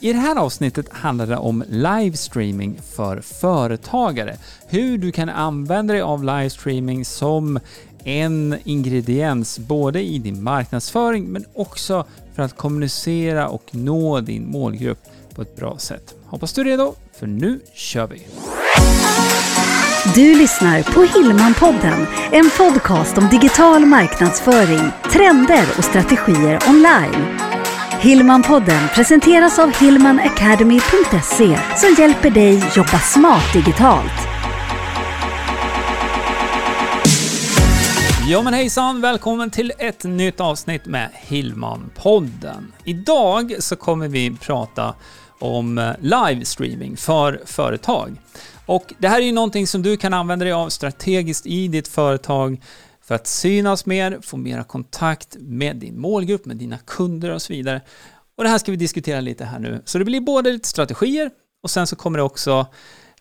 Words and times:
I 0.00 0.12
det 0.12 0.18
här 0.18 0.36
avsnittet 0.36 0.92
handlar 0.92 1.26
det 1.26 1.36
om 1.36 1.64
livestreaming 1.68 2.80
för 2.96 3.20
företagare. 3.20 4.36
Hur 4.68 4.98
du 4.98 5.12
kan 5.12 5.28
använda 5.28 5.94
dig 5.94 6.02
av 6.02 6.24
livestreaming 6.24 7.04
som 7.04 7.58
en 8.04 8.58
ingrediens 8.64 9.58
både 9.58 10.02
i 10.02 10.18
din 10.18 10.42
marknadsföring 10.42 11.24
men 11.24 11.44
också 11.54 12.04
för 12.34 12.42
att 12.42 12.56
kommunicera 12.56 13.48
och 13.48 13.64
nå 13.70 14.20
din 14.20 14.50
målgrupp 14.50 14.98
på 15.34 15.42
ett 15.42 15.56
bra 15.56 15.78
sätt. 15.78 16.14
Hoppas 16.26 16.52
du 16.52 16.60
är 16.60 16.64
redo, 16.64 16.94
för 17.18 17.26
nu 17.26 17.60
kör 17.74 18.06
vi! 18.06 18.26
Du 20.14 20.34
lyssnar 20.38 20.82
på 20.82 21.02
Hillmanpodden, 21.02 22.06
en 22.32 22.50
podcast 22.58 23.18
om 23.18 23.28
digital 23.28 23.86
marknadsföring, 23.86 24.90
trender 25.12 25.66
och 25.78 25.84
strategier 25.84 26.58
online. 26.68 27.55
Hillmanpodden 28.00 28.88
presenteras 28.94 29.58
av 29.58 29.72
hillmanacademy.se 29.80 31.58
som 31.76 31.96
hjälper 31.98 32.30
dig 32.30 32.62
jobba 32.76 32.98
smart 32.98 33.52
digitalt. 33.52 34.12
Ja 38.28 38.42
men 38.42 38.54
hejsan, 38.54 39.00
välkommen 39.00 39.50
till 39.50 39.72
ett 39.78 40.04
nytt 40.04 40.40
avsnitt 40.40 40.86
med 40.86 41.10
Hillmanpodden. 41.14 42.72
Idag 42.84 43.56
så 43.58 43.76
kommer 43.76 44.08
vi 44.08 44.36
prata 44.40 44.94
om 45.38 45.78
eh, 45.78 45.90
livestreaming 46.00 46.96
för 46.96 47.40
företag. 47.46 48.16
Och 48.66 48.94
det 48.98 49.08
här 49.08 49.20
är 49.20 49.24
ju 49.26 49.32
någonting 49.32 49.66
som 49.66 49.82
du 49.82 49.96
kan 49.96 50.14
använda 50.14 50.44
dig 50.44 50.52
av 50.52 50.68
strategiskt 50.68 51.46
i 51.46 51.68
ditt 51.68 51.88
företag 51.88 52.60
för 53.06 53.14
att 53.14 53.26
synas 53.26 53.86
mer, 53.86 54.18
få 54.22 54.36
mera 54.36 54.64
kontakt 54.64 55.36
med 55.40 55.76
din 55.76 56.00
målgrupp, 56.00 56.44
med 56.44 56.56
dina 56.56 56.78
kunder 56.78 57.30
och 57.30 57.42
så 57.42 57.52
vidare. 57.52 57.80
Och 58.36 58.44
det 58.44 58.50
här 58.50 58.58
ska 58.58 58.70
vi 58.70 58.76
diskutera 58.76 59.20
lite 59.20 59.44
här 59.44 59.58
nu. 59.58 59.82
Så 59.84 59.98
det 59.98 60.04
blir 60.04 60.20
både 60.20 60.52
lite 60.52 60.68
strategier 60.68 61.30
och 61.62 61.70
sen 61.70 61.86
så 61.86 61.96
kommer 61.96 62.18
det 62.18 62.22
också 62.22 62.66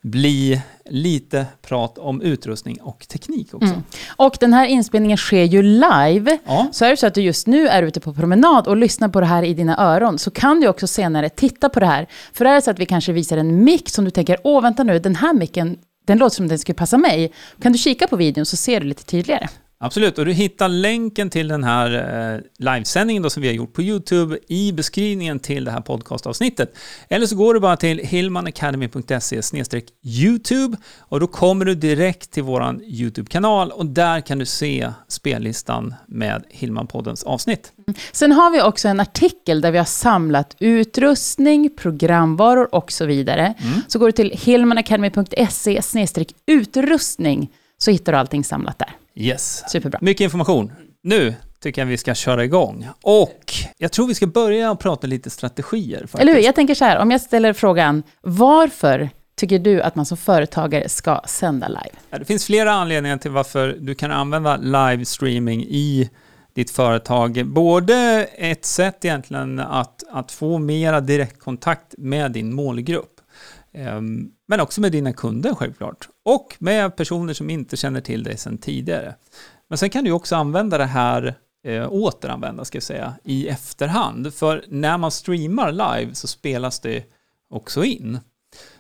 bli 0.02 0.62
lite 0.86 1.46
prat 1.62 1.98
om 1.98 2.22
utrustning 2.22 2.82
och 2.82 3.08
teknik 3.08 3.54
också. 3.54 3.74
Mm. 3.74 3.84
Och 4.16 4.38
den 4.40 4.54
här 4.54 4.66
inspelningen 4.66 5.18
sker 5.18 5.44
ju 5.44 5.62
live. 5.62 6.38
Ja. 6.46 6.68
Så 6.72 6.86
är 6.86 6.90
det 6.90 6.98
så 6.98 7.08
att 7.08 7.14
du 7.14 7.22
just 7.22 7.48
nu 7.48 7.68
är 7.68 7.84
ute 7.84 8.00
på 8.00 8.14
promenad 8.14 8.68
och 8.68 8.78
lyssnar 8.78 9.10
på 9.10 9.20
det 9.20 9.26
här 9.26 9.44
i 9.44 9.54
dina 9.54 9.78
öron, 9.78 10.20
så 10.20 10.32
kan 10.32 10.60
du 10.60 10.68
också 10.68 10.88
senare 10.88 11.30
titta 11.30 11.70
på 11.70 11.80
det 11.80 11.86
här. 11.86 12.08
För 12.34 12.46
är 12.46 12.56
det 12.56 12.62
så 12.62 12.72
att 12.72 12.80
vi 12.80 12.86
kanske 12.86 13.12
visar 13.14 13.38
en 13.38 13.64
mick 13.64 13.90
som 13.90 14.06
du 14.06 14.12
tänker, 14.12 14.38
åh 14.44 14.62
vänta 14.62 14.84
nu, 14.84 15.00
den 15.00 15.16
här 15.16 15.34
micken, 15.34 15.78
den 16.06 16.18
låter 16.18 16.36
som 16.36 16.48
den 16.48 16.60
skulle 16.60 16.76
passa 16.76 16.98
mig. 16.98 17.34
Kan 17.62 17.72
du 17.72 17.78
kika 17.78 18.08
på 18.08 18.16
videon 18.16 18.46
så 18.46 18.58
ser 18.58 18.80
du 18.80 18.88
lite 18.88 19.04
tydligare. 19.04 19.48
Absolut, 19.86 20.18
och 20.18 20.26
du 20.26 20.34
hittar 20.34 20.68
länken 20.68 21.30
till 21.30 21.48
den 21.48 21.64
här 21.64 21.92
eh, 22.34 22.40
livesändningen 22.58 23.24
då 23.24 23.30
som 23.30 23.42
vi 23.42 23.48
har 23.48 23.56
gjort 23.56 23.74
på 23.74 23.82
YouTube 23.82 24.38
i 24.48 24.72
beskrivningen 24.72 25.40
till 25.40 25.66
det 25.66 25.72
här 25.72 25.82
podcastavsnittet. 25.82 26.78
Eller 27.10 27.26
så 27.26 27.36
går 27.36 27.54
du 27.54 27.60
bara 27.60 27.78
till 27.78 28.00
hillmanacademy.se 28.00 29.42
YouTube 30.04 30.78
och 31.00 31.20
då 31.20 31.28
kommer 31.28 31.66
du 31.66 31.76
direkt 31.76 32.32
till 32.32 32.44
vår 32.44 32.84
YouTube-kanal 32.84 33.72
och 33.72 33.86
där 33.86 34.22
kan 34.22 34.38
du 34.38 34.46
se 34.46 34.92
spellistan 35.08 35.94
med 36.08 36.44
Hillman-poddens 36.50 37.24
avsnitt. 37.24 37.72
Mm. 37.88 38.00
Sen 38.12 38.32
har 38.32 38.52
vi 38.52 38.62
också 38.62 38.88
en 38.88 39.00
artikel 39.00 39.62
där 39.62 39.72
vi 39.72 39.78
har 39.78 39.86
samlat 39.86 40.56
utrustning, 40.60 41.70
programvaror 41.78 42.76
och 42.76 42.92
så 42.92 43.06
vidare. 43.06 43.54
Mm. 43.58 43.82
Så 43.88 44.00
går 44.00 44.06
du 44.06 44.12
till 44.12 44.32
hillmanacademy.se 44.44 45.82
utrustning 46.46 47.50
så 47.78 47.92
hittar 47.92 48.12
du 48.12 48.18
allting 48.18 48.44
samlat 48.44 48.80
där. 48.80 48.96
Yes. 49.16 49.64
Superbra. 49.68 50.00
Mycket 50.02 50.24
information. 50.24 50.72
Nu 51.04 51.36
tycker 51.60 51.82
jag 51.82 51.86
vi 51.86 51.98
ska 51.98 52.16
köra 52.16 52.44
igång. 52.44 52.88
Och 53.02 53.54
jag 53.78 53.92
tror 53.92 54.08
vi 54.08 54.16
ska 54.16 54.28
börja 54.28 54.76
prata 54.76 55.08
lite 55.08 55.30
strategier. 55.30 56.00
Faktiskt. 56.00 56.20
Eller 56.20 56.34
hur? 56.34 56.42
Jag 56.42 56.56
tänker 56.56 56.76
så 56.76 56.86
här, 56.86 57.00
om 57.00 57.12
jag 57.12 57.22
ställer 57.22 57.54
frågan, 57.54 58.04
varför 58.22 59.10
tycker 59.36 59.60
du 59.60 59.82
att 59.82 59.96
man 59.96 60.06
som 60.06 60.18
företagare 60.18 60.90
ska 60.90 61.22
sända 61.26 61.68
live? 61.68 62.20
Det 62.20 62.26
finns 62.26 62.46
flera 62.46 62.72
anledningar 62.72 63.18
till 63.18 63.32
varför 63.32 63.78
du 63.80 63.96
kan 63.96 64.12
använda 64.12 64.58
livestreaming 64.58 65.64
i 65.64 66.10
ditt 66.56 66.72
företag. 66.72 67.46
Både 67.46 68.28
ett 68.38 68.66
sätt 68.66 69.06
egentligen 69.06 69.60
att, 69.60 70.04
att 70.12 70.32
få 70.32 70.58
mera 70.58 71.02
direktkontakt 71.02 71.96
med 71.98 72.32
din 72.32 72.54
målgrupp. 72.54 73.12
Ehm, 73.74 74.30
men 74.48 74.60
också 74.60 74.82
med 74.82 74.92
dina 74.92 75.14
kunder 75.14 75.54
självklart. 75.54 76.08
Och 76.26 76.56
med 76.60 76.96
personer 76.96 77.34
som 77.34 77.50
inte 77.50 77.78
känner 77.78 78.02
till 78.02 78.24
dig 78.24 78.38
sedan 78.38 78.58
tidigare. 78.58 79.16
Men 79.68 79.78
sen 79.78 79.90
kan 79.90 80.04
du 80.04 80.12
också 80.12 80.36
använda 80.36 80.78
det 80.78 80.86
här, 80.86 81.36
eh, 81.64 81.88
återanvända 81.92 82.66
ska 82.66 82.76
jag 82.76 82.84
säga, 82.84 83.14
i 83.24 83.48
efterhand. 83.48 84.34
För 84.34 84.66
när 84.68 84.98
man 84.98 85.12
streamar 85.12 85.72
live 85.72 86.16
så 86.16 86.28
spelas 86.28 86.80
det 86.80 87.04
också 87.50 87.84
in. 87.84 88.20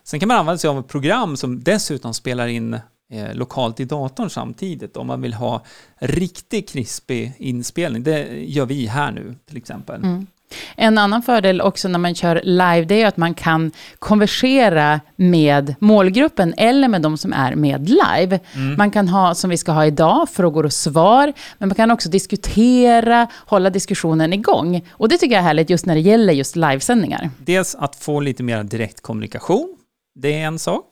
Sen 0.04 0.20
kan 0.20 0.28
man 0.28 0.38
använda 0.38 0.58
sig 0.58 0.70
av 0.70 0.80
ett 0.80 0.88
program 0.88 1.38
som 1.38 1.64
dessutom 1.64 2.14
spelar 2.14 2.48
in 2.48 2.74
eh, 3.12 3.34
lokalt 3.34 3.80
i 3.80 3.86
datorn 3.86 4.30
samtidigt 4.30 4.98
om 4.98 5.08
man 5.08 5.22
vill 5.22 5.34
ha 5.34 5.64
riktigt 5.96 6.70
krispig 6.70 7.34
inspelning. 7.38 8.04
Det 8.04 8.44
gör 8.44 8.66
vi 8.66 8.86
här 8.86 9.12
nu 9.12 9.36
till 9.46 9.58
exempel. 9.58 10.04
Mm. 10.04 10.28
En 10.76 10.98
annan 10.98 11.22
fördel 11.22 11.62
också 11.62 11.88
när 11.88 12.00
man 12.00 12.16
kör 12.16 12.42
live, 12.44 12.86
det 12.86 13.02
är 13.02 13.08
att 13.08 13.18
man 13.18 13.34
kan 13.34 13.72
konversera 14.00 15.02
med 15.16 15.76
målgruppen 15.80 16.54
eller 16.58 16.88
med 16.88 17.02
de 17.02 17.18
som 17.18 17.34
är 17.34 17.56
med 17.56 17.90
live. 17.90 18.40
Mm. 18.54 18.76
Man 18.78 18.92
kan 18.92 19.08
ha, 19.08 19.36
som 19.36 19.50
vi 19.50 19.58
ska 19.58 19.72
ha 19.72 19.86
idag, 19.86 20.30
frågor 20.30 20.66
och 20.66 20.74
svar, 20.74 21.34
men 21.58 21.70
man 21.70 21.76
kan 21.76 21.92
också 21.92 22.10
diskutera, 22.10 23.28
hålla 23.46 23.70
diskussionen 23.70 24.34
igång. 24.34 24.88
Och 24.92 25.10
det 25.10 25.18
tycker 25.18 25.36
jag 25.36 25.40
är 25.40 25.48
härligt 25.48 25.70
just 25.70 25.86
när 25.86 25.96
det 25.96 26.02
gäller 26.02 26.34
just 26.34 26.56
livesändningar. 26.56 27.30
Dels 27.38 27.76
att 27.76 27.96
få 27.96 28.20
lite 28.20 28.44
mer 28.44 28.64
direktkommunikation, 28.64 29.76
det 30.20 30.34
är 30.34 30.46
en 30.46 30.60
sak, 30.60 30.86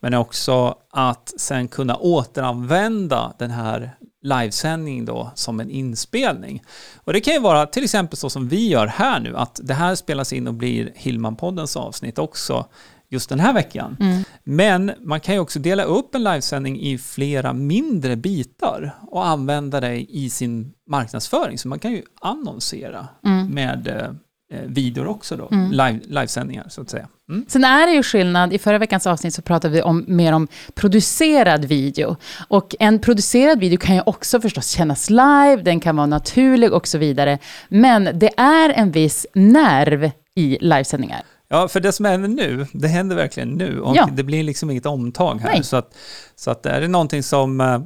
men 0.00 0.14
också 0.14 0.74
att 0.92 1.32
sen 1.36 1.68
kunna 1.68 1.96
återanvända 1.96 3.32
den 3.38 3.50
här 3.50 3.90
livesändning 4.22 5.04
då 5.04 5.30
som 5.34 5.60
en 5.60 5.70
inspelning. 5.70 6.62
Och 6.96 7.12
det 7.12 7.20
kan 7.20 7.34
ju 7.34 7.40
vara 7.40 7.66
till 7.66 7.84
exempel 7.84 8.16
så 8.16 8.30
som 8.30 8.48
vi 8.48 8.68
gör 8.68 8.86
här 8.86 9.20
nu, 9.20 9.36
att 9.36 9.60
det 9.62 9.74
här 9.74 9.94
spelas 9.94 10.32
in 10.32 10.48
och 10.48 10.54
blir 10.54 10.92
Hillman-poddens 10.94 11.76
avsnitt 11.76 12.18
också 12.18 12.66
just 13.08 13.28
den 13.28 13.40
här 13.40 13.52
veckan. 13.52 13.96
Mm. 14.00 14.24
Men 14.44 14.92
man 15.00 15.20
kan 15.20 15.34
ju 15.34 15.40
också 15.40 15.58
dela 15.58 15.82
upp 15.82 16.14
en 16.14 16.24
livesändning 16.24 16.80
i 16.80 16.98
flera 16.98 17.52
mindre 17.52 18.16
bitar 18.16 18.94
och 19.10 19.26
använda 19.26 19.80
det 19.80 20.12
i 20.14 20.30
sin 20.30 20.72
marknadsföring. 20.86 21.58
Så 21.58 21.68
man 21.68 21.78
kan 21.78 21.92
ju 21.92 22.02
annonsera 22.20 23.08
mm. 23.24 23.46
med 23.46 23.88
eh, 23.88 24.12
videor 24.50 25.06
också 25.06 25.36
då, 25.36 25.48
mm. 25.52 25.70
live, 25.70 26.00
livesändningar 26.02 26.66
så 26.68 26.80
att 26.80 26.90
säga. 26.90 27.08
Mm. 27.28 27.44
Sen 27.48 27.64
är 27.64 27.86
det 27.86 27.92
ju 27.92 28.02
skillnad, 28.02 28.52
i 28.52 28.58
förra 28.58 28.78
veckans 28.78 29.06
avsnitt 29.06 29.34
så 29.34 29.42
pratade 29.42 29.74
vi 29.74 29.82
om, 29.82 30.04
mer 30.08 30.32
om 30.32 30.48
producerad 30.74 31.64
video. 31.64 32.16
Och 32.48 32.74
en 32.78 32.98
producerad 32.98 33.60
video 33.60 33.78
kan 33.78 33.94
ju 33.94 34.02
också 34.06 34.40
förstås 34.40 34.68
kännas 34.68 35.10
live, 35.10 35.56
den 35.64 35.80
kan 35.80 35.96
vara 35.96 36.06
naturlig 36.06 36.72
och 36.72 36.86
så 36.86 36.98
vidare. 36.98 37.38
Men 37.68 38.04
det 38.14 38.30
är 38.36 38.70
en 38.70 38.90
viss 38.90 39.26
nerv 39.34 40.10
i 40.34 40.58
livesändningar. 40.60 41.22
Ja, 41.48 41.68
för 41.68 41.80
det 41.80 41.92
som 41.92 42.04
händer 42.04 42.28
nu, 42.28 42.66
det 42.72 42.88
händer 42.88 43.16
verkligen 43.16 43.48
nu 43.48 43.80
och 43.80 43.96
ja. 43.96 44.08
det 44.12 44.22
blir 44.22 44.42
liksom 44.42 44.70
inget 44.70 44.86
omtag 44.86 45.40
här. 45.40 45.52
Nej. 45.52 45.64
Så 45.64 45.76
att, 45.76 45.94
så 46.36 46.50
att 46.50 46.66
är 46.66 46.80
det 46.80 46.88
någonting 46.88 47.22
som 47.22 47.60
eh, 47.60 47.80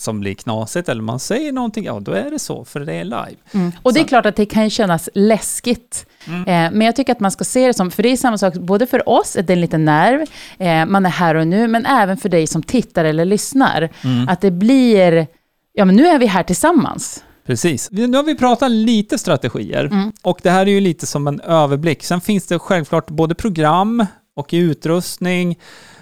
som 0.00 0.20
blir 0.20 0.34
knasigt 0.34 0.88
eller 0.88 1.02
man 1.02 1.20
säger 1.20 1.52
någonting, 1.52 1.84
ja 1.84 2.00
då 2.00 2.12
är 2.12 2.30
det 2.30 2.38
så, 2.38 2.64
för 2.64 2.80
det 2.80 2.94
är 2.94 3.04
live. 3.04 3.36
Mm. 3.52 3.72
Och 3.82 3.94
det 3.94 4.00
är 4.00 4.04
klart 4.04 4.26
att 4.26 4.36
det 4.36 4.46
kan 4.46 4.70
kännas 4.70 5.08
läskigt. 5.14 6.06
Mm. 6.26 6.40
Eh, 6.40 6.78
men 6.78 6.80
jag 6.80 6.96
tycker 6.96 7.12
att 7.12 7.20
man 7.20 7.30
ska 7.30 7.44
se 7.44 7.66
det 7.66 7.74
som, 7.74 7.90
för 7.90 8.02
det 8.02 8.08
är 8.08 8.16
samma 8.16 8.38
sak, 8.38 8.54
både 8.54 8.86
för 8.86 9.08
oss, 9.08 9.32
det 9.32 9.50
är 9.50 9.56
en 9.56 9.60
liten 9.60 9.84
nerv, 9.84 10.26
eh, 10.58 10.86
man 10.86 11.06
är 11.06 11.10
här 11.10 11.34
och 11.34 11.46
nu, 11.46 11.68
men 11.68 11.86
även 11.86 12.16
för 12.16 12.28
dig 12.28 12.46
som 12.46 12.62
tittar 12.62 13.04
eller 13.04 13.24
lyssnar. 13.24 13.88
Mm. 14.04 14.28
Att 14.28 14.40
det 14.40 14.50
blir, 14.50 15.26
ja 15.72 15.84
men 15.84 15.96
nu 15.96 16.06
är 16.06 16.18
vi 16.18 16.26
här 16.26 16.42
tillsammans. 16.42 17.24
Precis. 17.46 17.88
Nu 17.90 18.16
har 18.16 18.22
vi 18.22 18.34
pratat 18.34 18.70
lite 18.70 19.18
strategier 19.18 19.84
mm. 19.84 20.12
och 20.22 20.40
det 20.42 20.50
här 20.50 20.66
är 20.66 20.70
ju 20.70 20.80
lite 20.80 21.06
som 21.06 21.26
en 21.28 21.40
överblick. 21.40 22.04
Sen 22.04 22.20
finns 22.20 22.46
det 22.46 22.58
självklart 22.58 23.10
både 23.10 23.34
program 23.34 24.06
och 24.36 24.48
utrustning 24.52 25.58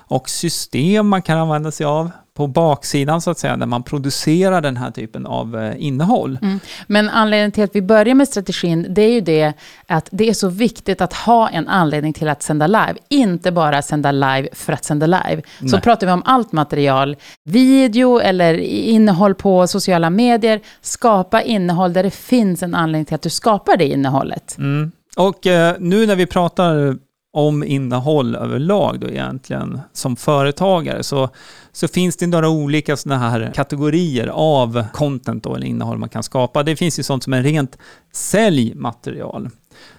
och 0.08 0.28
system 0.28 1.08
man 1.08 1.22
kan 1.22 1.38
använda 1.38 1.70
sig 1.70 1.86
av 1.86 2.10
på 2.36 2.46
baksidan 2.46 3.20
så 3.20 3.30
att 3.30 3.38
säga, 3.38 3.56
när 3.56 3.66
man 3.66 3.82
producerar 3.82 4.60
den 4.60 4.76
här 4.76 4.90
typen 4.90 5.26
av 5.26 5.56
eh, 5.56 5.74
innehåll. 5.78 6.38
Mm. 6.42 6.60
Men 6.86 7.08
anledningen 7.08 7.52
till 7.52 7.64
att 7.64 7.76
vi 7.76 7.82
börjar 7.82 8.14
med 8.14 8.28
strategin, 8.28 8.86
det 8.88 9.02
är 9.02 9.12
ju 9.12 9.20
det 9.20 9.52
att 9.86 10.08
det 10.12 10.28
är 10.28 10.32
så 10.32 10.48
viktigt 10.48 11.00
att 11.00 11.12
ha 11.12 11.48
en 11.48 11.68
anledning 11.68 12.12
till 12.12 12.28
att 12.28 12.42
sända 12.42 12.66
live. 12.66 12.94
Inte 13.08 13.52
bara 13.52 13.82
sända 13.82 14.12
live 14.12 14.48
för 14.52 14.72
att 14.72 14.84
sända 14.84 15.06
live. 15.06 15.42
Nej. 15.60 15.70
Så 15.70 15.80
pratar 15.80 16.06
vi 16.06 16.12
om 16.12 16.22
allt 16.24 16.52
material, 16.52 17.16
video 17.44 18.18
eller 18.18 18.54
innehåll 18.58 19.34
på 19.34 19.66
sociala 19.66 20.10
medier. 20.10 20.60
Skapa 20.80 21.42
innehåll 21.42 21.92
där 21.92 22.02
det 22.02 22.10
finns 22.10 22.62
en 22.62 22.74
anledning 22.74 23.04
till 23.04 23.14
att 23.14 23.22
du 23.22 23.30
skapar 23.30 23.76
det 23.76 23.86
innehållet. 23.86 24.58
Mm. 24.58 24.92
Och 25.16 25.46
eh, 25.46 25.74
nu 25.78 26.06
när 26.06 26.16
vi 26.16 26.26
pratar 26.26 26.96
om 27.36 27.64
innehåll 27.64 28.36
överlag 28.36 29.00
då 29.00 29.08
egentligen 29.08 29.80
som 29.92 30.16
företagare 30.16 31.02
så, 31.02 31.28
så 31.72 31.88
finns 31.88 32.16
det 32.16 32.26
några 32.26 32.48
olika 32.48 32.96
sådana 32.96 33.30
här 33.30 33.52
kategorier 33.54 34.26
av 34.26 34.84
content 34.92 35.44
då, 35.44 35.54
eller 35.54 35.66
innehåll 35.66 35.98
man 35.98 36.08
kan 36.08 36.22
skapa. 36.22 36.62
Det 36.62 36.76
finns 36.76 36.98
ju 36.98 37.02
sånt 37.02 37.24
som 37.24 37.32
är 37.32 37.42
rent 37.42 37.78
säljmaterial. 38.12 39.50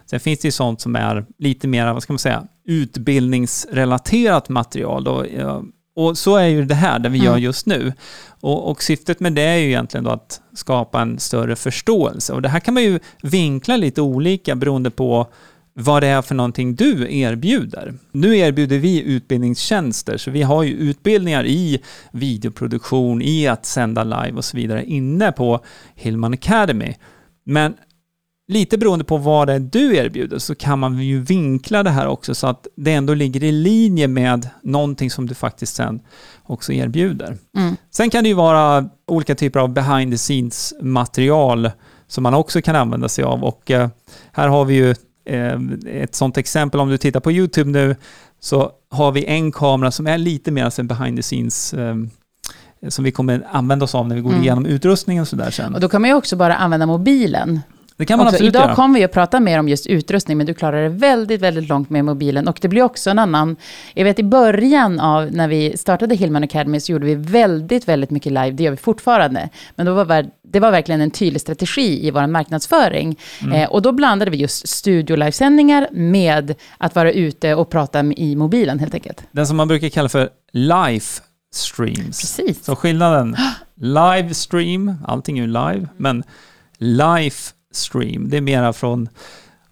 Sen 0.05 0.19
finns 0.19 0.39
det 0.39 0.47
ju 0.47 0.51
sånt 0.51 0.81
som 0.81 0.95
är 0.95 1.25
lite 1.37 1.67
mer, 1.67 1.93
vad 1.93 2.03
ska 2.03 2.13
man 2.13 2.19
säga, 2.19 2.43
utbildningsrelaterat 2.65 4.49
material. 4.49 5.03
Då. 5.03 5.25
Och 5.95 6.17
så 6.17 6.35
är 6.35 6.47
ju 6.47 6.65
det 6.65 6.75
här, 6.75 6.99
det 6.99 7.09
vi 7.09 7.17
gör 7.17 7.31
mm. 7.31 7.43
just 7.43 7.65
nu. 7.65 7.93
Och, 8.41 8.71
och, 8.71 8.83
syftet 8.83 9.19
med 9.19 9.33
det 9.33 9.41
är 9.41 9.57
ju 9.57 9.67
egentligen 9.67 10.03
då 10.03 10.11
att 10.11 10.41
skapa 10.55 11.01
en 11.01 11.19
större 11.19 11.55
förståelse. 11.55 12.33
Och 12.33 12.41
det 12.41 12.49
här 12.49 12.59
kan 12.59 12.73
man 12.73 12.83
ju 12.83 12.99
vinkla 13.21 13.77
lite 13.77 14.01
olika 14.01 14.55
beroende 14.55 14.89
på 14.89 15.27
vad 15.79 16.03
det 16.03 16.07
är 16.07 16.21
för 16.21 16.35
någonting 16.35 16.75
du 16.75 17.17
erbjuder. 17.17 17.93
Nu 18.11 18.37
erbjuder 18.37 18.77
vi 18.77 19.01
utbildningstjänster, 19.01 20.17
så 20.17 20.31
vi 20.31 20.41
har 20.41 20.63
ju 20.63 20.73
utbildningar 20.73 21.45
i 21.45 21.79
videoproduktion, 22.11 23.21
i 23.21 23.47
att 23.47 23.65
sända 23.65 24.03
live 24.03 24.37
och 24.37 24.45
så 24.45 24.57
vidare 24.57 24.85
inne 24.85 25.31
på 25.31 25.59
Hillman 25.95 26.33
Academy. 26.33 26.95
Men 27.45 27.73
lite 28.47 28.77
beroende 28.77 29.05
på 29.05 29.17
vad 29.17 29.47
det 29.47 29.53
är 29.53 29.59
du 29.59 29.95
erbjuder 29.95 30.39
så 30.39 30.55
kan 30.55 30.79
man 30.79 30.99
ju 30.99 31.21
vinkla 31.21 31.83
det 31.83 31.89
här 31.89 32.07
också 32.07 32.35
så 32.35 32.47
att 32.47 32.67
det 32.75 32.93
ändå 32.93 33.13
ligger 33.13 33.43
i 33.43 33.51
linje 33.51 34.07
med 34.07 34.49
någonting 34.63 35.11
som 35.11 35.27
du 35.27 35.35
faktiskt 35.35 35.75
sen 35.75 35.99
också 36.43 36.73
erbjuder. 36.73 37.37
Mm. 37.57 37.75
Sen 37.91 38.09
kan 38.09 38.23
det 38.23 38.29
ju 38.29 38.35
vara 38.35 38.89
olika 39.07 39.35
typer 39.35 39.59
av 39.59 39.69
behind 39.69 40.11
the 40.11 40.17
scenes 40.17 40.73
material 40.81 41.71
som 42.07 42.23
man 42.23 42.33
också 42.33 42.61
kan 42.61 42.75
använda 42.75 43.09
sig 43.09 43.23
av 43.23 43.43
och 43.43 43.71
eh, 43.71 43.89
här 44.31 44.47
har 44.47 44.65
vi 44.65 44.75
ju 44.75 44.95
ett 45.85 46.15
sånt 46.15 46.37
exempel 46.37 46.79
om 46.79 46.89
du 46.89 46.97
tittar 46.97 47.19
på 47.19 47.31
YouTube 47.31 47.71
nu 47.71 47.95
så 48.39 48.71
har 48.89 49.11
vi 49.11 49.25
en 49.25 49.51
kamera 49.51 49.91
som 49.91 50.07
är 50.07 50.17
lite 50.17 50.51
mer 50.51 50.69
som 50.69 50.87
behind 50.87 51.17
the 51.17 51.23
scenes 51.23 51.73
eh, 51.73 51.95
som 52.87 53.03
vi 53.03 53.11
kommer 53.11 53.47
använda 53.51 53.85
oss 53.85 53.95
av 53.95 54.07
när 54.07 54.15
vi 54.15 54.21
går 54.21 54.29
mm. 54.29 54.43
igenom 54.43 54.65
utrustningen 54.65 55.21
och 55.21 55.27
sådär 55.27 55.51
sen. 55.51 55.75
Och 55.75 55.81
då 55.81 55.89
kan 55.89 56.01
man 56.01 56.09
ju 56.09 56.15
också 56.15 56.35
bara 56.35 56.55
använda 56.55 56.85
mobilen 56.85 57.59
det 57.97 58.05
kan 58.05 58.17
man 58.17 58.27
också, 58.27 58.35
absolut 58.35 58.53
Idag 58.53 58.65
göra. 58.65 58.75
kommer 58.75 58.99
vi 58.99 59.05
att 59.05 59.11
prata 59.11 59.39
mer 59.39 59.59
om 59.59 59.69
just 59.69 59.87
utrustning, 59.87 60.37
men 60.37 60.45
du 60.45 60.53
klarar 60.53 60.83
det 60.83 60.89
väldigt, 60.89 61.41
väldigt 61.41 61.69
långt 61.69 61.89
med 61.89 62.05
mobilen. 62.05 62.47
Och 62.47 62.57
det 62.61 62.67
blir 62.67 62.83
också 62.83 63.09
en 63.09 63.19
annan... 63.19 63.55
Jag 63.93 64.03
vet 64.03 64.19
i 64.19 64.23
början 64.23 64.99
av 64.99 65.31
när 65.31 65.47
vi 65.47 65.77
startade 65.77 66.15
Hillman 66.15 66.43
Academy 66.43 66.79
så 66.79 66.91
gjorde 66.91 67.05
vi 67.05 67.15
väldigt, 67.15 67.87
väldigt 67.87 68.09
mycket 68.09 68.31
live. 68.31 68.51
Det 68.51 68.63
gör 68.63 68.71
vi 68.71 68.77
fortfarande. 68.77 69.49
Men 69.75 69.85
då 69.85 70.03
var 70.03 70.25
det 70.51 70.59
var 70.59 70.71
verkligen 70.71 71.01
en 71.01 71.11
tydlig 71.11 71.41
strategi 71.41 72.07
i 72.07 72.11
vår 72.11 72.27
marknadsföring. 72.27 73.19
Mm. 73.41 73.53
Eh, 73.53 73.69
och 73.69 73.81
då 73.81 73.91
blandade 73.91 74.31
vi 74.31 74.37
just 74.37 74.67
studio-livesändningar 74.67 75.87
med 75.91 76.55
att 76.77 76.95
vara 76.95 77.11
ute 77.11 77.55
och 77.55 77.69
prata 77.69 77.99
i 77.99 78.35
mobilen 78.35 78.79
helt 78.79 78.93
enkelt. 78.93 79.23
Den 79.31 79.47
som 79.47 79.57
man 79.57 79.67
brukar 79.67 79.89
kalla 79.89 80.09
för 80.09 80.29
live 80.51 81.05
streams. 81.53 82.21
Precis. 82.21 82.65
Så 82.65 82.75
skillnaden, 82.75 83.35
live 83.75 84.33
stream, 84.33 84.93
allting 85.05 85.39
är 85.39 85.41
ju 85.41 85.47
live, 85.47 85.87
men 85.97 86.23
live 86.77 87.35
stream. 87.71 88.29
Det 88.29 88.37
är 88.37 88.41
mera 88.41 88.73
från, 88.73 89.09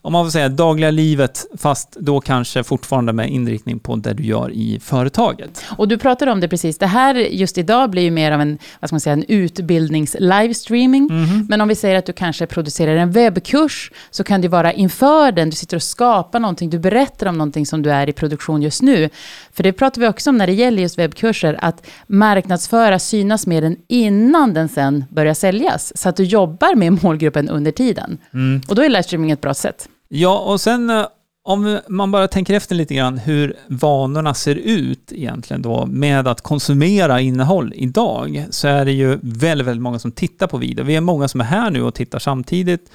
om 0.06 0.14
man 0.14 0.26
får 0.26 0.32
säga 0.32 0.50
dagliga 0.50 0.92
livet, 0.92 1.46
fast 1.58 1.92
då 2.00 2.20
kanske 2.22 2.64
fortfarande 2.64 3.14
med 3.14 3.30
inriktning 3.30 3.80
på 3.80 3.96
det 3.96 4.14
du 4.14 4.24
gör 4.24 4.52
i 4.52 4.80
företaget. 4.80 5.64
Och 5.78 5.88
du 5.88 5.98
pratade 5.98 6.32
om 6.32 6.40
det 6.40 6.48
precis, 6.48 6.78
det 6.78 6.88
här 6.88 7.16
just 7.16 7.58
idag 7.58 7.90
blir 7.90 8.02
ju 8.02 8.12
mer 8.12 8.32
av 8.32 8.42
en, 8.42 8.58
vad 8.80 8.90
ska 8.90 8.94
man 8.94 9.00
säga, 9.00 9.14
en 9.14 9.24
utbildnings-livestreaming. 9.24 11.10
Mm. 11.10 11.46
Men 11.50 11.62
om 11.62 11.68
vi 11.68 11.76
säger 11.76 11.96
att 11.96 12.06
du 12.06 12.14
kanske 12.14 12.46
producerar 12.46 12.96
en 12.96 13.12
webbkurs, 13.12 13.92
så 14.12 14.24
kan 14.24 14.42
det 14.42 14.48
vara 14.48 14.74
inför 14.74 15.32
den, 15.32 15.50
du 15.50 15.56
sitter 15.56 15.78
och 15.78 15.84
skapar 15.84 16.40
någonting, 16.40 16.70
du 16.70 16.80
berättar 16.80 17.28
om 17.28 17.38
någonting 17.38 17.66
som 17.66 17.82
du 17.82 17.92
är 17.92 18.10
i 18.10 18.14
produktion 18.14 18.62
just 18.62 18.82
nu. 18.82 19.10
För 19.54 19.64
det 19.64 19.74
pratar 19.74 20.02
vi 20.02 20.08
också 20.08 20.30
om 20.30 20.38
när 20.38 20.48
det 20.48 20.54
gäller 20.54 20.82
just 20.82 21.00
webbkurser, 21.00 21.60
att 21.62 21.88
marknadsföra, 22.08 23.00
synas 23.00 23.48
med 23.48 23.64
den 23.64 23.78
innan 23.88 24.54
den 24.54 24.70
sen 24.70 25.06
börjar 25.10 25.34
säljas. 25.34 25.98
Så 25.98 26.10
att 26.10 26.16
du 26.16 26.24
jobbar 26.24 26.76
med 26.76 27.04
målgruppen 27.04 27.50
under 27.50 27.72
tiden. 27.72 28.18
Mm. 28.34 28.62
Och 28.68 28.76
då 28.76 28.82
är 28.82 28.90
livestreaming 28.90 29.32
ett 29.32 29.42
bra 29.42 29.54
sätt. 29.54 29.90
Ja, 30.08 30.40
och 30.40 30.62
sen 30.62 30.90
eh, 30.90 31.06
om 31.44 31.80
man 31.88 32.12
bara 32.12 32.28
tänker 32.28 32.54
efter 32.54 32.76
lite 32.76 32.94
grann 32.96 33.18
hur 33.18 33.58
vanorna 33.68 34.34
ser 34.34 34.56
ut 34.56 35.12
egentligen 35.12 35.62
då 35.62 35.86
med 35.86 36.28
att 36.28 36.42
konsumera 36.42 37.22
innehåll 37.22 37.74
idag 37.76 38.46
så 38.50 38.68
är 38.68 38.86
det 38.86 38.92
ju 38.92 39.20
väldigt, 39.22 39.68
väldigt 39.68 39.82
många 39.82 40.00
som 40.00 40.12
tittar 40.12 40.48
på 40.48 40.58
video. 40.58 40.86
Vi 40.86 40.96
är 40.96 41.02
många 41.02 41.28
som 41.28 41.42
är 41.42 41.46
här 41.46 41.72
nu 41.72 41.84
och 41.84 41.94
tittar 41.94 42.20
samtidigt 42.20 42.92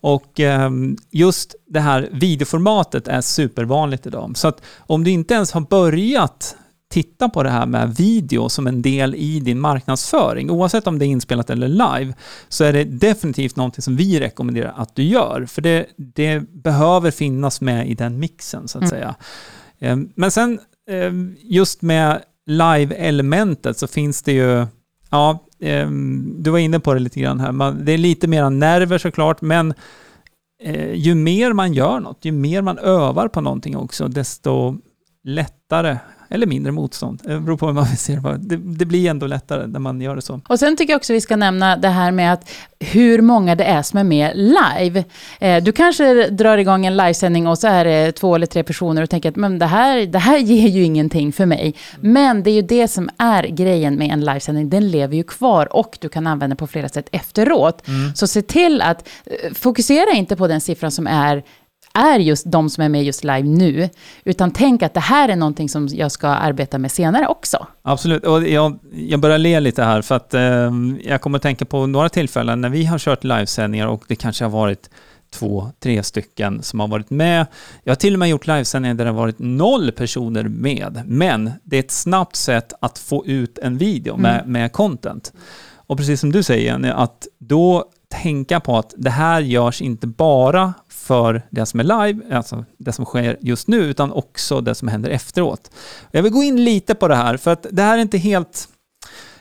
och 0.00 0.40
ehm, 0.40 0.96
just 1.10 1.54
det 1.66 1.80
här 1.80 2.08
videoformatet 2.12 3.08
är 3.08 3.20
supervanligt 3.20 4.06
idag. 4.06 4.32
Så 4.36 4.48
att 4.48 4.62
om 4.78 5.04
du 5.04 5.10
inte 5.10 5.34
ens 5.34 5.52
har 5.52 5.60
börjat 5.60 6.56
titta 6.94 7.28
på 7.28 7.42
det 7.42 7.50
här 7.50 7.66
med 7.66 7.96
video 7.96 8.48
som 8.48 8.66
en 8.66 8.82
del 8.82 9.14
i 9.14 9.40
din 9.40 9.60
marknadsföring, 9.60 10.50
oavsett 10.50 10.86
om 10.86 10.98
det 10.98 11.04
är 11.04 11.06
inspelat 11.06 11.50
eller 11.50 11.68
live, 11.68 12.14
så 12.48 12.64
är 12.64 12.72
det 12.72 12.84
definitivt 12.84 13.56
någonting 13.56 13.82
som 13.82 13.96
vi 13.96 14.20
rekommenderar 14.20 14.74
att 14.76 14.94
du 14.94 15.02
gör. 15.02 15.46
För 15.46 15.62
det, 15.62 15.86
det 15.96 16.40
behöver 16.40 17.10
finnas 17.10 17.60
med 17.60 17.88
i 17.88 17.94
den 17.94 18.18
mixen, 18.18 18.68
så 18.68 18.78
att 18.78 18.82
mm. 18.82 18.90
säga. 18.90 19.14
Ehm, 19.78 20.08
men 20.14 20.30
sen 20.30 20.58
ehm, 20.90 21.36
just 21.42 21.82
med 21.82 22.22
live-elementet 22.46 23.78
så 23.78 23.86
finns 23.86 24.22
det 24.22 24.32
ju, 24.32 24.66
ja, 25.10 25.38
du 26.38 26.50
var 26.50 26.58
inne 26.58 26.80
på 26.80 26.94
det 26.94 27.00
lite 27.00 27.20
grann 27.20 27.40
här, 27.40 27.72
det 27.84 27.92
är 27.92 27.98
lite 27.98 28.28
mera 28.28 28.50
nerver 28.50 28.98
såklart, 28.98 29.40
men 29.40 29.74
eh, 30.62 30.92
ju 30.94 31.14
mer 31.14 31.52
man 31.52 31.72
gör 31.72 32.00
något, 32.00 32.24
ju 32.24 32.32
mer 32.32 32.62
man 32.62 32.78
övar 32.78 33.28
på 33.28 33.40
någonting 33.40 33.76
också, 33.76 34.08
desto 34.08 34.76
lättare 35.24 35.98
eller 36.34 36.46
mindre 36.46 36.72
motstånd. 36.72 37.20
Det 37.24 37.40
beror 37.40 37.56
på 37.56 37.66
hur 37.66 37.72
man 37.72 37.84
vill 37.84 37.98
se 37.98 38.16
det. 38.16 38.38
det. 38.38 38.56
Det 38.56 38.84
blir 38.84 39.10
ändå 39.10 39.26
lättare 39.26 39.66
när 39.66 39.80
man 39.80 40.00
gör 40.00 40.16
det 40.16 40.22
så. 40.22 40.40
Och 40.48 40.58
sen 40.58 40.76
tycker 40.76 40.92
jag 40.92 40.98
också 40.98 41.12
vi 41.12 41.20
ska 41.20 41.36
nämna 41.36 41.76
det 41.76 41.88
här 41.88 42.10
med 42.10 42.32
att 42.32 42.50
hur 42.80 43.20
många 43.20 43.54
det 43.54 43.64
är 43.64 43.82
som 43.82 43.98
är 43.98 44.04
med 44.04 44.32
live. 44.34 45.04
Eh, 45.40 45.62
du 45.62 45.72
kanske 45.72 46.30
drar 46.30 46.58
igång 46.58 46.86
en 46.86 46.96
livesändning 46.96 47.46
och 47.46 47.58
så 47.58 47.66
är 47.66 47.84
det 47.84 48.12
två 48.12 48.34
eller 48.34 48.46
tre 48.46 48.62
personer 48.62 49.02
och 49.02 49.10
tänker 49.10 49.28
att 49.28 49.36
men 49.36 49.58
det, 49.58 49.66
här, 49.66 50.06
det 50.06 50.18
här 50.18 50.38
ger 50.52 50.68
ju 50.68 50.82
ingenting 50.82 51.32
för 51.32 51.46
mig. 51.46 51.74
Men 52.00 52.42
det 52.42 52.50
är 52.50 52.54
ju 52.54 52.62
det 52.62 52.88
som 52.88 53.10
är 53.18 53.44
grejen 53.44 53.94
med 53.94 54.10
en 54.10 54.20
livesändning. 54.20 54.70
Den 54.70 54.90
lever 54.90 55.16
ju 55.16 55.22
kvar 55.22 55.76
och 55.76 55.98
du 56.00 56.08
kan 56.08 56.26
använda 56.26 56.56
på 56.56 56.66
flera 56.66 56.88
sätt 56.88 57.08
efteråt. 57.12 57.88
Mm. 57.88 58.14
Så 58.14 58.26
se 58.26 58.42
till 58.42 58.82
att 58.82 59.08
eh, 59.26 59.52
fokusera 59.52 60.10
inte 60.10 60.36
på 60.36 60.48
den 60.48 60.60
siffran 60.60 60.90
som 60.90 61.06
är 61.06 61.42
är 61.94 62.18
just 62.18 62.50
de 62.50 62.70
som 62.70 62.84
är 62.84 62.88
med 62.88 63.04
just 63.04 63.24
live 63.24 63.42
nu, 63.42 63.88
utan 64.24 64.50
tänk 64.50 64.82
att 64.82 64.94
det 64.94 65.00
här 65.00 65.28
är 65.28 65.36
någonting 65.36 65.68
som 65.68 65.88
jag 65.88 66.12
ska 66.12 66.28
arbeta 66.28 66.78
med 66.78 66.92
senare 66.92 67.26
också. 67.26 67.66
Absolut, 67.82 68.24
och 68.24 68.48
jag, 68.48 68.78
jag 68.92 69.20
börjar 69.20 69.38
le 69.38 69.60
lite 69.60 69.82
här 69.84 70.02
för 70.02 70.14
att 70.14 70.34
eh, 70.34 70.72
jag 71.04 71.20
kommer 71.20 71.38
att 71.38 71.42
tänka 71.42 71.64
på 71.64 71.86
några 71.86 72.08
tillfällen 72.08 72.60
när 72.60 72.68
vi 72.68 72.84
har 72.84 72.98
kört 72.98 73.24
livesändningar 73.24 73.86
och 73.86 74.04
det 74.08 74.16
kanske 74.16 74.44
har 74.44 74.50
varit 74.50 74.90
två, 75.34 75.70
tre 75.80 76.02
stycken 76.02 76.62
som 76.62 76.80
har 76.80 76.88
varit 76.88 77.10
med. 77.10 77.46
Jag 77.82 77.90
har 77.90 77.96
till 77.96 78.12
och 78.12 78.18
med 78.18 78.28
gjort 78.28 78.46
livesändningar 78.46 78.94
där 78.94 79.04
det 79.04 79.10
har 79.10 79.18
varit 79.18 79.38
noll 79.38 79.92
personer 79.92 80.44
med, 80.44 81.02
men 81.06 81.52
det 81.62 81.76
är 81.76 81.80
ett 81.80 81.90
snabbt 81.90 82.36
sätt 82.36 82.72
att 82.80 82.98
få 82.98 83.26
ut 83.26 83.58
en 83.58 83.78
video 83.78 84.16
med, 84.16 84.40
mm. 84.40 84.52
med 84.52 84.72
content. 84.72 85.32
Och 85.86 85.96
precis 85.96 86.20
som 86.20 86.32
du 86.32 86.42
säger 86.42 86.64
Jenny, 86.72 86.88
att 86.88 87.26
då 87.38 87.84
tänka 88.22 88.60
på 88.60 88.78
att 88.78 88.94
det 88.96 89.10
här 89.10 89.40
görs 89.40 89.82
inte 89.82 90.06
bara 90.06 90.74
för 91.04 91.42
det 91.50 91.66
som 91.66 91.80
är 91.80 91.84
live, 91.84 92.36
alltså 92.36 92.64
det 92.78 92.92
som 92.92 93.04
sker 93.04 93.36
just 93.40 93.68
nu, 93.68 93.76
utan 93.76 94.12
också 94.12 94.60
det 94.60 94.74
som 94.74 94.88
händer 94.88 95.10
efteråt. 95.10 95.70
Jag 96.10 96.22
vill 96.22 96.32
gå 96.32 96.42
in 96.42 96.64
lite 96.64 96.94
på 96.94 97.08
det 97.08 97.16
här, 97.16 97.36
för 97.36 97.50
att 97.50 97.66
det 97.70 97.82
här 97.82 97.98
är 97.98 98.02
inte 98.02 98.18
helt 98.18 98.68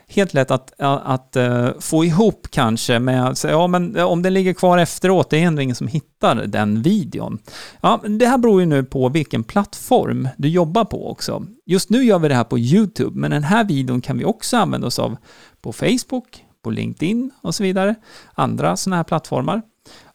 helt 0.08 0.34
lätt 0.34 0.51
att, 0.51 0.74
att, 0.79 1.36
eh, 1.36 1.70
få 1.79 2.05
ihop 2.05 2.48
kanske 2.50 3.00
med 3.00 3.25
att 3.27 3.38
säga, 3.38 3.53
ja 3.53 3.67
men 3.67 4.00
om 4.00 4.22
den 4.22 4.34
ligger 4.34 4.53
kvar 4.53 4.77
efteråt, 4.77 5.29
det 5.29 5.38
är 5.38 5.48
ändå 5.48 5.62
ingen 5.62 5.75
som 5.75 5.88
hittar 5.88 6.36
den 6.36 6.82
videon. 6.82 7.39
Ja, 7.82 8.01
det 8.08 8.25
här 8.25 8.38
beror 8.38 8.60
ju 8.60 8.65
nu 8.65 8.84
på 8.84 9.10
vilken 9.10 9.43
plattform 9.43 10.27
du 10.38 10.50
jobbar 10.50 10.86
på 10.86 11.12
också. 11.12 11.46
Just 11.65 11.89
nu 11.89 12.03
gör 12.03 12.20
vi 12.20 12.27
det 12.27 12.36
här 12.36 12.43
på 12.43 12.60
YouTube, 12.60 13.20
men 13.20 13.32
den 13.32 13.43
här 13.43 13.63
videon 13.63 14.01
kan 14.01 14.17
vi 14.17 14.25
också 14.25 14.58
använda 14.58 14.88
oss 14.88 15.00
av 15.00 15.17
på 15.62 15.74
Facebook, 15.74 16.46
på 16.63 16.70
LinkedIn 16.70 17.32
och 17.41 17.55
så 17.55 17.63
vidare. 17.63 17.96
Andra 18.34 18.77
sådana 18.77 18.96
här 18.96 19.03
plattformar. 19.03 19.62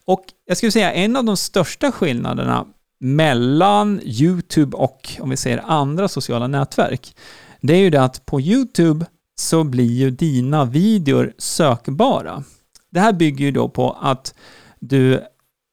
Och 0.09 0.23
jag 0.45 0.57
skulle 0.57 0.71
säga 0.71 0.93
en 0.93 1.15
av 1.15 1.23
de 1.23 1.37
största 1.37 1.91
skillnaderna 1.91 2.65
mellan 2.99 4.01
YouTube 4.03 4.77
och 4.77 5.17
om 5.19 5.29
vi 5.29 5.37
säger 5.37 5.63
andra 5.67 6.07
sociala 6.07 6.47
nätverk, 6.47 7.15
det 7.61 7.73
är 7.73 7.77
ju 7.77 7.89
det 7.89 8.03
att 8.03 8.25
på 8.25 8.41
YouTube 8.41 9.05
så 9.39 9.63
blir 9.63 9.91
ju 9.91 10.11
dina 10.11 10.65
videor 10.65 11.33
sökbara. 11.37 12.43
Det 12.91 12.99
här 12.99 13.13
bygger 13.13 13.45
ju 13.45 13.51
då 13.51 13.69
på 13.69 13.97
att 14.01 14.33
du 14.79 15.23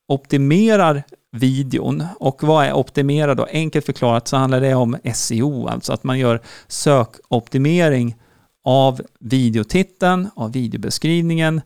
optimerar 0.09 1.03
videon. 1.33 2.05
Och 2.21 2.43
vad 2.43 2.67
är 2.67 2.73
optimera 2.73 3.35
då? 3.35 3.47
Enkelt 3.51 3.87
förklarat 3.87 4.29
så 4.29 4.37
handlar 4.37 4.61
det 4.61 4.75
om 4.75 4.97
SEO, 5.15 5.69
alltså 5.69 5.93
att 5.93 6.05
man 6.05 6.19
gör 6.19 6.41
sökoptimering 6.69 8.17
av 8.65 9.01
videotiteln, 9.21 10.31
av 10.35 10.53
videobeskrivningen, 10.53 11.61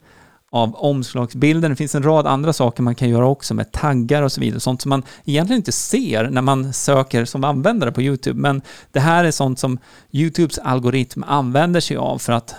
av 0.53 0.75
omslagsbilden. 0.75 1.71
Det 1.71 1.77
finns 1.77 1.95
en 1.95 2.03
rad 2.03 2.27
andra 2.27 2.53
saker 2.53 2.83
man 2.83 2.95
kan 2.95 3.09
göra 3.09 3.27
också 3.27 3.55
med 3.55 3.73
taggar 3.73 4.23
och 4.23 4.33
så 4.33 4.41
vidare. 4.41 4.61
Sånt 4.61 4.83
som 4.83 4.89
man 4.89 5.03
egentligen 5.25 5.61
inte 5.61 5.73
ser 5.73 6.31
när 6.31 6.43
man 6.43 6.73
söker 6.73 7.25
som 7.25 7.45
användare 7.45 7.93
på 7.93 8.03
YouTube. 8.03 8.41
Men 8.41 8.63
det 8.93 9.01
här 9.01 9.25
är 9.25 9.31
sånt 9.31 9.59
som 9.59 9.79
YouTubes 10.13 10.59
algoritm 10.59 11.25
använder 11.27 11.81
sig 11.81 11.97
av 11.97 12.19
för 12.19 12.33
att 12.33 12.55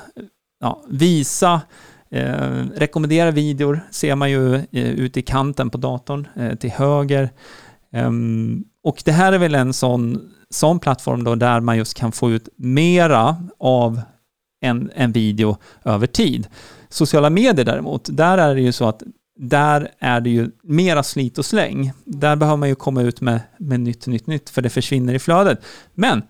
ja, 0.60 0.84
visa 0.90 1.62
Eh, 2.14 2.66
rekommendera 2.76 3.32
videor 3.32 3.80
ser 3.92 4.16
man 4.16 4.32
ju 4.32 4.56
eh, 4.56 4.66
ute 4.72 5.20
i 5.20 5.24
kanten 5.24 5.70
på 5.70 5.78
datorn 5.78 6.28
eh, 6.36 6.56
till 6.56 6.72
höger. 6.72 7.30
Um, 7.94 8.64
och 8.84 9.02
det 9.06 9.12
här 9.12 9.34
är 9.34 9.38
väl 9.38 9.56
en 9.56 9.74
sån, 9.74 10.32
sån 10.50 10.80
plattform 10.80 11.24
då 11.24 11.36
där 11.36 11.60
man 11.60 11.78
just 11.78 11.98
kan 11.98 12.12
få 12.12 12.32
ut 12.32 12.50
mera 12.56 13.36
av 13.60 14.02
en, 14.62 14.92
en 14.96 15.12
video 15.12 15.58
över 15.84 16.08
tid. 16.08 16.48
Sociala 16.94 17.30
medier 17.30 17.66
däremot, 17.66 18.10
där 18.12 18.38
är 18.38 18.56
det 18.56 18.62
ju 18.62 18.72
så 18.72 18.88
att 18.88 19.04
där 19.40 19.92
är 20.00 20.22
det 20.22 20.30
ju 20.30 20.52
mera 20.64 21.04
slit 21.04 21.38
och 21.38 21.46
släng. 21.46 21.92
Där 22.06 22.36
behöver 22.36 22.58
man 22.58 22.70
ju 22.70 22.76
komma 22.76 23.02
ut 23.02 23.22
med, 23.22 23.40
med 23.58 23.80
nytt, 23.80 24.08
nytt, 24.08 24.28
nytt, 24.28 24.50
för 24.50 24.62
det 24.62 24.70
försvinner 24.70 25.14
i 25.14 25.20
flödet. 25.20 25.62
Men 25.94 26.22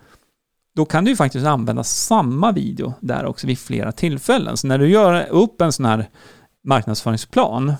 då 0.75 0.85
kan 0.85 1.05
du 1.05 1.11
ju 1.11 1.17
faktiskt 1.17 1.45
använda 1.45 1.83
samma 1.83 2.51
video 2.51 2.93
där 2.99 3.25
också 3.25 3.47
vid 3.47 3.59
flera 3.59 3.91
tillfällen. 3.91 4.57
Så 4.57 4.67
när 4.67 4.77
du 4.77 4.89
gör 4.89 5.27
upp 5.29 5.61
en 5.61 5.71
sån 5.71 5.85
här 5.85 6.09
marknadsföringsplan, 6.63 7.73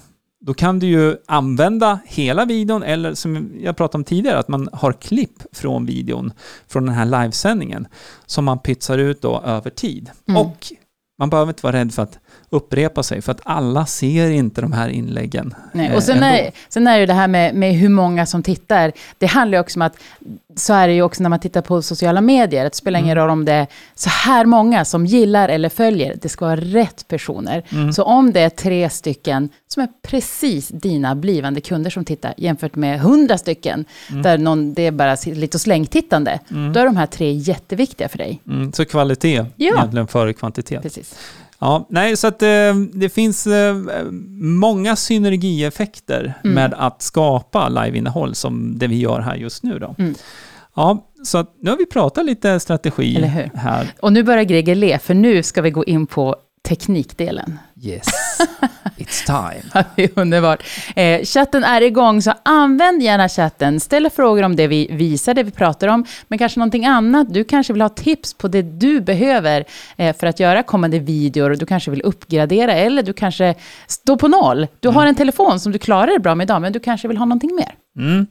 då 0.46 0.54
kan 0.54 0.80
du 0.80 0.88
ju 0.88 1.18
använda 1.28 2.00
hela 2.06 2.46
videon 2.46 2.84
eller 2.84 3.14
som 3.14 3.52
jag 3.60 3.78
pratade 3.78 3.98
om 3.98 4.04
tidigare, 4.04 4.40
att 4.40 4.48
man 4.48 4.70
har 4.74 4.94
klipp 4.94 5.44
från 5.52 5.86
videon, 5.86 6.34
från 6.68 6.86
den 6.86 6.96
här 6.96 7.06
livesändningen, 7.06 7.88
som 8.26 8.46
man 8.46 8.60
pytsar 8.60 8.98
ut 8.98 9.22
då 9.22 9.42
över 9.42 9.70
tid. 9.70 10.10
Mm. 10.28 10.42
Och 10.42 10.74
man 11.20 11.30
behöver 11.30 11.50
inte 11.50 11.64
vara 11.64 11.76
rädd 11.76 11.94
för 11.94 12.04
att 12.04 12.20
upprepa 12.54 13.04
sig, 13.04 13.22
för 13.22 13.32
att 13.32 13.42
alla 13.44 13.86
ser 13.86 14.30
inte 14.30 14.62
de 14.62 14.72
här 14.72 14.90
inläggen. 14.90 15.56
Nej, 15.72 15.96
och 15.96 16.04
sen 16.04 16.24
är, 16.24 16.52
sen 16.70 16.88
är 16.88 17.00
det 17.00 17.06
det 17.06 17.14
här 17.14 17.28
med, 17.28 17.56
med 17.56 17.74
hur 17.74 17.90
många 17.90 18.26
som 18.26 18.44
tittar. 18.44 18.92
Det 19.18 19.26
handlar 19.26 19.58
ju 19.58 19.62
också 19.62 19.80
om 19.80 19.82
att, 19.82 19.98
så 20.56 20.74
är 20.74 20.88
det 20.88 20.94
ju 20.94 21.02
också 21.02 21.24
när 21.24 21.30
man 21.30 21.40
tittar 21.40 21.62
på 21.62 21.82
sociala 21.82 22.22
medier, 22.22 22.64
det 22.64 22.76
spelar 22.76 23.00
ingen 23.00 23.18
mm. 23.18 23.22
roll 23.22 23.30
om 23.30 23.46
det 23.46 23.54
är 23.54 23.68
så 23.96 24.10
här 24.10 24.46
många 24.46 24.86
som 24.86 25.06
gillar 25.06 25.50
eller 25.50 25.70
följer, 25.70 26.18
det 26.22 26.30
ska 26.30 26.46
vara 26.46 26.56
rätt 26.56 27.08
personer. 27.08 27.64
Mm. 27.70 27.94
Så 27.94 28.04
om 28.04 28.32
det 28.32 28.40
är 28.40 28.50
tre 28.50 28.90
stycken 28.90 29.50
som 29.68 29.84
är 29.84 29.90
precis 30.02 30.68
dina 30.68 31.16
blivande 31.16 31.62
kunder 31.62 31.90
som 31.90 32.06
tittar, 32.06 32.34
jämfört 32.38 32.76
med 32.76 33.00
hundra 33.00 33.38
stycken, 33.38 33.86
mm. 34.10 34.22
där 34.22 34.38
någon, 34.38 34.74
det 34.74 34.88
är 34.88 34.92
bara 34.92 35.18
lite 35.26 35.60
slängtittande, 35.60 36.40
mm. 36.52 36.74
då 36.74 36.80
är 36.80 36.86
de 36.86 36.98
här 36.98 37.06
tre 37.06 37.32
jätteviktiga 37.32 38.10
för 38.10 38.18
dig. 38.18 38.42
Mm. 38.48 38.74
Så 38.74 38.86
kvalitet 38.86 39.46
ja. 39.56 39.74
egentligen 39.76 40.08
före 40.08 40.34
kvantitet. 40.34 40.82
Precis. 40.82 41.16
Ja, 41.64 41.86
nej, 41.90 42.18
så 42.18 42.28
att 42.28 42.42
eh, 42.42 42.76
det 42.94 43.10
finns 43.10 43.48
eh, 43.48 43.76
många 44.42 44.96
synergieffekter 44.96 46.34
mm. 46.44 46.56
med 46.56 46.74
att 46.78 47.02
skapa 47.02 47.70
liveinnehåll 47.70 48.36
som 48.36 48.78
det 48.78 48.88
vi 48.88 49.00
gör 49.00 49.20
här 49.20 49.36
just 49.36 49.64
nu 49.64 49.80
då. 49.80 49.96
Mm. 49.98 50.16
Ja, 50.76 51.08
så 51.24 51.38
att 51.38 51.56
nu 51.62 51.70
har 51.70 51.78
vi 51.78 51.86
pratat 51.86 52.26
lite 52.26 52.60
strategi 52.60 53.22
här. 53.56 53.88
Och 54.00 54.14
nu 54.14 54.24
börjar 54.24 54.44
Greger 54.44 54.76
le, 54.76 55.00
för 55.00 55.14
nu 55.14 55.44
ska 55.44 55.62
vi 55.62 55.72
gå 55.72 55.86
in 55.86 56.08
på 56.08 56.36
teknikdelen. 56.68 57.60
Yes, 57.82 58.08
it's 58.98 59.26
time. 59.26 59.84
det 59.96 60.04
är 60.04 60.10
underbart. 60.16 60.64
Eh, 60.96 61.24
chatten 61.24 61.64
är 61.64 61.82
igång, 61.82 62.22
så 62.22 62.34
använd 62.44 63.02
gärna 63.02 63.30
chatten. 63.30 63.80
Ställ 63.80 64.10
frågor 64.10 64.44
om 64.44 64.56
det 64.56 64.68
vi 64.68 64.88
visar, 64.92 65.34
det 65.34 65.44
vi 65.44 65.52
pratar 65.52 65.88
om, 65.88 66.06
men 66.28 66.40
kanske 66.40 66.60
någonting 66.60 66.86
annat. 66.86 67.34
Du 67.34 67.44
kanske 67.44 67.74
vill 67.74 67.82
ha 67.82 67.90
tips 67.90 68.34
på 68.34 68.48
det 68.48 68.62
du 68.62 69.02
behöver 69.02 69.66
eh, 69.98 70.16
för 70.16 70.28
att 70.28 70.40
göra 70.40 70.64
kommande 70.64 71.00
videor. 71.00 71.50
Du 71.50 71.66
kanske 71.66 71.92
vill 71.92 72.02
uppgradera, 72.02 72.74
eller 72.74 73.04
du 73.04 73.14
kanske 73.14 73.56
står 73.88 74.18
på 74.18 74.28
noll. 74.28 74.68
Du 74.80 74.88
mm. 74.88 74.96
har 74.96 75.06
en 75.06 75.16
telefon 75.16 75.60
som 75.60 75.72
du 75.72 75.80
klarar 75.80 76.08
dig 76.08 76.20
bra 76.20 76.36
med 76.36 76.46
idag, 76.46 76.62
men 76.62 76.74
du 76.74 76.80
kanske 76.80 77.08
vill 77.08 77.18
ha 77.18 77.26
någonting 77.26 77.56
mer. 77.56 77.76
Mm. 77.98 78.28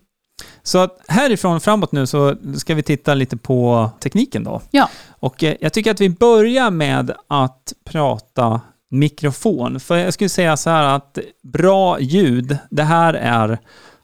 Så 0.63 0.79
att 0.79 0.99
härifrån 1.09 1.61
framåt 1.61 1.93
nu 1.93 2.07
så 2.07 2.37
ska 2.57 2.75
vi 2.75 2.83
titta 2.83 3.15
lite 3.15 3.37
på 3.37 3.91
tekniken 4.01 4.45
då. 4.45 4.63
Ja. 4.71 4.89
Och 5.09 5.45
eh, 5.45 5.55
jag 5.61 5.73
tycker 5.73 5.91
att 5.91 6.01
vi 6.01 6.11
börjar 6.11 6.71
med 6.71 7.13
att 7.29 7.73
prata 7.85 8.61
mikrofon. 8.91 9.81
För 9.81 9.97
jag 9.97 10.15
skulle 10.15 10.29
säga 10.29 10.57
så 10.57 10.71
här 10.71 10.85
att 10.85 11.19
bra 11.43 12.01
ljud, 12.01 12.57
det 12.71 12.83
här 12.83 13.15
är 13.15 13.59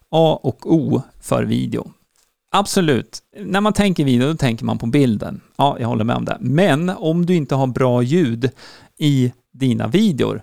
A 0.09 0.39
och 0.43 0.73
O 0.73 1.01
för 1.21 1.43
video. 1.43 1.91
Absolut. 2.51 3.19
När 3.39 3.61
man 3.61 3.73
tänker 3.73 4.03
video, 4.03 4.27
då 4.27 4.35
tänker 4.35 4.65
man 4.65 4.77
på 4.77 4.85
bilden. 4.85 5.41
Ja, 5.55 5.77
jag 5.79 5.87
håller 5.87 6.03
med 6.03 6.15
om 6.15 6.25
det. 6.25 6.37
Men 6.39 6.89
om 6.89 7.25
du 7.25 7.35
inte 7.35 7.55
har 7.55 7.67
bra 7.67 8.01
ljud 8.01 8.49
i 8.97 9.33
dina 9.53 9.87
videor, 9.87 10.41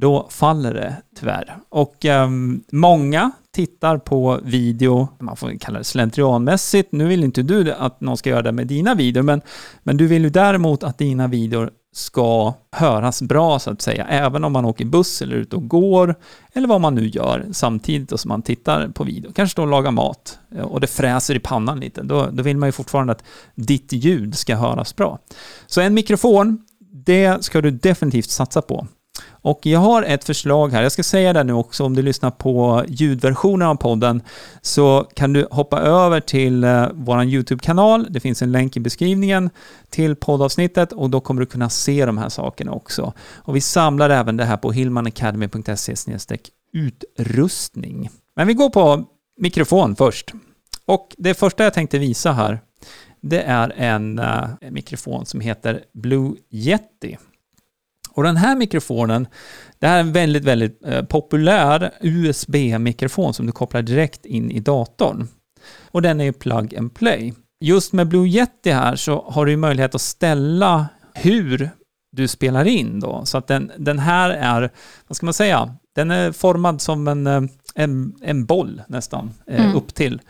då 0.00 0.26
faller 0.30 0.74
det 0.74 0.96
tyvärr. 1.20 1.56
Och 1.68 2.04
um, 2.04 2.64
många 2.72 3.30
tittar 3.52 3.98
på 3.98 4.40
video, 4.42 5.08
man 5.18 5.36
får 5.36 5.58
kalla 5.60 5.78
det 5.78 5.84
slentrianmässigt. 5.84 6.92
Nu 6.92 7.06
vill 7.06 7.24
inte 7.24 7.42
du 7.42 7.72
att 7.72 8.00
någon 8.00 8.16
ska 8.16 8.30
göra 8.30 8.42
det 8.42 8.52
med 8.52 8.66
dina 8.66 8.94
videor, 8.94 9.22
men, 9.22 9.40
men 9.82 9.96
du 9.96 10.06
vill 10.06 10.24
ju 10.24 10.30
däremot 10.30 10.82
att 10.82 10.98
dina 10.98 11.26
videor 11.26 11.70
ska 11.94 12.54
höras 12.72 13.22
bra 13.22 13.58
så 13.58 13.70
att 13.70 13.82
säga, 13.82 14.06
även 14.06 14.44
om 14.44 14.52
man 14.52 14.64
åker 14.64 14.84
buss 14.84 15.22
eller 15.22 15.36
ute 15.36 15.56
och 15.56 15.68
går, 15.68 16.14
eller 16.52 16.68
vad 16.68 16.80
man 16.80 16.94
nu 16.94 17.06
gör 17.06 17.46
samtidigt 17.52 18.20
som 18.20 18.28
man 18.28 18.42
tittar 18.42 18.88
på 18.88 19.04
video. 19.04 19.32
Kanske 19.32 19.52
står 19.52 19.62
och 19.62 19.70
lagar 19.70 19.90
mat 19.90 20.38
eh, 20.56 20.64
och 20.64 20.80
det 20.80 20.86
fräser 20.86 21.34
i 21.34 21.40
pannan 21.40 21.80
lite, 21.80 22.02
då, 22.02 22.28
då 22.32 22.42
vill 22.42 22.56
man 22.56 22.68
ju 22.68 22.72
fortfarande 22.72 23.12
att 23.12 23.24
ditt 23.54 23.92
ljud 23.92 24.38
ska 24.38 24.56
höras 24.56 24.96
bra. 24.96 25.18
Så 25.66 25.80
en 25.80 25.94
mikrofon, 25.94 26.58
det 26.78 27.44
ska 27.44 27.60
du 27.60 27.70
definitivt 27.70 28.30
satsa 28.30 28.62
på. 28.62 28.86
Och 29.46 29.66
jag 29.66 29.80
har 29.80 30.02
ett 30.02 30.24
förslag 30.24 30.72
här, 30.72 30.82
jag 30.82 30.92
ska 30.92 31.02
säga 31.02 31.32
det 31.32 31.44
nu 31.44 31.52
också, 31.52 31.84
om 31.84 31.96
du 31.96 32.02
lyssnar 32.02 32.30
på 32.30 32.84
ljudversionen 32.88 33.68
av 33.68 33.74
podden 33.74 34.22
så 34.62 35.06
kan 35.14 35.32
du 35.32 35.48
hoppa 35.50 35.80
över 35.80 36.20
till 36.20 36.64
eh, 36.64 36.86
vår 36.94 37.24
YouTube-kanal, 37.24 38.06
det 38.10 38.20
finns 38.20 38.42
en 38.42 38.52
länk 38.52 38.76
i 38.76 38.80
beskrivningen 38.80 39.50
till 39.90 40.16
poddavsnittet 40.16 40.92
och 40.92 41.10
då 41.10 41.20
kommer 41.20 41.40
du 41.40 41.46
kunna 41.46 41.70
se 41.70 42.06
de 42.06 42.18
här 42.18 42.28
sakerna 42.28 42.72
också. 42.72 43.12
Och 43.34 43.56
vi 43.56 43.60
samlar 43.60 44.10
även 44.10 44.36
det 44.36 44.44
här 44.44 44.56
på 44.56 44.72
hillmanacademy.se 44.72 45.94
utrustning. 46.72 48.10
Men 48.36 48.46
vi 48.46 48.54
går 48.54 48.70
på 48.70 49.04
mikrofon 49.40 49.96
först. 49.96 50.32
Och 50.86 51.14
det 51.18 51.34
första 51.34 51.64
jag 51.64 51.74
tänkte 51.74 51.98
visa 51.98 52.32
här, 52.32 52.60
det 53.20 53.42
är 53.42 53.72
en, 53.76 54.18
uh, 54.18 54.48
en 54.60 54.74
mikrofon 54.74 55.26
som 55.26 55.40
heter 55.40 55.84
Blue 55.92 56.32
Yeti. 56.50 57.16
Och 58.16 58.22
den 58.22 58.36
här 58.36 58.56
mikrofonen, 58.56 59.26
det 59.78 59.86
här 59.86 59.96
är 59.96 60.00
en 60.00 60.12
väldigt, 60.12 60.44
väldigt 60.44 60.84
eh, 60.86 61.02
populär 61.02 61.90
USB-mikrofon 62.00 63.34
som 63.34 63.46
du 63.46 63.52
kopplar 63.52 63.82
direkt 63.82 64.26
in 64.26 64.50
i 64.50 64.60
datorn. 64.60 65.28
Och 65.90 66.02
den 66.02 66.20
är 66.20 66.24
ju 66.24 66.32
plug 66.32 66.76
and 66.76 66.94
play. 66.94 67.34
Just 67.60 67.92
med 67.92 68.08
Blue 68.08 68.28
Yeti 68.28 68.70
här 68.70 68.96
så 68.96 69.24
har 69.28 69.46
du 69.46 69.56
möjlighet 69.56 69.94
att 69.94 70.00
ställa 70.00 70.86
hur 71.14 71.70
du 72.12 72.28
spelar 72.28 72.64
in 72.64 73.00
då. 73.00 73.24
Så 73.24 73.38
att 73.38 73.46
den, 73.46 73.72
den 73.78 73.98
här 73.98 74.30
är, 74.30 74.70
vad 75.08 75.16
ska 75.16 75.26
man 75.26 75.34
säga, 75.34 75.74
den 75.94 76.10
är 76.10 76.32
formad 76.32 76.80
som 76.80 77.08
en, 77.08 77.26
eh, 77.26 77.42
en, 77.74 78.14
en 78.22 78.46
boll 78.46 78.82
nästan, 78.88 79.30
eh, 79.46 79.64
mm. 79.64 79.76
upp 79.76 79.94
till. 79.94 80.20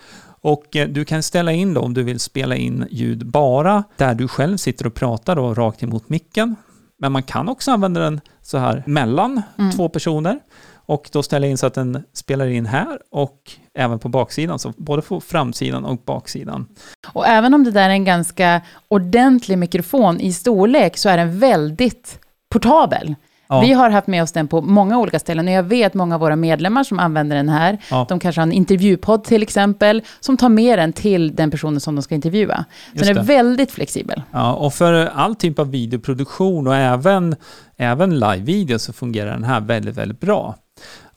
Och 0.41 0.65
du 0.71 1.05
kan 1.05 1.23
ställa 1.23 1.53
in 1.53 1.75
då 1.75 1.81
om 1.81 1.95
du 1.95 2.03
vill 2.03 2.21
spela 2.21 2.57
in 2.57 2.87
ljud 2.91 3.27
bara 3.27 3.85
där 3.97 4.15
du 4.15 4.29
själv 4.29 4.57
sitter 4.57 4.87
och 4.87 4.95
pratar 4.95 5.37
då 5.37 5.55
rakt 5.55 5.83
emot 5.83 6.09
micken. 6.09 6.57
Men 6.99 7.13
man 7.13 7.23
kan 7.23 7.49
också 7.49 7.71
använda 7.71 8.01
den 8.01 8.21
så 8.43 8.59
här 8.59 8.83
mellan 8.87 9.43
mm. 9.59 9.73
två 9.73 9.89
personer 9.89 10.41
och 10.87 11.09
då 11.13 11.23
ställa 11.23 11.47
in 11.47 11.59
så 11.59 11.67
att 11.67 11.75
den 11.75 12.03
spelar 12.13 12.47
in 12.47 12.67
här 12.67 12.99
och 13.11 13.53
även 13.75 13.99
på 13.99 14.09
baksidan, 14.09 14.59
så 14.59 14.73
både 14.77 15.03
på 15.03 15.21
framsidan 15.21 15.85
och 15.85 15.99
baksidan. 16.05 16.69
Och 17.13 17.27
även 17.27 17.55
om 17.55 17.65
det 17.65 17.71
där 17.71 17.89
är 17.89 17.93
en 17.93 18.05
ganska 18.05 18.61
ordentlig 18.89 19.59
mikrofon 19.59 20.21
i 20.21 20.33
storlek 20.33 20.97
så 20.97 21.09
är 21.09 21.17
den 21.17 21.39
väldigt 21.39 22.19
portabel. 22.49 23.15
Ja. 23.49 23.61
Vi 23.61 23.73
har 23.73 23.91
haft 23.91 24.07
med 24.07 24.23
oss 24.23 24.33
den 24.33 24.49
på 24.49 24.61
många 24.61 24.99
olika 24.99 25.19
ställen 25.19 25.49
och 25.49 25.55
jag 25.55 25.63
vet 25.63 25.95
många 25.95 26.15
av 26.15 26.21
våra 26.21 26.37
medlemmar 26.37 26.85
som 26.85 26.99
använder 26.99 27.37
den 27.37 27.49
här. 27.49 27.79
Ja. 27.91 28.07
De 28.09 28.21
kanske 28.21 28.41
har 28.41 28.47
en 28.47 28.53
intervjupodd 28.53 29.25
till 29.25 29.43
exempel, 29.43 30.03
som 30.21 30.37
tar 30.37 30.49
med 30.49 30.79
den 30.79 30.93
till 30.93 31.35
den 31.35 31.51
personen 31.51 31.81
som 31.81 31.95
de 31.95 32.03
ska 32.03 32.15
intervjua. 32.15 32.65
Så 32.95 33.05
den 33.05 33.17
är 33.17 33.23
väldigt 33.23 33.71
flexibel. 33.71 34.23
Ja, 34.33 34.53
och 34.53 34.75
för 34.75 34.93
all 35.15 35.35
typ 35.35 35.59
av 35.59 35.71
videoproduktion 35.71 36.67
och 36.67 36.77
även, 36.77 37.37
även 37.77 38.19
live-video 38.19 38.79
så 38.79 38.93
fungerar 38.93 39.31
den 39.31 39.45
här 39.45 39.61
väldigt, 39.61 39.97
väldigt 39.97 40.21
bra. 40.21 40.55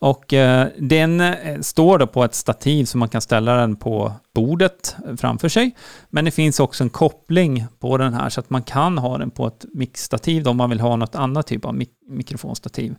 Och 0.02 0.34
eh, 0.34 0.68
den 0.78 1.22
eh, 1.22 1.60
står 1.62 1.98
då 1.98 2.08
på 2.08 2.24
ett 2.24 2.36
stativ 2.36 2.86
så 2.86 2.98
man 2.98 3.10
kan 3.10 3.22
ställa 3.22 3.56
den 3.56 3.76
på 3.76 4.14
bordet 4.36 4.96
framför 5.18 5.50
sig. 5.50 5.76
Men 6.10 6.26
det 6.26 6.32
finns 6.32 6.60
också 6.60 6.84
en 6.84 6.90
koppling 6.90 7.66
på 7.80 7.98
den 7.98 8.14
här 8.14 8.30
så 8.30 8.40
att 8.40 8.50
man 8.50 8.64
kan 8.64 8.98
ha 8.98 9.18
den 9.18 9.32
på 9.32 9.48
ett 9.48 9.66
mixstativ 9.74 10.48
om 10.48 10.58
man 10.58 10.70
vill 10.70 10.80
ha 10.80 10.96
något 10.96 11.16
annat 11.16 11.48
typ 11.48 11.66
av 11.66 11.76
mik 11.76 11.90
mikrofonstativ. 12.10 12.96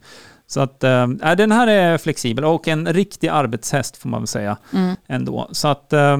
Så 0.46 0.60
att 0.60 0.84
äh, 0.84 1.08
den 1.36 1.52
här 1.52 1.66
är 1.66 1.98
flexibel 1.98 2.44
och 2.44 2.68
en 2.68 2.92
riktig 2.92 3.28
arbetshäst 3.28 3.96
får 3.96 4.08
man 4.08 4.20
väl 4.20 4.28
säga 4.28 4.56
mm. 4.72 4.96
ändå. 5.08 5.48
Så 5.52 5.68
att 5.68 5.92
äh, 5.92 6.16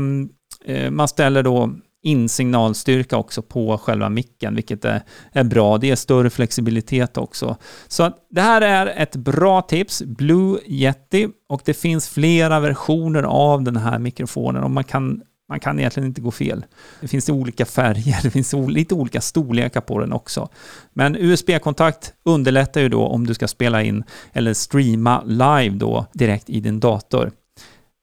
man 0.90 1.08
ställer 1.08 1.42
då 1.42 1.70
insignalstyrka 2.02 3.16
också 3.16 3.42
på 3.42 3.78
själva 3.78 4.08
micken, 4.08 4.54
vilket 4.54 4.84
är, 4.84 5.02
är 5.32 5.44
bra. 5.44 5.78
Det 5.78 5.90
är 5.90 5.96
större 5.96 6.30
flexibilitet 6.30 7.16
också. 7.16 7.56
Så 7.88 8.10
det 8.30 8.40
här 8.40 8.62
är 8.62 8.86
ett 8.86 9.16
bra 9.16 9.62
tips, 9.62 10.02
Blue 10.02 10.58
Yeti, 10.66 11.28
och 11.48 11.62
det 11.64 11.74
finns 11.74 12.08
flera 12.08 12.60
versioner 12.60 13.22
av 13.22 13.62
den 13.62 13.76
här 13.76 13.98
mikrofonen 13.98 14.62
och 14.62 14.70
man 14.70 14.84
kan 14.84 15.22
man 15.50 15.60
kan 15.60 15.78
egentligen 15.78 16.06
inte 16.06 16.20
gå 16.20 16.30
fel. 16.30 16.64
Det 17.00 17.08
finns 17.08 17.28
olika 17.28 17.66
färger, 17.66 18.18
det 18.22 18.30
finns 18.30 18.54
lite 18.68 18.94
olika 18.94 19.20
storlekar 19.20 19.80
på 19.80 20.00
den 20.00 20.12
också. 20.12 20.48
Men 20.92 21.16
USB-kontakt 21.16 22.12
underlättar 22.24 22.80
ju 22.80 22.88
då 22.88 23.06
om 23.06 23.26
du 23.26 23.34
ska 23.34 23.48
spela 23.48 23.82
in 23.82 24.04
eller 24.32 24.54
streama 24.54 25.22
live 25.22 25.76
då 25.76 26.06
direkt 26.12 26.50
i 26.50 26.60
din 26.60 26.80
dator. 26.80 27.30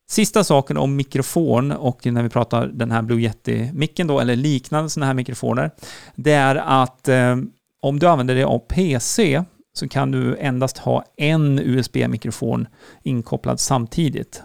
Sista 0.09 0.43
saken 0.43 0.77
om 0.77 0.95
mikrofon 0.95 1.71
och 1.71 2.05
när 2.05 2.23
vi 2.23 2.29
pratar 2.29 2.67
den 2.67 2.91
här 2.91 3.01
Blue 3.01 3.21
Yeti-micken 3.21 4.07
då, 4.07 4.19
eller 4.19 4.35
liknande 4.35 4.89
sådana 4.89 5.05
här 5.07 5.13
mikrofoner, 5.13 5.71
det 6.15 6.31
är 6.31 6.55
att 6.55 7.07
eh, 7.07 7.35
om 7.81 7.99
du 7.99 8.07
använder 8.07 8.35
dig 8.35 8.43
av 8.43 8.59
PC 8.59 9.43
så 9.73 9.87
kan 9.87 10.11
du 10.11 10.37
endast 10.37 10.77
ha 10.77 11.03
en 11.17 11.59
USB-mikrofon 11.59 12.67
inkopplad 13.03 13.59
samtidigt. 13.59 14.43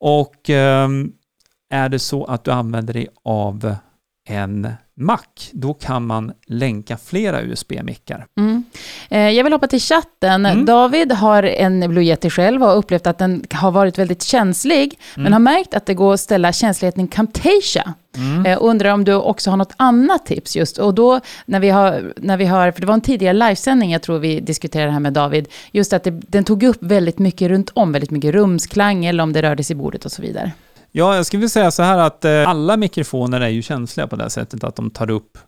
Och 0.00 0.50
eh, 0.50 0.88
är 1.70 1.88
det 1.88 1.98
så 1.98 2.24
att 2.24 2.44
du 2.44 2.50
använder 2.50 2.94
dig 2.94 3.08
av 3.22 3.76
en 4.28 4.68
Mac, 5.00 5.18
då 5.52 5.74
kan 5.74 6.06
man 6.06 6.32
länka 6.46 6.96
flera 6.96 7.42
USB-mickar. 7.42 8.26
Mm. 8.38 8.64
Eh, 9.08 9.30
jag 9.30 9.44
vill 9.44 9.52
hoppa 9.52 9.66
till 9.66 9.80
chatten. 9.80 10.46
Mm. 10.46 10.64
David 10.64 11.12
har 11.12 11.42
en 11.42 11.88
Blue 11.88 12.04
Yeti 12.04 12.30
själv 12.30 12.62
och 12.62 12.68
har 12.68 12.76
upplevt 12.76 13.06
att 13.06 13.18
den 13.18 13.44
har 13.50 13.70
varit 13.70 13.98
väldigt 13.98 14.22
känslig, 14.22 14.98
mm. 15.16 15.24
men 15.24 15.32
har 15.32 15.40
märkt 15.40 15.74
att 15.74 15.86
det 15.86 15.94
går 15.94 16.14
att 16.14 16.20
ställa 16.20 16.52
känsligheten 16.52 17.04
i 17.04 17.08
Camtasia. 17.08 17.94
Mm. 18.16 18.46
Eh, 18.46 18.58
undrar 18.60 18.90
om 18.90 19.04
du 19.04 19.14
också 19.14 19.50
har 19.50 19.56
något 19.56 19.74
annat 19.76 20.26
tips 20.26 20.56
just. 20.56 20.78
Och 20.78 20.94
då 20.94 21.20
när 21.46 21.60
vi 21.60 21.70
har, 21.70 22.12
när 22.16 22.36
vi 22.36 22.44
har 22.44 22.72
för 22.72 22.80
det 22.80 22.86
var 22.86 22.94
en 22.94 23.00
tidigare 23.00 23.32
livesändning, 23.32 23.92
jag 23.92 24.02
tror 24.02 24.18
vi 24.18 24.40
diskuterade 24.40 24.88
det 24.88 24.92
här 24.92 25.00
med 25.00 25.12
David, 25.12 25.48
just 25.72 25.92
att 25.92 26.04
det, 26.04 26.10
den 26.10 26.44
tog 26.44 26.62
upp 26.62 26.78
väldigt 26.80 27.18
mycket 27.18 27.48
runt 27.48 27.70
om, 27.74 27.92
väldigt 27.92 28.10
mycket 28.10 28.34
rumsklang 28.34 29.04
eller 29.04 29.22
om 29.22 29.32
det 29.32 29.42
rörde 29.42 29.64
sig 29.64 29.74
i 29.74 29.76
bordet 29.76 30.04
och 30.04 30.12
så 30.12 30.22
vidare. 30.22 30.52
Ja, 30.90 31.16
jag 31.16 31.26
skulle 31.26 31.38
vilja 31.38 31.48
säga 31.48 31.70
så 31.70 31.82
här 31.82 31.98
att 31.98 32.24
eh, 32.24 32.48
alla 32.48 32.76
mikrofoner 32.76 33.40
är 33.40 33.48
ju 33.48 33.62
känsliga 33.62 34.06
på 34.06 34.16
det 34.16 34.30
sättet 34.30 34.64
att 34.64 34.76
de 34.76 34.90
tar 34.90 35.10
upp, 35.10 35.38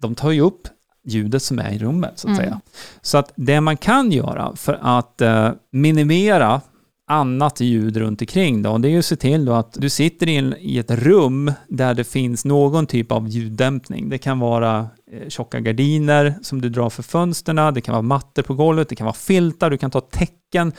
de 0.00 0.14
tar 0.14 0.30
ju 0.30 0.40
upp 0.40 0.68
ljudet 1.04 1.42
som 1.42 1.58
är 1.58 1.72
i 1.72 1.78
rummet 1.78 2.18
så 2.18 2.28
att 2.28 2.38
mm. 2.38 2.44
säga. 2.44 2.60
Så 3.02 3.18
att 3.18 3.32
det 3.34 3.60
man 3.60 3.76
kan 3.76 4.12
göra 4.12 4.56
för 4.56 4.78
att 4.82 5.20
eh, 5.20 5.50
minimera 5.70 6.60
annat 7.06 7.60
ljud 7.60 7.96
runt 7.96 8.20
omkring 8.20 8.62
då, 8.62 8.78
det 8.78 8.88
är 8.88 8.90
ju 8.90 8.98
att 8.98 9.04
se 9.04 9.16
till 9.16 9.44
då 9.44 9.52
att 9.52 9.72
du 9.72 9.90
sitter 9.90 10.28
in 10.28 10.54
i 10.58 10.78
ett 10.78 10.90
rum 10.90 11.52
där 11.68 11.94
det 11.94 12.04
finns 12.04 12.44
någon 12.44 12.86
typ 12.86 13.12
av 13.12 13.28
ljuddämpning. 13.28 14.08
Det 14.08 14.18
kan 14.18 14.38
vara 14.38 14.88
eh, 15.12 15.28
tjocka 15.28 15.60
gardiner 15.60 16.34
som 16.42 16.60
du 16.60 16.68
drar 16.68 16.90
för 16.90 17.02
fönstren, 17.02 17.74
det 17.74 17.80
kan 17.80 17.92
vara 17.92 18.02
mattor 18.02 18.42
på 18.42 18.54
golvet, 18.54 18.88
det 18.88 18.96
kan 18.96 19.04
vara 19.04 19.14
filtar, 19.14 19.70
du 19.70 19.78
kan 19.78 19.90
ta 19.90 20.00
tecken 20.00 20.72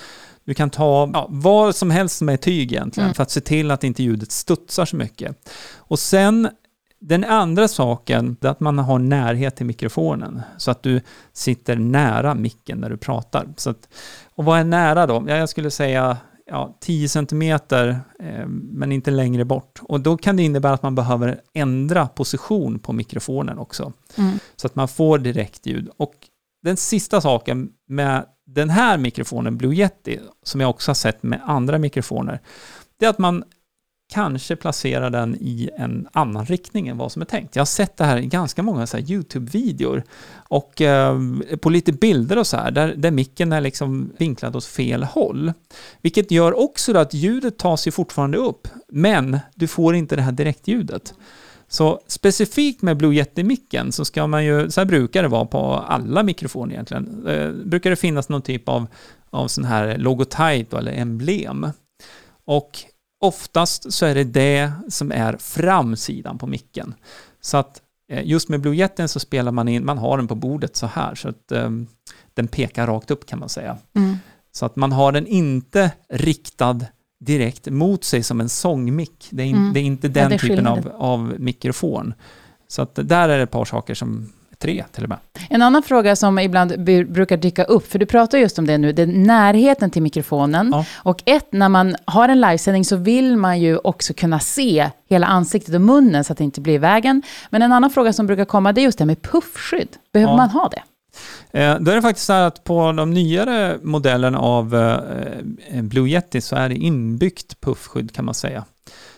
du 0.46 0.54
kan 0.54 0.70
ta 0.70 1.10
ja, 1.14 1.28
vad 1.30 1.76
som 1.76 1.92
helst 1.92 2.22
med 2.22 2.42
tyg 2.42 2.72
egentligen 2.72 3.08
mm. 3.08 3.14
för 3.14 3.24
att 3.24 3.32
se 3.32 3.42
till 3.42 3.72
att 3.72 3.84
inte 3.84 4.04
ljudet 4.04 4.32
studsar 4.32 4.86
så 4.86 4.96
mycket. 4.96 5.50
Och 5.76 6.00
sen 6.00 6.50
den 7.00 7.24
andra 7.24 7.68
saken 7.68 8.38
är 8.42 8.48
att 8.48 8.60
man 8.60 8.80
har 8.80 9.00
närhet 9.00 9.56
till 9.56 9.66
mikrofonen 9.66 10.42
så 10.58 10.72
att 10.72 10.84
du 10.84 11.02
sitter 11.34 11.76
nära 11.76 12.36
micken 12.36 12.78
när 12.78 12.90
du 12.90 12.98
pratar. 12.98 13.54
Så 13.58 13.70
att, 13.70 13.90
och 14.36 14.46
vad 14.46 14.60
är 14.60 14.64
nära 14.64 15.08
då? 15.08 15.26
Ja, 15.28 15.38
jag 15.38 15.50
skulle 15.50 15.72
säga 15.72 16.18
ja, 16.46 16.78
10 16.82 17.10
cm, 17.10 17.42
eh, 17.42 18.48
men 18.48 18.92
inte 18.92 19.12
längre 19.12 19.46
bort. 19.46 19.80
Och 19.82 20.02
då 20.02 20.18
kan 20.18 20.38
det 20.38 20.44
innebära 20.44 20.74
att 20.74 20.84
man 20.84 20.96
behöver 20.96 21.42
ändra 21.54 22.08
position 22.08 22.80
på 22.80 22.94
mikrofonen 22.94 23.58
också. 23.58 23.94
Mm. 24.18 24.40
Så 24.56 24.68
att 24.68 24.76
man 24.76 24.88
får 24.88 25.18
direkt 25.18 25.66
ljud. 25.66 25.90
Och 25.98 26.14
den 26.64 26.78
sista 26.78 27.22
saken 27.22 27.70
med 27.88 28.26
den 28.46 28.70
här 28.70 28.98
mikrofonen, 28.98 29.58
Blue 29.58 29.76
Yeti, 29.76 30.20
som 30.44 30.62
jag 30.62 30.70
också 30.70 30.90
har 30.90 30.96
sett 30.96 31.24
med 31.24 31.42
andra 31.44 31.78
mikrofoner, 31.78 32.40
det 33.00 33.06
är 33.06 33.10
att 33.10 33.20
man 33.20 33.44
kanske 34.16 34.56
placera 34.56 35.10
den 35.10 35.36
i 35.36 35.70
en 35.78 36.08
annan 36.12 36.46
riktning 36.46 36.88
än 36.88 36.98
vad 36.98 37.12
som 37.12 37.22
är 37.22 37.26
tänkt. 37.26 37.56
Jag 37.56 37.62
har 37.62 37.66
sett 37.66 37.98
det 37.98 38.04
här 38.04 38.18
i 38.18 38.26
ganska 38.26 38.64
många 38.64 38.86
YouTube-videor 38.86 40.04
och 40.36 40.82
eh, 40.82 41.20
på 41.62 41.70
lite 41.70 41.92
bilder 41.92 42.38
och 42.38 42.48
så 42.48 42.58
här, 42.58 42.72
där, 42.72 42.96
där 42.96 43.12
micken 43.12 43.52
är 43.52 43.62
liksom 43.62 44.12
vinklad 44.18 44.56
åt 44.56 44.66
fel 44.66 45.04
håll. 45.04 45.54
Vilket 46.02 46.32
gör 46.32 46.60
också 46.60 46.98
att 46.98 47.14
ljudet 47.14 47.58
tas 47.58 47.88
ju 47.88 47.92
fortfarande 47.92 48.38
upp, 48.38 48.68
men 48.88 49.40
du 49.56 49.68
får 49.68 49.96
inte 49.96 50.16
det 50.16 50.22
här 50.22 50.32
direktljudet. 50.32 51.14
Så 51.68 52.00
specifikt 52.08 52.82
med 52.82 52.98
Blue 52.98 53.16
Yeti-micken 53.16 53.92
så 53.92 54.06
ska 54.06 54.28
man 54.28 54.46
ju, 54.46 54.70
så 54.72 54.82
här 54.82 54.86
brukar 54.86 55.24
det 55.24 55.30
vara 55.30 55.46
på 55.46 55.74
alla 55.74 56.24
mikrofoner 56.24 56.74
egentligen, 56.74 57.28
eh, 57.28 57.52
brukar 57.52 57.90
det 57.90 57.96
finnas 57.96 58.30
någon 58.30 58.42
typ 58.42 58.70
av, 58.70 58.88
av 59.30 59.48
sån 59.48 59.66
här 59.66 59.98
logotyp 59.98 60.74
eller 60.74 60.92
emblem. 60.92 61.68
Och 62.46 62.86
oftast 63.26 63.94
så 63.94 64.06
är 64.06 64.16
det 64.16 64.24
det 64.24 64.72
som 64.90 65.12
är 65.12 65.38
framsidan 65.38 66.38
på 66.38 66.48
micken. 66.48 66.94
Så 67.42 67.58
att 67.58 67.82
eh, 68.12 68.28
just 68.28 68.50
med 68.50 68.62
Blue 68.62 68.76
Yetin 68.76 69.08
så 69.08 69.20
spelar 69.20 69.52
man 69.52 69.68
in, 69.68 69.86
man 69.86 69.98
har 69.98 70.18
den 70.18 70.28
på 70.28 70.36
bordet 70.36 70.76
så 70.76 70.88
här, 70.88 71.16
så 71.16 71.30
att 71.30 71.52
eh, 71.52 71.70
den 72.34 72.48
pekar 72.48 72.88
rakt 72.88 73.12
upp 73.12 73.26
kan 73.26 73.40
man 73.40 73.50
säga. 73.50 73.78
Mm. 73.96 74.18
Så 74.52 74.66
att 74.66 74.76
man 74.76 74.92
har 74.92 75.12
den 75.12 75.28
inte 75.28 75.92
riktad 76.10 76.80
direkt 77.20 77.70
mot 77.70 78.04
sig 78.04 78.24
som 78.24 78.42
en 78.42 78.50
sångmick. 78.50 79.28
Det 79.30 79.44
mm. 79.44 79.74
det 79.74 79.80
är 79.80 79.84
inte 79.84 80.08
den 80.08 80.32
ja, 80.32 80.38
typen 80.38 80.68
av, 80.68 80.92
av 80.98 81.36
mikrofon. 81.40 82.14
Så 82.68 82.82
att 82.82 82.96
där 82.96 83.30
är 83.30 83.38
det 83.38 83.44
ett 83.44 83.52
par 83.52 83.66
saker 83.66 83.94
som 83.94 84.32
tre 84.60 84.86
till 84.92 85.04
och 85.04 85.10
med. 85.10 85.18
En 85.50 85.62
annan 85.62 85.84
fråga 85.84 86.16
som 86.16 86.40
ibland 86.40 86.84
brukar 87.08 87.38
dyka 87.38 87.64
upp, 87.64 87.92
för 87.92 88.00
du 88.00 88.06
pratar 88.06 88.38
just 88.38 88.60
om 88.60 88.68
det 88.68 88.78
nu, 88.78 88.92
det 88.92 89.02
är 89.02 89.08
närheten 89.08 89.92
till 89.92 90.02
mikrofonen. 90.02 90.70
Ja. 90.72 90.86
Och 90.96 91.24
ett, 91.26 91.48
när 91.52 91.70
man 91.70 91.96
har 92.06 92.30
en 92.30 92.42
livesändning 92.42 92.86
så 92.86 92.96
vill 92.96 93.38
man 93.38 93.60
ju 93.60 93.78
också 93.78 94.14
kunna 94.14 94.40
se 94.40 94.90
hela 95.10 95.28
ansiktet 95.28 95.76
och 95.76 95.82
munnen 95.82 96.24
så 96.24 96.32
att 96.32 96.38
det 96.38 96.44
inte 96.44 96.62
blir 96.62 96.74
i 96.74 96.78
vägen. 96.78 97.22
Men 97.50 97.62
en 97.62 97.72
annan 97.72 97.90
fråga 97.90 98.14
som 98.14 98.28
brukar 98.28 98.46
komma, 98.46 98.74
det 98.74 98.82
är 98.82 98.84
just 98.84 98.98
det 98.98 99.06
med 99.06 99.22
puffskydd. 99.22 99.90
Behöver 100.14 100.34
ja. 100.34 100.38
man 100.38 100.50
ha 100.50 100.70
det? 100.70 100.82
Eh, 101.52 101.80
då 101.80 101.92
är 101.92 101.96
det 101.96 102.02
faktiskt 102.02 102.28
så 102.28 102.34
här 102.34 102.48
att 102.48 102.64
på 102.64 102.92
de 102.92 103.12
nyare 103.12 103.78
modellerna 103.84 104.40
av 104.40 104.76
eh, 104.76 105.82
Blue 105.82 106.10
Yeti 106.10 106.42
så 106.42 106.56
är 106.56 106.70
det 106.70 106.76
inbyggt 106.76 107.62
puffskydd 107.62 108.12
kan 108.12 108.26
man 108.26 108.34
säga. 108.34 108.66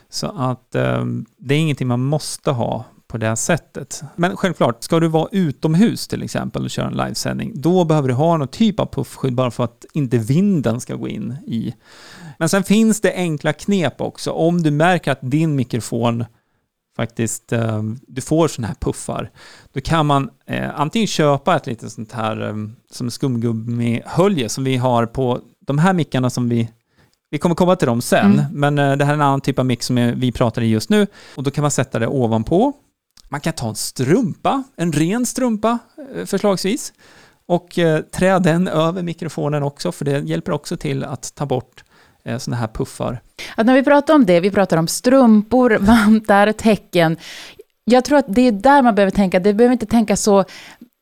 Så 0.10 0.28
att 0.38 0.76
eh, 0.76 1.06
det 1.38 1.56
är 1.56 1.60
ingenting 1.60 1.88
man 1.88 2.04
måste 2.04 2.52
ha 2.52 2.86
på 3.08 3.18
det 3.18 3.36
sättet. 3.36 4.04
Men 4.16 4.38
självklart, 4.38 4.84
ska 4.84 5.00
du 5.00 5.08
vara 5.08 5.30
utomhus 5.32 6.08
till 6.08 6.24
exempel 6.24 6.64
och 6.64 6.70
köra 6.70 6.88
en 6.88 6.98
livesändning, 6.98 7.52
då 7.56 7.84
behöver 7.84 8.08
du 8.08 8.14
ha 8.14 8.38
någon 8.38 8.48
typ 8.48 8.80
av 8.80 8.86
puffskydd 8.86 9.36
bara 9.36 9.52
för 9.52 9.64
att 9.64 9.86
inte 9.94 10.18
vinden 10.18 10.82
ska 10.82 10.96
gå 10.96 11.08
in 11.08 11.36
i. 11.48 11.74
Men 12.38 12.50
sen 12.50 12.64
finns 12.64 13.02
det 13.02 13.14
enkla 13.14 13.54
knep 13.54 14.02
också. 14.02 14.32
Om 14.32 14.64
du 14.64 14.72
märker 14.72 15.12
att 15.12 15.20
din 15.22 15.56
mikrofon 15.56 16.26
faktiskt, 16.96 17.54
eh, 17.54 17.84
du 18.08 18.22
får 18.22 18.48
sådana 18.48 18.68
här 18.68 18.76
puffar, 18.76 19.32
då 19.74 19.82
kan 19.82 20.06
man 20.06 20.30
eh, 20.46 20.80
antingen 20.80 21.08
köpa 21.08 21.56
ett 21.56 21.68
litet 21.68 21.92
sånt 21.92 22.12
här 22.12 22.48
eh, 22.48 22.56
som 22.92 23.12
skumgummihölje 23.12 24.50
som 24.50 24.64
vi 24.64 24.78
har 24.78 25.06
på 25.06 25.40
de 25.60 25.78
här 25.78 25.94
mickarna 25.94 26.30
som 26.30 26.50
vi 26.50 26.70
vi 27.30 27.38
kommer 27.38 27.56
komma 27.56 27.76
till 27.76 27.88
dem 27.88 28.02
sen, 28.02 28.34
mm. 28.34 28.46
men 28.52 28.80
eh, 28.80 28.98
det 28.98 29.06
här 29.06 29.12
är 29.12 29.16
en 29.16 29.22
annan 29.22 29.42
typ 29.42 29.60
av 29.60 29.66
mick 29.66 29.84
som 29.84 29.96
vi 30.16 30.32
pratar 30.32 30.62
i 30.62 30.68
just 30.68 30.90
nu. 30.90 31.08
Och 31.36 31.44
då 31.44 31.52
kan 31.52 31.62
man 31.62 31.72
sätta 31.72 32.00
det 32.00 32.08
ovanpå. 32.08 32.74
Man 33.30 33.42
kan 33.42 33.54
ta 33.54 33.70
en 33.70 33.76
strumpa, 33.76 34.64
en 34.76 34.92
ren 34.92 35.26
strumpa 35.26 35.80
eh, 36.16 36.26
förslagsvis, 36.26 36.94
och 37.46 37.80
eh, 37.80 38.02
trä 38.02 38.40
den 38.40 38.68
över 38.68 39.04
mikrofonen 39.04 39.64
också, 39.64 39.92
för 39.92 40.06
det 40.06 40.20
hjälper 40.20 40.52
också 40.52 40.78
till 40.78 41.04
att 41.04 41.36
ta 41.36 41.46
bort 41.46 41.84
eh, 42.24 42.38
sådana 42.38 42.60
här 42.60 42.68
puffar. 42.68 43.22
Att 43.56 43.66
när 43.66 43.74
vi 43.74 43.84
pratar 43.84 44.14
om 44.16 44.26
det, 44.26 44.40
vi 44.40 44.52
pratar 44.52 44.78
om 44.78 44.88
strumpor, 44.88 45.78
vantar, 45.82 46.52
tecken. 46.52 47.18
Jag 47.84 48.06
tror 48.06 48.18
att 48.18 48.26
det 48.28 48.42
är 48.42 48.52
där 48.52 48.82
man 48.82 48.96
behöver 48.96 49.12
tänka. 49.12 49.40
Det 49.40 49.54
behöver 49.54 49.74
inte 49.74 49.86
tänka 49.86 50.16
så 50.16 50.46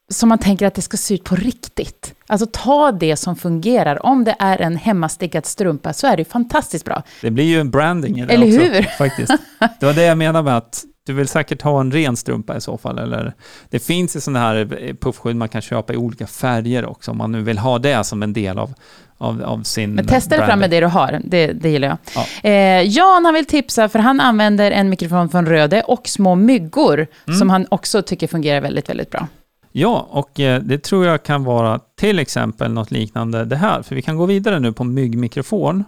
som 0.10 0.30
man 0.30 0.38
tänker 0.38 0.68
att 0.68 0.76
det 0.76 0.82
ska 0.82 0.98
se 0.98 1.14
ut 1.14 1.24
på 1.24 1.36
riktigt. 1.36 2.14
Alltså 2.28 2.48
ta 2.52 2.92
det 2.92 3.16
som 3.16 3.36
fungerar. 3.36 4.06
Om 4.06 4.24
det 4.24 4.36
är 4.40 4.62
en 4.62 4.76
hemmastickad 4.76 5.46
strumpa 5.46 5.94
så 5.94 6.08
är 6.08 6.18
det 6.18 6.26
fantastiskt 6.26 6.86
bra. 6.86 7.04
Det 7.22 7.32
blir 7.32 7.46
ju 7.46 7.60
en 7.60 7.72
branding 7.72 8.20
i 8.20 8.26
det 8.26 8.34
Eller 8.34 8.48
också, 8.48 8.60
hur? 8.60 8.84
faktiskt. 8.98 9.34
Det 9.80 9.86
var 9.86 9.94
det 9.94 10.04
jag 10.04 10.18
menade 10.18 10.44
med 10.44 10.58
att 10.58 10.86
du 11.06 11.14
vill 11.14 11.28
säkert 11.28 11.62
ha 11.62 11.82
en 11.82 11.92
ren 11.92 12.18
strumpa 12.18 12.58
i 12.58 12.62
så 12.62 12.78
fall, 12.78 13.00
eller 13.00 13.34
det 13.70 13.80
finns 13.80 14.16
ju 14.16 14.20
sådana 14.20 14.40
här 14.40 14.94
puffskydd 15.02 15.36
man 15.36 15.50
kan 15.50 15.62
köpa 15.62 15.94
i 15.94 15.98
olika 15.98 16.28
färger 16.28 16.86
också, 16.86 17.12
om 17.12 17.18
man 17.18 17.32
nu 17.32 17.42
vill 17.42 17.58
ha 17.58 17.80
det 17.80 18.04
som 18.04 18.24
en 18.24 18.34
del 18.34 18.60
av, 18.60 18.74
av, 19.18 19.44
av 19.44 19.64
sin 19.64 19.94
Men 19.94 20.08
testa 20.08 20.38
det 20.38 20.46
fram 20.46 20.60
med 20.60 20.70
det 20.70 20.80
du 20.80 20.86
har, 20.86 21.22
det, 21.24 21.48
det 21.48 21.70
gillar 21.70 21.88
jag. 21.88 21.98
Ja. 22.16 22.50
Eh, 22.50 22.82
Jan 22.82 23.26
han 23.26 23.34
vill 23.34 23.46
tipsa, 23.46 23.90
för 23.90 24.00
han 24.00 24.20
använder 24.20 24.72
en 24.72 24.90
mikrofon 24.90 25.30
från 25.30 25.46
Röde 25.46 25.82
och 25.82 26.08
små 26.08 26.36
myggor, 26.36 27.08
mm. 27.28 27.40
som 27.40 27.50
han 27.50 27.68
också 27.70 28.02
tycker 28.02 28.28
fungerar 28.28 28.62
väldigt, 28.62 28.90
väldigt 28.90 29.12
bra. 29.12 29.28
Ja, 29.72 30.08
och 30.10 30.40
eh, 30.40 30.62
det 30.62 30.84
tror 30.84 31.06
jag 31.06 31.24
kan 31.24 31.44
vara 31.44 31.80
till 32.00 32.20
exempel 32.20 32.72
något 32.72 32.92
liknande 32.92 33.46
det 33.46 33.56
här, 33.56 33.82
för 33.82 33.96
vi 33.96 34.02
kan 34.02 34.18
gå 34.18 34.26
vidare 34.26 34.60
nu 34.60 34.74
på 34.74 34.84
myggmikrofon. 34.84 35.84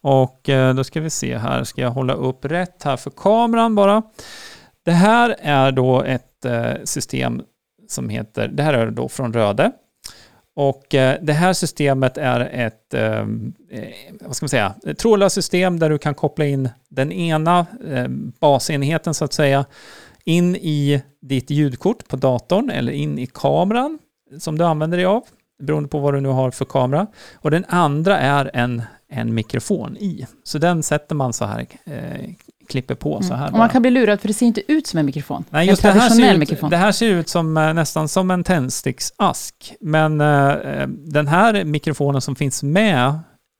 Och 0.00 0.48
eh, 0.48 0.74
då 0.74 0.84
ska 0.84 1.00
vi 1.00 1.10
se 1.10 1.38
här, 1.38 1.64
ska 1.64 1.80
jag 1.80 1.90
hålla 1.90 2.12
upp 2.12 2.44
rätt 2.44 2.82
här 2.84 2.96
för 2.96 3.10
kameran 3.10 3.74
bara. 3.74 4.02
Det 4.84 4.92
här 4.92 5.36
är 5.38 5.72
då 5.72 6.02
ett 6.02 6.44
eh, 6.44 6.72
system 6.84 7.42
som 7.88 8.08
heter, 8.08 8.48
det 8.48 8.62
här 8.62 8.74
är 8.74 8.90
då 8.90 9.08
från 9.08 9.32
Röde. 9.32 9.72
Och 10.56 10.94
eh, 10.94 11.18
det 11.22 11.32
här 11.32 11.52
systemet 11.52 12.18
är 12.18 12.40
ett, 12.40 12.94
ehm, 12.94 13.54
eh, 13.70 13.88
vad 14.20 14.36
ska 14.36 14.44
man 14.44 14.48
säga, 14.48 14.74
ett 14.86 14.98
trådlöst 14.98 15.34
system 15.34 15.78
där 15.78 15.90
du 15.90 15.98
kan 15.98 16.14
koppla 16.14 16.44
in 16.44 16.68
den 16.88 17.12
ena 17.12 17.66
basenheten 18.40 19.14
så 19.14 19.24
att 19.24 19.32
säga 19.32 19.64
in 20.24 20.56
i 20.56 21.02
ditt 21.20 21.50
ljudkort 21.50 22.08
på 22.08 22.16
datorn 22.16 22.70
eller 22.70 22.92
in 22.92 23.18
i 23.18 23.26
kameran 23.26 23.98
som 24.38 24.58
du 24.58 24.64
använder 24.64 24.98
dig 24.98 25.06
av, 25.06 25.22
beroende 25.62 25.88
på 25.88 25.98
vad 25.98 26.14
du 26.14 26.20
nu 26.20 26.28
har 26.28 26.50
för 26.50 26.64
kamera. 26.64 27.06
Och 27.34 27.50
den 27.50 27.64
andra 27.68 28.18
är 28.18 28.50
en, 28.54 28.82
en 29.08 29.34
mikrofon 29.34 29.96
i. 29.96 30.26
Så 30.44 30.58
den 30.58 30.82
sätter 30.82 31.14
man 31.14 31.32
så 31.32 31.44
här, 31.44 31.66
klipper 32.68 32.94
på 32.94 33.22
så 33.22 33.34
här. 33.34 33.52
Och 33.52 33.58
man 33.58 33.68
kan 33.68 33.82
bli 33.82 33.90
lurad 33.90 34.20
för 34.20 34.28
det 34.28 34.34
ser 34.34 34.46
inte 34.46 34.72
ut 34.72 34.86
som 34.86 34.98
en 34.98 35.06
mikrofon. 35.06 35.44
Nej, 35.50 35.60
en 35.60 35.66
just 35.68 35.82
det 35.82 35.88
här, 35.88 35.94
ser 35.94 36.00
traditionell 36.08 36.32
ut, 36.34 36.38
mikrofon. 36.40 36.70
det 36.70 36.76
här 36.76 36.92
ser 36.92 37.06
ut 37.10 37.28
som 37.28 37.56
eh, 37.56 37.74
nästan 37.74 38.08
som 38.08 38.30
en 38.30 38.44
tändsticksask. 38.44 39.74
Men 39.80 40.20
eh, 40.20 40.86
den 40.88 41.28
här 41.28 41.64
mikrofonen 41.64 42.20
som 42.20 42.36
finns 42.36 42.62
med 42.62 43.18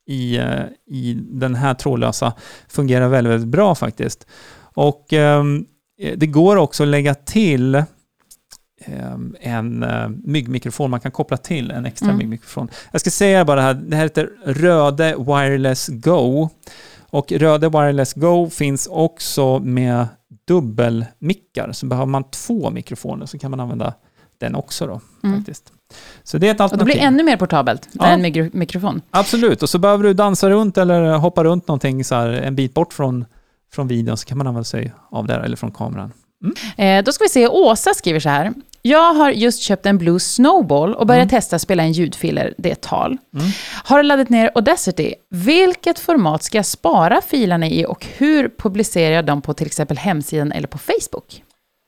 i, 0.09 0.37
eh, 0.37 0.61
i 0.91 1.17
den 1.31 1.55
här 1.55 1.73
trådlösa 1.73 2.33
fungerar 2.69 3.07
väldigt, 3.07 3.33
väldigt 3.33 3.49
bra 3.49 3.75
faktiskt. 3.75 4.27
Och 4.73 5.13
ehm, 5.13 5.65
det 6.15 6.27
går 6.27 6.55
också 6.55 6.83
att 6.83 6.89
lägga 6.89 7.15
till 7.15 7.75
ehm, 8.85 9.35
en 9.39 9.85
myggmikrofon. 10.23 10.91
Man 10.91 10.99
kan 10.99 11.11
koppla 11.11 11.37
till 11.37 11.71
en 11.71 11.85
extra 11.85 12.05
Mm. 12.07 12.17
myggmikrofon. 12.17 12.67
Jag 12.91 13.01
ska 13.01 13.09
säga 13.11 13.45
bara 13.45 13.55
det 13.55 13.61
här, 13.61 13.73
det 13.73 13.95
här 13.95 14.03
heter 14.03 14.29
Röde 14.45 15.15
Wireless 15.17 15.87
Go. 15.87 16.49
Och 17.15 17.31
Röde 17.31 17.69
Wireless 17.69 18.13
Go 18.13 18.49
finns 18.49 18.87
också 18.87 19.59
med 19.59 20.07
dubbelmickar. 20.47 21.71
Så 21.71 21.85
behöver 21.85 22.05
man 22.05 22.23
två 22.29 22.69
mikrofoner 22.69 23.25
så 23.25 23.37
kan 23.39 23.51
man 23.51 23.59
använda 23.59 23.93
den 24.37 24.55
också 24.55 24.87
då. 24.87 25.01
Mm. 25.23 25.37
Faktiskt. 25.37 25.71
Så 26.23 26.37
det 26.37 26.47
är 26.47 26.51
ett 26.51 26.59
Och 26.59 26.63
alternativ. 26.63 26.87
det 26.87 26.93
blir 26.99 27.07
ännu 27.07 27.23
mer 27.23 27.37
portabelt 27.37 27.89
Ja. 27.91 28.05
än 28.05 28.13
en 28.25 28.25
mikro- 28.33 28.49
mikrofon. 28.53 29.01
Absolut, 29.11 29.63
och 29.63 29.69
så 29.69 29.77
behöver 29.79 30.03
du 30.03 30.13
dansa 30.13 30.49
runt 30.49 30.77
eller 30.77 31.17
hoppa 31.17 31.43
runt 31.43 31.67
någonting 31.67 32.03
så 32.03 32.15
här 32.15 32.27
en 32.29 32.55
bit 32.55 32.73
bort 32.73 32.93
från, 32.93 33.25
från 33.73 33.87
videon 33.87 34.17
så 34.17 34.25
kan 34.25 34.37
man 34.37 34.47
använda 34.47 34.63
sig 34.63 34.93
av 35.11 35.27
det 35.27 35.33
eller 35.35 35.55
från 35.57 35.71
kameran. 35.71 36.11
Eh, 36.77 37.03
då 37.03 37.11
ska 37.11 37.23
vi 37.23 37.29
se, 37.29 37.47
Åsa 37.47 37.93
skriver 37.93 38.19
så 38.19 38.29
här. 38.29 38.53
Jag 38.87 39.13
har 39.13 39.31
just 39.31 39.61
köpt 39.61 39.85
en 39.85 39.97
Blue 39.97 40.19
Snowball 40.19 40.95
och 40.95 41.07
börjat 41.07 41.21
Mm. 41.21 41.29
testa 41.29 41.59
spela 41.59 41.83
in 41.85 41.91
ljudfiler, 41.91 42.53
det 42.57 42.69
är 42.69 42.73
ett 42.73 42.81
tal. 42.81 43.17
Mm. 43.33 43.45
Har 43.83 44.03
laddat 44.03 44.29
ner 44.29 44.51
Audacity. 44.55 45.13
Vilket 45.29 45.99
format 45.99 46.43
ska 46.43 46.57
jag 46.57 46.65
spara 46.65 47.21
filerna 47.21 47.67
i 47.67 47.85
och 47.85 48.05
hur 48.17 48.49
publicerar 48.57 49.15
jag 49.15 49.25
dem 49.25 49.41
på 49.41 49.53
till 49.53 49.67
exempel 49.67 49.97
hemsidan 49.97 50.51
eller 50.51 50.67
på 50.67 50.77
Facebook? 50.77 51.43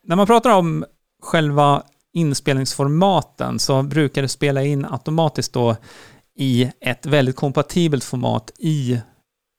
När 0.08 0.16
man 0.16 0.28
pratar 0.28 0.50
om 0.50 0.86
själva 1.24 1.84
inspelningsformaten 2.14 3.60
så 3.60 3.84
brukar 3.84 4.22
det 4.22 4.28
spela 4.28 4.64
in 4.64 4.86
automatiskt 4.86 5.54
då 5.54 5.76
i 6.40 6.72
ett 6.82 7.06
väldigt 7.06 7.36
kompatibelt 7.36 8.04
format 8.04 8.52
i 8.60 9.00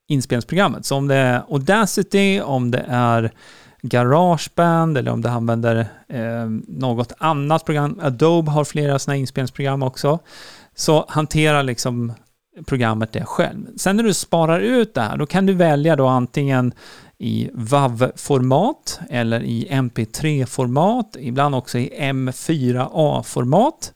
inspelningsprogrammet. 0.09 0.87
Så 0.87 0.96
om 0.96 1.09
det 1.09 1.14
är 1.14 1.42
Audacity, 1.48 2.40
om 2.40 2.70
det 2.70 2.85
är 2.88 3.33
Garageband 3.82 4.98
eller 4.98 5.10
om 5.10 5.22
du 5.22 5.28
använder 5.28 5.88
eh, 6.08 6.46
något 6.68 7.12
annat 7.18 7.64
program. 7.64 8.00
Adobe 8.02 8.50
har 8.50 8.64
flera 8.64 8.98
sådana 8.98 9.16
inspelningsprogram 9.16 9.82
också. 9.82 10.18
Så 10.74 11.04
hantera 11.08 11.62
liksom 11.62 12.12
programmet 12.66 13.12
det 13.12 13.24
själv. 13.24 13.66
Sen 13.76 13.96
när 13.96 14.02
du 14.02 14.14
sparar 14.14 14.60
ut 14.60 14.94
det 14.94 15.00
här, 15.00 15.16
då 15.16 15.26
kan 15.26 15.46
du 15.46 15.52
välja 15.54 15.96
då 15.96 16.06
antingen 16.06 16.72
i 17.18 17.50
WAV-format 17.54 19.00
eller 19.10 19.42
i 19.42 19.68
MP3-format, 19.70 21.16
ibland 21.18 21.54
också 21.54 21.78
i 21.78 21.90
M4A-format. 21.98 23.92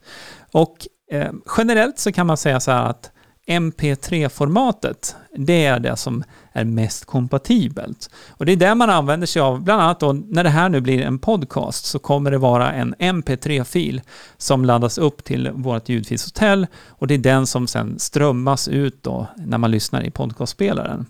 Och 0.53 0.87
eh, 1.13 1.33
generellt 1.57 1.99
så 1.99 2.13
kan 2.13 2.27
man 2.27 2.37
säga 2.37 2.61
så 2.61 2.71
här 2.71 2.87
att 2.87 3.11
MP3-formatet, 3.47 5.17
det 5.37 5.65
är 5.65 5.79
det 5.79 5.97
som 5.97 6.25
är 6.53 6.65
mest 6.65 7.05
kompatibelt. 7.05 8.11
Och 8.29 8.47
det 8.47 8.53
är 8.53 8.57
det 8.57 8.75
man 8.75 8.91
använder 8.91 9.27
sig 9.27 9.43
av, 9.43 9.63
bland 9.63 9.83
annat 9.83 10.01
då 10.01 10.13
när 10.13 10.45
det 10.45 10.51
här 10.51 10.69
nu 10.69 10.81
blir 10.81 11.01
en 11.01 11.19
podcast 11.19 11.85
så 11.85 11.99
kommer 11.99 12.31
det 12.31 12.39
vara 12.39 12.73
en 12.73 12.95
MP3-fil 12.95 14.01
som 14.37 14.65
laddas 14.65 14.99
upp 14.99 15.25
till 15.25 15.51
vårt 15.55 15.89
ljudfilshotell 15.89 16.67
och 16.89 17.07
det 17.07 17.15
är 17.15 17.19
den 17.19 17.47
som 17.47 17.67
sen 17.67 17.99
strömmas 17.99 18.69
ut 18.69 19.03
då 19.03 19.27
när 19.37 19.59
man 19.59 19.71
lyssnar 19.71 20.03
i 20.03 20.11
podcastspelaren. 20.11 21.07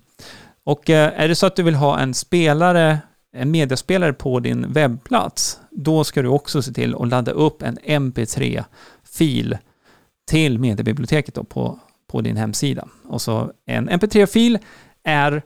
Och 0.64 0.90
eh, 0.90 1.20
är 1.20 1.28
det 1.28 1.35
så 1.35 1.46
att 1.46 1.57
du 1.57 1.62
vill 1.62 1.74
ha 1.74 1.98
en 1.98 2.14
spelare, 2.14 2.98
en 3.37 3.50
mediaspelare 3.50 4.12
på 4.12 4.40
din 4.40 4.72
webbplats, 4.72 5.61
då 5.70 6.05
ska 6.05 6.22
du 6.22 6.28
också 6.28 6.62
se 6.62 6.72
till 6.72 6.94
att 6.94 7.09
ladda 7.09 7.33
upp 7.33 7.62
en 7.62 7.78
MP3-fil 7.78 9.57
till 10.31 10.59
mediebiblioteket 10.59 11.35
då 11.35 11.44
på, 11.44 11.78
på 12.07 12.20
din 12.20 12.37
hemsida. 12.37 12.88
Och 13.09 13.22
så 13.22 13.52
en 13.66 13.90
MP3-fil 13.90 14.59
är 15.04 15.42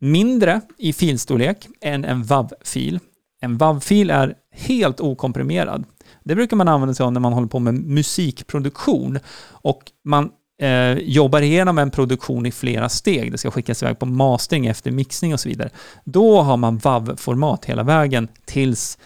mindre 0.00 0.60
i 0.78 0.92
filstorlek 0.92 1.66
än 1.80 2.04
en 2.04 2.22
WAV-fil. 2.22 3.00
En 3.40 3.58
WAV-fil 3.58 4.10
är 4.10 4.34
helt 4.52 5.00
okomprimerad. 5.00 5.84
Det 6.24 6.34
brukar 6.34 6.56
man 6.56 6.68
använda 6.68 6.94
sig 6.94 7.04
av 7.04 7.12
när 7.12 7.20
man 7.20 7.32
håller 7.32 7.48
på 7.48 7.58
med 7.58 7.74
musikproduktion 7.74 9.18
och 9.50 9.92
man 10.04 10.30
eh, 10.60 10.92
jobbar 10.92 11.40
igenom 11.40 11.78
en 11.78 11.90
produktion 11.90 12.46
i 12.46 12.52
flera 12.52 12.88
steg. 12.88 13.32
Det 13.32 13.38
ska 13.38 13.50
skickas 13.50 13.82
iväg 13.82 13.98
på 13.98 14.06
mastering 14.06 14.66
efter 14.66 14.90
mixning 14.90 15.32
och 15.32 15.40
så 15.40 15.48
vidare. 15.48 15.70
Då 16.04 16.42
har 16.42 16.56
man 16.56 16.78
WAV-format 16.78 17.64
hela 17.64 17.82
vägen 17.82 18.28
tills 18.44 18.98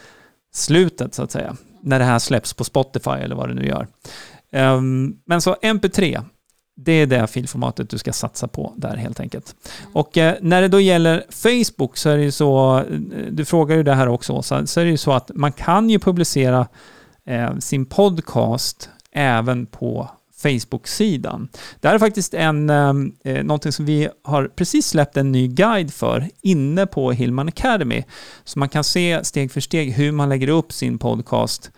slutet 0.53 1.13
så 1.13 1.23
att 1.23 1.31
säga. 1.31 1.55
När 1.81 1.99
det 1.99 2.05
här 2.05 2.19
släpps 2.19 2.53
på 2.53 2.63
Spotify 2.63 3.11
eller 3.11 3.35
vad 3.35 3.49
det 3.49 3.53
nu 3.53 3.65
gör. 3.67 3.87
Um, 4.51 5.17
men 5.25 5.41
så 5.41 5.53
MP3, 5.53 6.23
det 6.75 6.91
är 6.91 7.07
det 7.07 7.27
filformatet 7.27 7.89
du 7.89 7.97
ska 7.97 8.13
satsa 8.13 8.47
på 8.47 8.73
där 8.75 8.95
helt 8.95 9.19
enkelt. 9.19 9.55
Och 9.93 10.17
eh, 10.17 10.35
när 10.41 10.61
det 10.61 10.67
då 10.67 10.79
gäller 10.79 11.25
Facebook 11.29 11.97
så 11.97 12.09
är 12.09 12.17
det 12.17 12.23
ju 12.23 12.31
så, 12.31 12.77
eh, 12.77 12.85
du 13.31 13.45
frågar 13.45 13.75
ju 13.75 13.83
det 13.83 13.93
här 13.93 14.07
också 14.07 14.33
Åsa, 14.33 14.65
så 14.65 14.79
är 14.79 14.85
det 14.85 14.91
ju 14.91 14.97
så 14.97 15.11
att 15.11 15.31
man 15.35 15.51
kan 15.51 15.89
ju 15.89 15.99
publicera 15.99 16.67
eh, 17.25 17.57
sin 17.57 17.85
podcast 17.85 18.89
även 19.11 19.65
på 19.65 20.09
Facebook-sidan. 20.37 21.47
Det 21.79 21.87
här 21.87 21.95
är 21.95 21.99
faktiskt 21.99 22.33
en, 22.33 22.69
eh, 22.69 22.93
någonting 23.43 23.71
som 23.71 23.85
vi 23.85 24.09
har 24.23 24.47
precis 24.47 24.87
släppt 24.87 25.17
en 25.17 25.31
ny 25.31 25.47
guide 25.47 25.93
för 25.93 26.29
inne 26.41 26.85
på 26.85 27.11
Hillman 27.11 27.47
Academy. 27.47 28.03
Så 28.43 28.59
man 28.59 28.69
kan 28.69 28.83
se 28.83 29.23
steg 29.23 29.51
för 29.51 29.61
steg 29.61 29.91
hur 29.91 30.11
man 30.11 30.29
lägger 30.29 30.47
upp 30.47 30.73
sin 30.73 30.97
podcast 30.97 31.71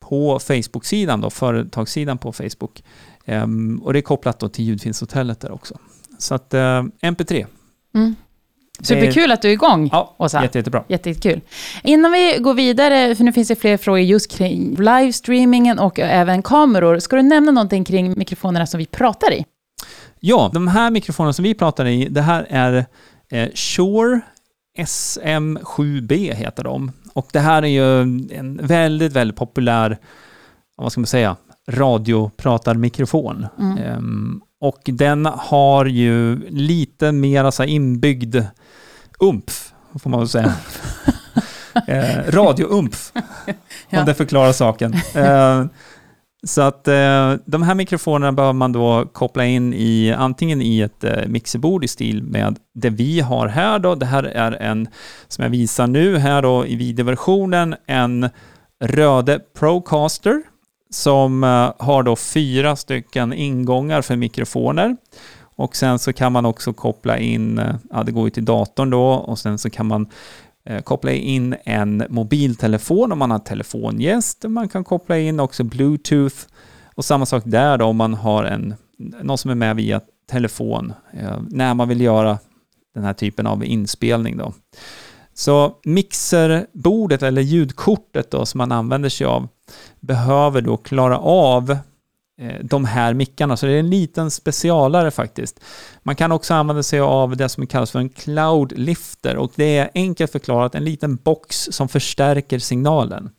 på 0.00 0.38
Facebook-sidan, 0.38 1.20
då, 1.20 1.30
företagssidan 1.30 2.18
på 2.18 2.32
Facebook. 2.32 2.82
Ehm, 3.28 3.80
och 3.84 3.92
det 3.92 3.98
är 3.98 4.02
kopplat 4.02 4.38
då 4.38 4.48
till 4.48 4.64
ljudfilmshotellet 4.64 5.40
där 5.40 5.52
också. 5.52 5.78
Så 6.18 6.34
att 6.34 6.54
eh, 6.54 6.82
MP3. 7.02 7.46
Mm. 7.94 8.14
Superkul 8.82 9.32
att 9.32 9.42
du 9.42 9.48
är 9.48 9.52
igång, 9.52 9.88
Ja, 9.92 10.14
Åsa. 10.18 10.42
jätte, 10.42 10.58
jättebra. 10.58 10.84
Jättekul. 10.88 11.40
Innan 11.82 12.12
vi 12.12 12.36
går 12.40 12.54
vidare, 12.54 13.14
för 13.14 13.24
nu 13.24 13.32
finns 13.32 13.48
det 13.48 13.56
fler 13.56 13.76
frågor 13.76 14.00
just 14.00 14.30
kring 14.30 14.74
livestreamingen 14.74 15.78
och 15.78 15.98
även 15.98 16.42
kameror. 16.42 16.98
Ska 16.98 17.16
du 17.16 17.22
nämna 17.22 17.52
någonting 17.52 17.84
kring 17.84 18.18
mikrofonerna 18.18 18.66
som 18.66 18.78
vi 18.78 18.86
pratar 18.86 19.32
i? 19.32 19.44
Ja, 20.20 20.50
de 20.54 20.68
här 20.68 20.90
mikrofonerna 20.90 21.32
som 21.32 21.42
vi 21.42 21.54
pratar 21.54 21.86
i, 21.86 22.08
det 22.08 22.22
här 22.22 22.46
är 22.50 22.86
eh, 23.30 23.48
Shure 23.54 24.20
SM7B 24.78 26.34
heter 26.34 26.64
de. 26.64 26.92
Och 27.12 27.28
det 27.32 27.40
här 27.40 27.62
är 27.62 27.66
ju 27.66 28.00
en 28.38 28.60
väldigt, 28.62 29.12
väldigt 29.12 29.36
populär, 29.36 29.98
vad 30.76 30.92
ska 30.92 31.00
man 31.00 31.06
säga, 31.06 31.36
radiopratarmikrofon. 31.68 33.46
Mm. 33.58 33.78
Ehm, 33.78 34.40
och 34.60 34.80
den 34.84 35.26
har 35.26 35.84
ju 35.84 36.48
lite 36.48 37.12
mer 37.12 37.50
så 37.50 37.64
inbyggd 37.64 38.36
umf, 39.20 39.72
får 40.02 40.10
man 40.10 40.20
väl 40.20 40.28
säga. 40.28 40.54
eh, 41.86 42.30
radioumf, 42.30 43.12
Ja. 43.90 44.00
om 44.00 44.06
det 44.06 44.14
förklarar 44.14 44.52
saken. 44.52 44.94
Eh, 45.14 45.64
så 46.46 46.62
att 46.62 46.88
eh, 46.88 47.34
de 47.46 47.62
här 47.62 47.74
mikrofonerna 47.74 48.32
behöver 48.32 48.52
man 48.52 48.72
då 48.72 49.06
koppla 49.12 49.44
in 49.44 49.74
i 49.74 50.14
antingen 50.18 50.62
i 50.62 50.80
ett 50.80 51.04
eh, 51.04 51.26
mixerbord 51.26 51.84
i 51.84 51.88
stil 51.88 52.22
med 52.22 52.58
det 52.74 52.90
vi 52.90 53.20
har 53.20 53.48
här 53.48 53.78
då. 53.78 53.94
Det 53.94 54.06
här 54.06 54.22
är 54.22 54.52
en, 54.52 54.88
som 55.28 55.42
jag 55.44 55.50
visar 55.50 55.86
nu 55.86 56.16
här 56.18 56.42
då 56.42 56.66
i 56.66 56.76
videoversionen, 56.76 57.74
en 57.86 58.28
Röde 58.84 59.40
Procaster 59.58 60.42
som 60.90 61.44
eh, 61.44 61.72
har 61.78 62.02
då 62.02 62.16
fyra 62.16 62.76
stycken 62.76 63.32
ingångar 63.32 64.02
för 64.02 64.16
mikrofoner. 64.16 64.96
Och 65.40 65.76
sen 65.76 65.98
så 65.98 66.12
kan 66.12 66.32
man 66.32 66.46
också 66.46 66.72
koppla 66.72 67.18
in, 67.18 67.58
eh, 67.58 67.74
ja 67.90 68.02
det 68.02 68.12
går 68.12 68.24
ju 68.24 68.30
till 68.30 68.44
datorn 68.44 68.90
då, 68.90 69.06
och 69.06 69.38
sen 69.38 69.58
så 69.58 69.70
kan 69.70 69.86
man 69.86 70.08
eh, 70.64 70.82
koppla 70.82 71.12
in 71.12 71.56
en 71.64 72.04
mobiltelefon 72.08 73.12
om 73.12 73.18
man 73.18 73.30
har 73.30 73.38
telefongäst. 73.38 74.44
Man 74.48 74.68
kan 74.68 74.84
koppla 74.84 75.18
in 75.18 75.40
också 75.40 75.64
bluetooth 75.64 76.36
och 76.94 77.04
samma 77.04 77.26
sak 77.26 77.42
där 77.46 77.78
då 77.78 77.84
om 77.84 77.96
man 77.96 78.14
har 78.14 78.44
en, 78.44 78.74
någon 78.98 79.38
som 79.38 79.50
är 79.50 79.54
med 79.54 79.76
via 79.76 80.00
telefon 80.30 80.92
när 81.48 81.74
man 81.74 81.88
vill 81.88 82.00
göra 82.00 82.38
den 82.94 83.04
här 83.04 83.12
typen 83.12 83.46
av 83.46 83.64
inspelning 83.64 84.36
då. 84.36 84.52
Så 85.38 85.72
mixerbordet 85.84 87.22
eller 87.22 87.42
ljudkortet 87.42 88.30
då 88.30 88.46
som 88.46 88.58
man 88.58 88.72
använder 88.72 89.08
sig 89.08 89.26
av 89.26 89.48
behöver 90.00 90.60
då 90.60 90.76
klara 90.76 91.18
av 91.18 91.70
eh, 92.40 92.64
de 92.64 92.84
här 92.84 93.14
mickarna, 93.14 93.56
så 93.56 93.66
det 93.66 93.72
är 93.72 93.78
en 93.78 93.90
liten 93.90 94.30
specialare 94.30 95.10
faktiskt. 95.10 95.60
Man 96.02 96.16
kan 96.16 96.32
också 96.32 96.54
använda 96.54 96.82
sig 96.82 97.00
av 97.00 97.36
det 97.36 97.48
som 97.48 97.66
kallas 97.66 97.90
för 97.90 97.98
en 97.98 98.08
cloud 98.08 98.78
lifter 98.78 99.36
och 99.36 99.52
det 99.54 99.78
är 99.78 99.90
enkelt 99.94 100.32
förklarat 100.32 100.74
en 100.74 100.84
liten 100.84 101.16
box 101.16 101.68
som 101.70 101.88
förstärker 101.88 102.58
signalen. 102.58 103.30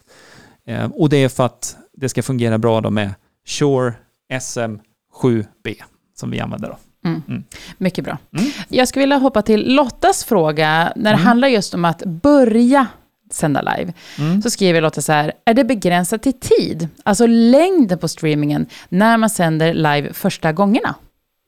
Eh, 0.66 0.92
och 0.92 1.10
det 1.10 1.18
är 1.18 1.30
för 1.30 1.46
att 1.46 1.78
det 1.94 2.10
ska 2.10 2.24
fungera 2.24 2.58
bra 2.58 2.82
då 2.82 2.90
med 2.90 3.14
Shure 3.48 3.94
SM7B 4.32 5.76
som 6.16 6.32
vi 6.32 6.40
använder 6.40 6.70
då. 6.70 6.78
Mm. 7.06 7.22
Mm. 7.28 7.44
Mycket 7.78 8.04
bra. 8.06 8.18
Mm. 8.38 8.52
Jag 8.68 8.88
skulle 8.88 9.04
vilja 9.04 9.18
hoppa 9.18 9.42
till 9.42 9.76
Lottas 9.76 10.24
fråga, 10.24 10.94
när 10.96 11.04
det 11.04 11.10
mm. 11.10 11.26
handlar 11.26 11.48
just 11.48 11.74
om 11.74 11.86
att 11.86 12.04
börja 12.06 12.88
sända 13.32 13.62
live. 13.62 13.94
Mm. 14.20 14.42
Så 14.42 14.50
skriver 14.50 14.82
Lotta 14.82 15.02
så 15.02 15.12
här, 15.12 15.34
är 15.46 15.54
det 15.54 15.64
begränsat 15.64 16.24
till 16.24 16.40
tid? 16.40 16.88
Alltså 17.04 17.26
längden 17.28 17.98
på 17.98 18.08
streamingen 18.08 18.66
när 18.90 19.18
man 19.18 19.30
sänder 19.30 19.74
live 19.74 20.14
första 20.14 20.52
gångerna? 20.52 20.96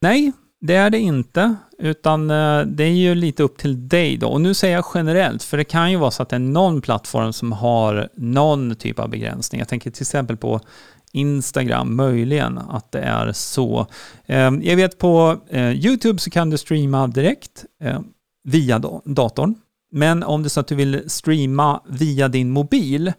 Nej, 0.01 0.31
det 0.61 0.75
är 0.75 0.89
det 0.89 0.99
inte, 0.99 1.55
utan 1.79 2.31
eh, 2.31 2.61
det 2.61 2.83
är 2.83 2.93
ju 2.93 3.15
lite 3.15 3.43
upp 3.43 3.57
till 3.57 3.89
dig 3.89 4.17
då. 4.17 4.27
Och 4.27 4.41
nu 4.41 4.53
säger 4.53 4.75
jag 4.75 4.85
generellt, 4.93 5.43
för 5.43 5.57
det 5.57 5.63
kan 5.63 5.91
ju 5.91 5.97
vara 5.97 6.11
så 6.11 6.23
att 6.23 6.29
det 6.29 6.35
är 6.35 6.39
någon 6.39 6.81
plattform 6.81 7.33
som 7.33 7.51
har 7.51 8.09
någon 8.15 8.75
typ 8.75 8.99
av 8.99 9.09
begränsning. 9.09 9.59
Jag 9.59 9.67
tänker 9.67 9.91
till 9.91 10.03
exempel 10.03 10.37
på 10.37 10.59
Instagram, 11.11 11.95
möjligen 11.95 12.57
att 12.57 12.91
det 12.91 13.01
är 13.01 13.31
så. 13.31 13.87
Ehm, 14.25 14.61
jag 14.63 14.75
vet 14.75 14.97
på 14.97 15.37
eh, 15.49 15.71
YouTube 15.71 16.19
så 16.19 16.29
kan 16.29 16.49
du 16.49 16.57
streama 16.57 17.07
direkt 17.07 17.65
eh, 17.83 17.99
via 18.43 18.79
datorn. 19.05 19.55
Men 19.91 20.23
om 20.23 20.43
det 20.43 20.47
är 20.47 20.49
så 20.49 20.59
att 20.59 20.67
du 20.67 20.75
vill 20.75 21.03
streama 21.07 21.81
via 21.89 22.27
din 22.27 22.49
mobil, 22.51 23.13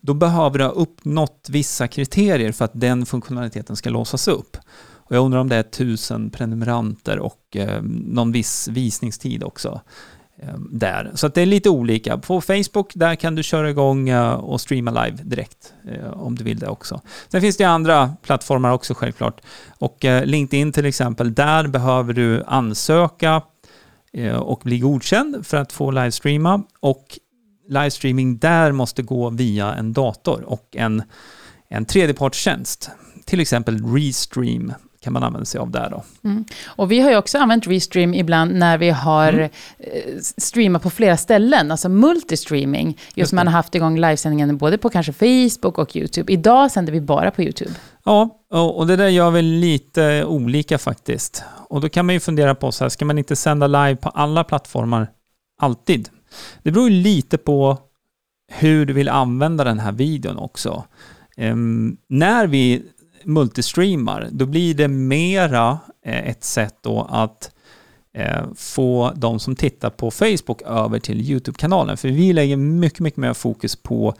då 0.00 0.14
behöver 0.14 0.58
du 0.58 0.64
ha 0.64 0.70
uppnått 0.70 1.48
vissa 1.50 1.88
kriterier 1.88 2.52
för 2.52 2.64
att 2.64 2.80
den 2.80 3.06
funktionaliteten 3.06 3.76
ska 3.76 3.90
låsas 3.90 4.28
upp. 4.28 4.56
Och 5.08 5.16
jag 5.16 5.24
undrar 5.24 5.40
om 5.40 5.48
det 5.48 5.56
är 5.56 5.62
tusen 5.62 6.30
prenumeranter 6.30 7.18
och 7.18 7.56
eh, 7.56 7.82
någon 7.82 8.32
viss 8.32 8.68
visningstid 8.68 9.44
också. 9.44 9.80
Ehm, 10.42 10.68
där. 10.72 11.10
Så 11.14 11.26
att 11.26 11.34
det 11.34 11.42
är 11.42 11.46
lite 11.46 11.70
olika. 11.70 12.18
På 12.18 12.40
Facebook, 12.40 12.92
där 12.94 13.14
kan 13.14 13.34
du 13.34 13.42
köra 13.42 13.70
igång 13.70 14.08
eh, 14.08 14.32
och 14.32 14.60
streama 14.60 15.04
live 15.04 15.22
direkt 15.22 15.74
eh, 15.88 16.10
om 16.10 16.34
du 16.34 16.44
vill 16.44 16.58
det 16.58 16.68
också. 16.68 17.00
Sen 17.28 17.40
finns 17.40 17.56
det 17.56 17.64
andra 17.64 18.14
plattformar 18.22 18.70
också 18.70 18.94
självklart. 18.94 19.40
Och 19.78 20.04
eh, 20.04 20.24
LinkedIn 20.24 20.72
till 20.72 20.86
exempel, 20.86 21.34
där 21.34 21.66
behöver 21.66 22.12
du 22.12 22.42
ansöka 22.46 23.42
och 24.40 24.60
bli 24.64 24.78
godkänd 24.78 25.46
för 25.46 25.56
att 25.56 25.72
få 25.72 25.90
livestreama. 25.90 26.62
Och 26.80 27.18
livestreaming 27.68 28.38
där 28.38 28.72
måste 28.72 29.02
gå 29.02 29.30
via 29.30 29.74
en 29.74 29.92
dator 29.92 30.42
och 30.42 30.68
en, 30.72 31.02
en 31.68 31.84
tredjepartstjänst. 31.84 32.90
Till 33.24 33.40
exempel 33.40 33.94
Restream 33.94 34.72
kan 35.06 35.12
man 35.12 35.22
använda 35.22 35.44
sig 35.44 35.58
av 35.58 35.70
där 35.70 35.90
då. 35.90 36.02
Mm. 36.24 36.44
Och 36.66 36.92
vi 36.92 37.00
har 37.00 37.10
ju 37.10 37.16
också 37.16 37.38
använt 37.38 37.66
Restream 37.66 38.14
ibland 38.14 38.54
när 38.54 38.78
vi 38.78 38.90
har 38.90 39.32
mm. 39.32 39.50
Eh, 39.78 40.18
streamat 40.20 40.82
på 40.82 40.90
flera 40.90 41.16
ställen, 41.16 41.70
alltså 41.70 41.88
multistreaming. 41.88 42.88
Just, 42.88 43.16
just 43.16 43.32
man 43.32 43.46
har 43.46 43.52
haft 43.52 43.74
igång 43.74 43.98
livesändningen 43.98 44.56
både 44.56 44.78
på 44.78 44.90
kanske 44.90 45.12
Facebook 45.12 45.78
och 45.78 45.96
YouTube. 45.96 46.32
Idag 46.32 46.70
sänder 46.70 46.92
vi 46.92 47.00
bara 47.00 47.30
på 47.30 47.42
YouTube. 47.42 47.70
Ja, 48.04 48.38
och 48.50 48.86
det 48.86 48.96
där 48.96 49.08
gör 49.08 49.30
vi 49.30 49.42
lite 49.42 50.24
olika 50.24 50.78
faktiskt. 50.78 51.44
Och 51.68 51.80
då 51.80 51.88
kan 51.88 52.06
man 52.06 52.14
ju 52.14 52.20
fundera 52.20 52.54
på 52.54 52.72
så 52.72 52.84
här, 52.84 52.88
ska 52.88 53.04
man 53.04 53.18
inte 53.18 53.36
sända 53.36 53.66
live 53.66 53.96
på 53.96 54.08
alla 54.08 54.44
plattformar 54.44 55.08
alltid? 55.60 56.08
Det 56.62 56.70
beror 56.70 56.88
ju 56.88 57.02
lite 57.02 57.38
på 57.38 57.78
hur 58.52 58.86
du 58.86 58.92
vill 58.92 59.08
använda 59.08 59.64
den 59.64 59.78
här 59.78 59.92
videon 59.92 60.38
också. 60.38 60.84
Um, 61.36 61.96
när 62.08 62.46
vi 62.46 62.82
multistreamar, 63.26 64.28
då 64.32 64.46
blir 64.46 64.74
det 64.74 64.88
mera 64.88 65.78
eh, 66.04 66.28
ett 66.28 66.44
sätt 66.44 66.74
då 66.82 67.08
att 67.10 67.50
eh, 68.14 68.44
få 68.56 69.12
de 69.16 69.38
som 69.38 69.56
tittar 69.56 69.90
på 69.90 70.10
Facebook 70.10 70.62
över 70.62 70.98
till 70.98 71.30
YouTube-kanalen. 71.30 71.96
För 71.96 72.08
vi 72.08 72.32
lägger 72.32 72.56
mycket, 72.56 73.00
mycket 73.00 73.18
mer 73.18 73.34
fokus 73.34 73.76
på 73.76 74.14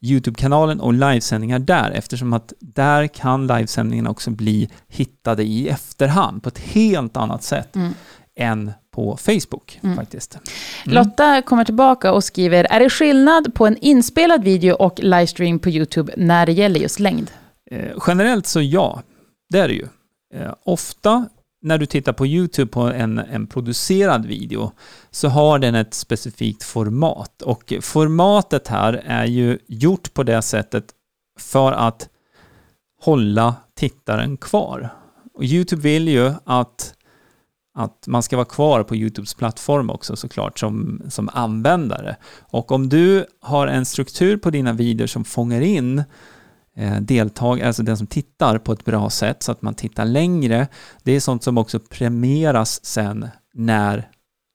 YouTube-kanalen 0.00 0.80
och 0.80 0.92
livesändningar 0.92 1.58
där 1.58 1.90
eftersom 1.90 2.32
att 2.32 2.52
där 2.60 3.06
kan 3.06 3.46
livesändningarna 3.46 4.10
också 4.10 4.30
bli 4.30 4.68
hittade 4.88 5.42
i 5.42 5.68
efterhand 5.68 6.42
på 6.42 6.48
ett 6.48 6.58
helt 6.58 7.16
annat 7.16 7.42
sätt 7.42 7.76
mm. 7.76 7.94
än 8.36 8.72
på 8.90 9.16
Facebook 9.16 9.80
mm. 9.82 9.96
faktiskt. 9.96 10.38
Mm. 10.86 10.94
Lotta 10.94 11.42
kommer 11.42 11.64
tillbaka 11.64 12.12
och 12.12 12.24
skriver, 12.24 12.66
är 12.70 12.80
det 12.80 12.90
skillnad 12.90 13.54
på 13.54 13.66
en 13.66 13.76
inspelad 13.76 14.44
video 14.44 14.74
och 14.74 15.00
livestream 15.02 15.58
på 15.58 15.70
YouTube 15.70 16.12
när 16.16 16.46
det 16.46 16.52
gäller 16.52 16.80
just 16.80 17.00
längd? 17.00 17.30
Eh, 17.72 17.98
generellt 18.06 18.46
så 18.46 18.60
ja, 18.62 19.02
det 19.48 19.58
är 19.58 19.68
det 19.68 19.74
ju. 19.74 19.86
Eh, 20.34 20.54
ofta 20.64 21.28
när 21.62 21.78
du 21.78 21.86
tittar 21.86 22.12
på 22.12 22.26
YouTube 22.26 22.72
på 22.72 22.80
en, 22.80 23.18
en 23.18 23.46
producerad 23.46 24.26
video 24.26 24.72
så 25.10 25.28
har 25.28 25.58
den 25.58 25.74
ett 25.74 25.94
specifikt 25.94 26.62
format 26.62 27.42
och 27.42 27.72
formatet 27.80 28.68
här 28.68 29.02
är 29.06 29.24
ju 29.24 29.58
gjort 29.66 30.14
på 30.14 30.22
det 30.22 30.42
sättet 30.42 30.84
för 31.38 31.72
att 31.72 32.08
hålla 33.00 33.54
tittaren 33.74 34.36
kvar. 34.36 34.88
Och 35.34 35.44
YouTube 35.44 35.82
vill 35.82 36.08
ju 36.08 36.32
att, 36.44 36.94
att 37.74 38.04
man 38.06 38.22
ska 38.22 38.36
vara 38.36 38.44
kvar 38.44 38.82
på 38.82 38.96
YouTubes 38.96 39.34
plattform 39.34 39.90
också 39.90 40.16
såklart 40.16 40.58
som, 40.58 41.02
som 41.08 41.28
användare. 41.32 42.16
Och 42.40 42.72
om 42.72 42.88
du 42.88 43.26
har 43.40 43.66
en 43.66 43.84
struktur 43.84 44.36
på 44.36 44.50
dina 44.50 44.72
videor 44.72 45.06
som 45.06 45.24
fångar 45.24 45.60
in 45.60 45.98
eh, 45.98 46.04
deltagare, 47.00 47.66
alltså 47.66 47.82
den 47.82 47.96
som 47.96 48.06
tittar 48.06 48.58
på 48.58 48.72
ett 48.72 48.84
bra 48.84 49.10
sätt 49.10 49.42
så 49.42 49.52
att 49.52 49.62
man 49.62 49.74
tittar 49.74 50.04
längre. 50.04 50.68
Det 51.02 51.12
är 51.12 51.20
sånt 51.20 51.42
som 51.42 51.58
också 51.58 51.78
premieras 51.78 52.84
sen 52.84 53.28
när 53.54 54.08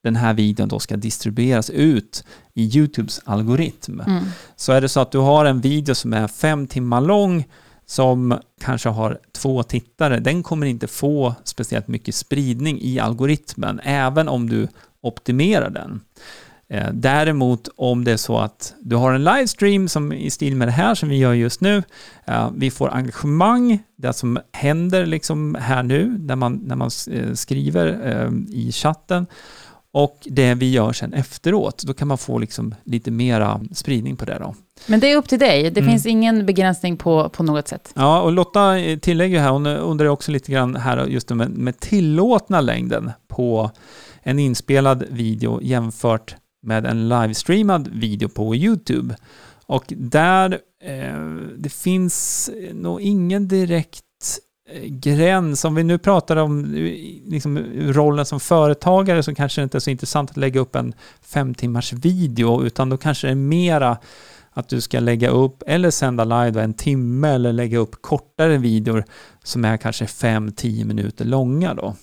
den 0.03 0.15
här 0.15 0.33
videon 0.33 0.67
då 0.67 0.79
ska 0.79 0.97
distribueras 0.97 1.69
ut 1.69 2.23
i 2.53 2.77
YouTubes 2.77 3.21
algoritm. 3.25 3.99
Mm. 3.99 4.23
Så 4.55 4.71
är 4.71 4.81
det 4.81 4.89
så 4.89 4.99
att 4.99 5.11
du 5.11 5.17
har 5.17 5.45
en 5.45 5.61
video 5.61 5.95
som 5.95 6.13
är 6.13 6.27
fem 6.27 6.67
timmar 6.67 7.01
lång 7.01 7.45
som 7.85 8.39
kanske 8.61 8.89
har 8.89 9.19
två 9.31 9.63
tittare, 9.63 10.19
den 10.19 10.43
kommer 10.43 10.65
inte 10.67 10.87
få 10.87 11.35
speciellt 11.43 11.87
mycket 11.87 12.15
spridning 12.15 12.81
i 12.81 12.99
algoritmen, 12.99 13.79
även 13.83 14.27
om 14.27 14.49
du 14.49 14.67
optimerar 15.01 15.69
den. 15.69 16.01
Eh, 16.69 16.87
däremot 16.93 17.69
om 17.75 18.03
det 18.03 18.11
är 18.11 18.17
så 18.17 18.37
att 18.37 18.73
du 18.79 18.95
har 18.95 19.13
en 19.13 19.23
livestream 19.23 19.87
som 19.87 20.13
i 20.13 20.29
stil 20.29 20.55
med 20.55 20.67
det 20.67 20.71
här 20.71 20.95
som 20.95 21.09
vi 21.09 21.17
gör 21.17 21.33
just 21.33 21.61
nu, 21.61 21.83
eh, 22.25 22.49
vi 22.55 22.71
får 22.71 22.89
engagemang, 22.89 23.79
det 23.97 24.13
som 24.13 24.39
händer 24.51 25.05
liksom 25.05 25.55
här 25.59 25.83
nu 25.83 26.17
när 26.19 26.35
man, 26.35 26.55
när 26.55 26.75
man 26.75 26.89
eh, 27.11 27.33
skriver 27.33 27.87
i 28.49 28.71
chatten 28.71 29.27
och 29.91 30.17
det 30.25 30.53
vi 30.53 30.71
gör 30.71 30.93
sen 30.93 31.13
efteråt, 31.13 31.83
då 31.87 31.93
kan 31.93 32.07
man 32.07 32.17
få 32.17 32.39
liksom 32.39 32.75
lite 32.83 33.11
mera 33.11 33.61
spridning 33.73 34.15
på 34.15 34.25
det 34.25 34.37
då. 34.39 34.55
Men 34.87 34.99
det 34.99 35.11
är 35.11 35.17
upp 35.17 35.29
till 35.29 35.39
dig, 35.39 35.71
det 35.71 35.79
mm. 35.79 35.91
finns 35.91 36.05
ingen 36.05 36.45
begränsning 36.45 36.97
på, 36.97 37.29
på 37.29 37.43
något 37.43 37.67
sätt. 37.67 37.91
Ja, 37.93 38.21
och 38.21 38.31
Lotta 38.31 38.75
tillägger 39.01 39.39
här, 39.39 39.49
hon 39.49 39.67
undrar 39.67 40.05
också 40.05 40.31
lite 40.31 40.51
grann 40.51 40.75
här 40.75 41.05
just 41.05 41.29
med, 41.29 41.49
med 41.49 41.79
tillåtna 41.79 42.61
längden 42.61 43.11
på 43.27 43.71
en 44.23 44.39
inspelad 44.39 45.03
video 45.09 45.59
jämfört 45.61 46.35
med 46.67 46.85
en 46.85 47.09
livestreamad 47.09 47.87
video 47.87 48.29
på 48.29 48.55
YouTube. 48.55 49.15
Och 49.65 49.93
där, 49.97 50.59
eh, 50.83 51.21
det 51.57 51.69
finns 51.69 52.49
nog 52.73 53.01
ingen 53.01 53.47
direkt 53.47 54.03
eh, 54.69 54.83
gräns. 54.89 55.65
Om 55.65 55.75
vi 55.75 55.83
nu 55.83 55.97
pratar 55.97 56.35
om 56.35 56.65
eh, 56.65 56.81
liksom, 57.25 57.57
rollen 57.77 58.25
som 58.25 58.39
företagare 58.39 59.23
så 59.23 59.35
kanske 59.35 59.61
det 59.61 59.63
inte 59.63 59.77
är 59.77 59.79
så 59.79 59.89
intressant 59.89 60.29
att 60.29 60.37
lägga 60.37 60.59
upp 60.59 60.75
en 60.75 60.93
fem 61.21 61.53
timmars 61.53 61.93
video 61.93 62.65
utan 62.65 62.89
då 62.89 62.97
kanske 62.97 63.27
det 63.27 63.31
är 63.31 63.35
mera 63.35 63.97
att 64.51 64.69
du 64.69 64.81
ska 64.81 64.99
lägga 64.99 65.29
upp 65.29 65.63
eller 65.67 65.91
sända 65.91 66.23
live 66.23 66.61
en 66.61 66.73
timme 66.73 67.29
eller 67.29 67.53
lägga 67.53 67.77
upp 67.77 68.01
kortare 68.01 68.57
videor 68.57 69.03
som 69.43 69.65
är 69.65 69.77
kanske 69.77 70.07
fem 70.07 70.51
tio 70.51 70.85
minuter 70.85 71.25
långa 71.25 71.73
då. 71.73 71.95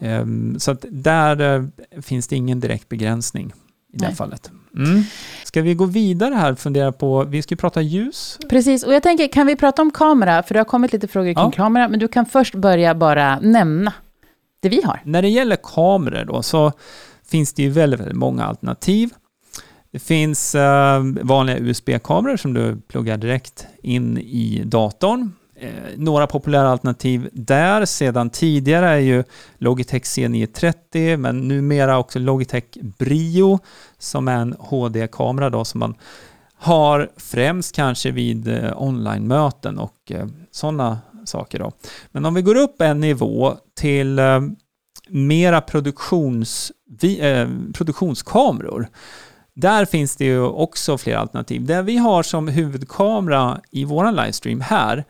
Mm. 0.00 0.60
Så 0.60 0.70
att 0.70 0.84
där 0.90 1.40
eh, 1.40 1.64
finns 2.02 2.28
det 2.28 2.36
ingen 2.36 2.60
direkt 2.60 2.88
begränsning 2.88 3.52
i 3.92 3.96
det 3.96 4.06
här 4.06 4.14
fallet. 4.14 4.50
Mm. 4.76 5.02
Ska 5.44 5.62
vi 5.62 5.74
gå 5.74 5.84
vidare 5.84 6.34
här 6.34 6.52
och 6.52 6.58
fundera 6.58 6.92
på, 6.92 7.24
vi 7.24 7.42
ska 7.42 7.56
prata 7.56 7.80
ljus. 7.80 8.38
Precis, 8.48 8.84
och 8.84 8.94
jag 8.94 9.02
tänker, 9.02 9.28
kan 9.28 9.46
vi 9.46 9.56
prata 9.56 9.82
om 9.82 9.90
kamera? 9.90 10.42
För 10.42 10.54
det 10.54 10.60
har 10.60 10.64
kommit 10.64 10.92
lite 10.92 11.08
frågor 11.08 11.34
kring 11.34 11.44
ja. 11.44 11.50
kamera, 11.50 11.88
men 11.88 12.00
du 12.00 12.08
kan 12.08 12.26
först 12.26 12.54
börja 12.54 12.94
bara 12.94 13.38
nämna 13.40 13.92
det 14.60 14.68
vi 14.68 14.82
har. 14.82 15.00
När 15.04 15.22
det 15.22 15.28
gäller 15.28 15.56
kameror 15.56 16.24
då, 16.24 16.42
så 16.42 16.72
finns 17.26 17.52
det 17.52 17.62
ju 17.62 17.70
väldigt, 17.70 18.00
väldigt 18.00 18.16
många 18.16 18.44
alternativ. 18.44 19.10
Det 19.92 19.98
finns 19.98 20.54
uh, 20.54 20.60
vanliga 21.22 21.58
USB-kameror 21.58 22.36
som 22.36 22.54
du 22.54 22.76
pluggar 22.88 23.16
direkt 23.16 23.66
in 23.82 24.18
i 24.18 24.62
datorn. 24.64 25.32
Eh, 25.58 25.70
några 25.96 26.26
populära 26.26 26.68
alternativ 26.68 27.28
där 27.32 27.84
sedan 27.84 28.30
tidigare 28.30 28.88
är 28.88 28.98
ju 28.98 29.24
Logitech 29.58 30.02
C930 30.02 31.16
men 31.16 31.48
numera 31.48 31.98
också 31.98 32.18
Logitech 32.18 32.64
Brio 32.98 33.58
som 33.98 34.28
är 34.28 34.36
en 34.36 34.56
HD-kamera 34.58 35.50
då 35.50 35.64
som 35.64 35.80
man 35.80 35.94
har 36.58 37.10
främst 37.16 37.74
kanske 37.74 38.10
vid 38.10 38.48
eh, 38.48 38.82
online-möten 38.82 39.78
och 39.78 40.10
eh, 40.10 40.26
sådana 40.50 40.98
saker. 41.24 41.58
Då. 41.58 41.72
Men 42.12 42.24
om 42.24 42.34
vi 42.34 42.42
går 42.42 42.56
upp 42.56 42.80
en 42.82 43.00
nivå 43.00 43.56
till 43.74 44.18
eh, 44.18 44.40
mera 45.08 45.60
produktions, 45.60 46.72
vi, 47.00 47.20
eh, 47.20 47.48
produktionskameror. 47.74 48.88
Där 49.54 49.84
finns 49.84 50.16
det 50.16 50.24
ju 50.24 50.40
också 50.42 50.98
flera 50.98 51.18
alternativ. 51.18 51.66
Det 51.66 51.82
vi 51.82 51.96
har 51.96 52.22
som 52.22 52.48
huvudkamera 52.48 53.60
i 53.70 53.84
vår 53.84 54.12
livestream 54.12 54.60
här, 54.60 55.04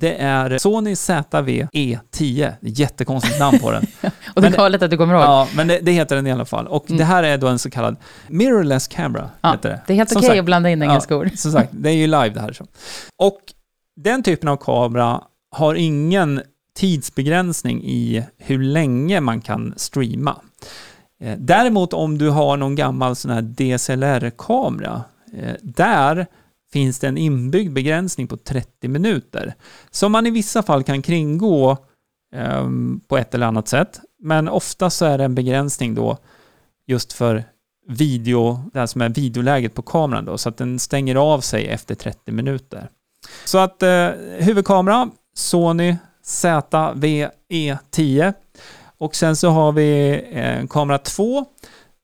det 0.00 0.14
är 0.14 0.58
Sony 0.58 0.94
ZV-E10. 0.94 2.54
Jättekonstigt 2.60 3.38
namn 3.38 3.58
på 3.58 3.70
den. 3.70 3.86
och 4.34 4.42
det 4.42 4.48
är 4.48 4.52
galet 4.52 4.82
att 4.82 4.90
du 4.90 4.96
kommer 4.96 5.14
ihåg. 5.14 5.22
Ja, 5.22 5.48
men 5.54 5.68
det, 5.68 5.78
det, 5.82 5.92
heter 5.92 6.16
den 6.16 6.26
i 6.26 6.32
alla 6.32 6.44
fall. 6.44 6.66
Och 6.66 6.90
mm. 6.90 6.98
det 6.98 7.04
här 7.04 7.22
är 7.22 7.38
då 7.38 7.46
en 7.46 7.58
så 7.58 7.70
kallad 7.70 7.96
mirrorless 8.28 8.88
camera. 8.88 9.30
Ja, 9.40 9.52
heter 9.52 9.68
det. 9.68 9.80
det 9.86 9.92
är 9.92 9.96
helt 9.96 10.12
okej 10.16 10.28
okay 10.28 10.38
att 10.38 10.44
blanda 10.44 10.70
in 10.70 10.82
engelska 10.82 11.14
ja, 11.14 11.20
ord. 11.20 11.30
Som 11.34 11.52
sagt, 11.52 11.68
det 11.72 11.90
är 11.90 11.94
ju 11.94 12.06
live 12.06 12.28
det 12.28 12.40
här. 12.40 12.52
Så. 12.52 12.66
Och 13.16 13.40
den 13.96 14.22
typen 14.22 14.48
av 14.48 14.56
kamera 14.56 15.20
har 15.56 15.74
ingen 15.74 16.42
tidsbegränsning 16.76 17.84
i 17.84 18.24
hur 18.38 18.62
länge 18.62 19.20
man 19.20 19.40
kan 19.40 19.74
streama. 19.76 20.36
Eh, 21.22 21.36
däremot 21.38 21.92
om 21.92 22.18
du 22.18 22.30
har 22.30 22.56
någon 22.56 22.74
gammal 22.74 23.16
sån 23.16 23.30
här 23.30 23.42
DSLR-kamera, 23.42 25.02
eh, 25.38 25.54
där 25.62 26.26
finns 26.72 26.98
det 26.98 27.08
en 27.08 27.18
inbyggd 27.18 27.72
begränsning 27.72 28.26
på 28.26 28.36
30 28.36 28.88
minuter, 28.88 29.54
som 29.90 30.12
man 30.12 30.26
i 30.26 30.30
vissa 30.30 30.62
fall 30.62 30.82
kan 30.82 31.02
kringgå 31.02 31.76
um, 32.34 33.00
på 33.08 33.18
ett 33.18 33.34
eller 33.34 33.46
annat 33.46 33.68
sätt. 33.68 34.00
Men 34.22 34.48
ofta 34.48 34.90
så 34.90 35.04
är 35.04 35.18
det 35.18 35.24
en 35.24 35.34
begränsning 35.34 35.94
då 35.94 36.18
just 36.86 37.12
för 37.12 37.44
video, 37.88 38.60
det 38.72 38.78
här 38.78 38.86
som 38.86 39.00
är 39.00 39.08
videoläget 39.08 39.74
på 39.74 39.82
kameran 39.82 40.24
då, 40.24 40.38
så 40.38 40.48
att 40.48 40.56
den 40.56 40.78
stänger 40.78 41.16
av 41.16 41.40
sig 41.40 41.66
efter 41.66 41.94
30 41.94 42.32
minuter. 42.32 42.88
Så 43.44 43.58
att 43.58 43.82
eh, 43.82 44.08
huvudkamera, 44.38 45.10
Sony 45.34 45.96
ZV-E10 46.24 48.34
och 48.98 49.14
sen 49.14 49.36
så 49.36 49.48
har 49.48 49.72
vi 49.72 50.22
eh, 50.32 50.66
kamera 50.66 50.98
2 50.98 51.44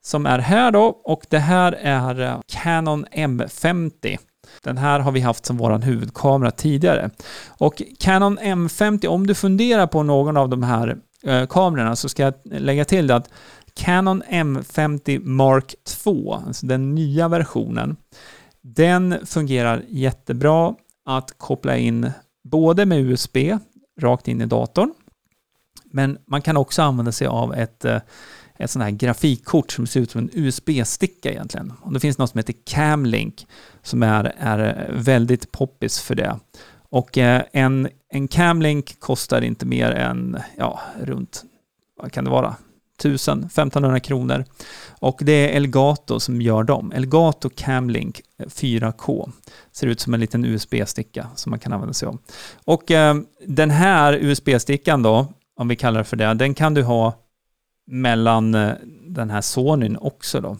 som 0.02 0.26
är 0.26 0.38
här 0.38 0.70
då 0.70 0.84
och 0.84 1.26
det 1.28 1.38
här 1.38 1.72
är 1.72 2.20
eh, 2.20 2.40
Canon 2.46 3.06
M50. 3.06 4.18
Den 4.62 4.78
här 4.78 5.00
har 5.00 5.12
vi 5.12 5.20
haft 5.20 5.46
som 5.46 5.56
vår 5.56 5.78
huvudkamera 5.78 6.50
tidigare. 6.50 7.10
Och 7.48 7.82
Canon 7.98 8.38
M50, 8.38 9.06
om 9.06 9.26
du 9.26 9.34
funderar 9.34 9.86
på 9.86 10.02
någon 10.02 10.36
av 10.36 10.48
de 10.48 10.62
här 10.62 10.96
eh, 11.22 11.46
kamerorna 11.46 11.96
så 11.96 12.08
ska 12.08 12.22
jag 12.22 12.34
lägga 12.44 12.84
till 12.84 13.06
det 13.06 13.16
att 13.16 13.30
Canon 13.74 14.22
M50 14.22 15.24
Mark 15.24 15.74
2, 15.84 16.42
alltså 16.46 16.66
den 16.66 16.94
nya 16.94 17.28
versionen, 17.28 17.96
den 18.60 19.26
fungerar 19.26 19.82
jättebra 19.88 20.74
att 21.04 21.38
koppla 21.38 21.76
in 21.76 22.10
både 22.44 22.86
med 22.86 23.00
USB 23.00 23.36
rakt 24.00 24.28
in 24.28 24.40
i 24.40 24.46
datorn, 24.46 24.94
men 25.84 26.18
man 26.26 26.42
kan 26.42 26.56
också 26.56 26.82
använda 26.82 27.12
sig 27.12 27.26
av 27.26 27.54
ett, 27.54 27.84
eh, 27.84 27.98
ett 28.58 28.70
sånt 28.70 28.82
här 28.82 28.90
grafikkort 28.90 29.72
som 29.72 29.86
ser 29.86 30.00
ut 30.00 30.10
som 30.10 30.20
en 30.20 30.30
USB-sticka 30.32 31.30
egentligen. 31.30 31.72
Och 31.82 31.92
det 31.92 32.00
finns 32.00 32.18
något 32.18 32.30
som 32.30 32.38
heter 32.38 32.54
Camlink 32.64 33.46
som 33.82 34.02
är, 34.02 34.34
är 34.38 34.90
väldigt 34.92 35.52
poppis 35.52 36.00
för 36.00 36.14
det. 36.14 36.38
Och 36.90 37.18
eh, 37.18 37.42
en, 37.52 37.88
en 38.08 38.28
Camlink 38.28 39.00
kostar 39.00 39.40
inte 39.40 39.66
mer 39.66 39.90
än, 39.90 40.38
ja, 40.56 40.80
runt, 41.00 41.44
vad 42.02 42.12
kan 42.12 42.24
det 42.24 42.30
vara, 42.30 42.56
1000-1500 43.02 43.98
kronor. 43.98 44.44
Och 45.00 45.20
det 45.22 45.32
är 45.32 45.56
Elgato 45.56 46.20
som 46.20 46.42
gör 46.42 46.62
dem. 46.62 46.92
Elgato 46.92 47.50
Camlink 47.56 48.20
eh, 48.38 48.46
4K. 48.46 49.32
Ser 49.72 49.86
ut 49.86 50.00
som 50.00 50.14
en 50.14 50.20
liten 50.20 50.44
USB-sticka 50.44 51.26
som 51.34 51.50
man 51.50 51.58
kan 51.58 51.72
använda 51.72 51.94
sig 51.94 52.08
av. 52.08 52.18
Och 52.64 52.90
eh, 52.90 53.16
den 53.46 53.70
här 53.70 54.12
USB-stickan 54.12 55.02
då, 55.02 55.26
om 55.56 55.68
vi 55.68 55.76
kallar 55.76 55.98
det 55.98 56.04
för 56.04 56.16
det, 56.16 56.34
den 56.34 56.54
kan 56.54 56.74
du 56.74 56.82
ha 56.82 57.25
mellan 57.86 58.54
eh, 58.54 58.72
den 59.06 59.30
här 59.30 59.40
Sonyn 59.40 59.96
också 59.96 60.40
då 60.40 60.56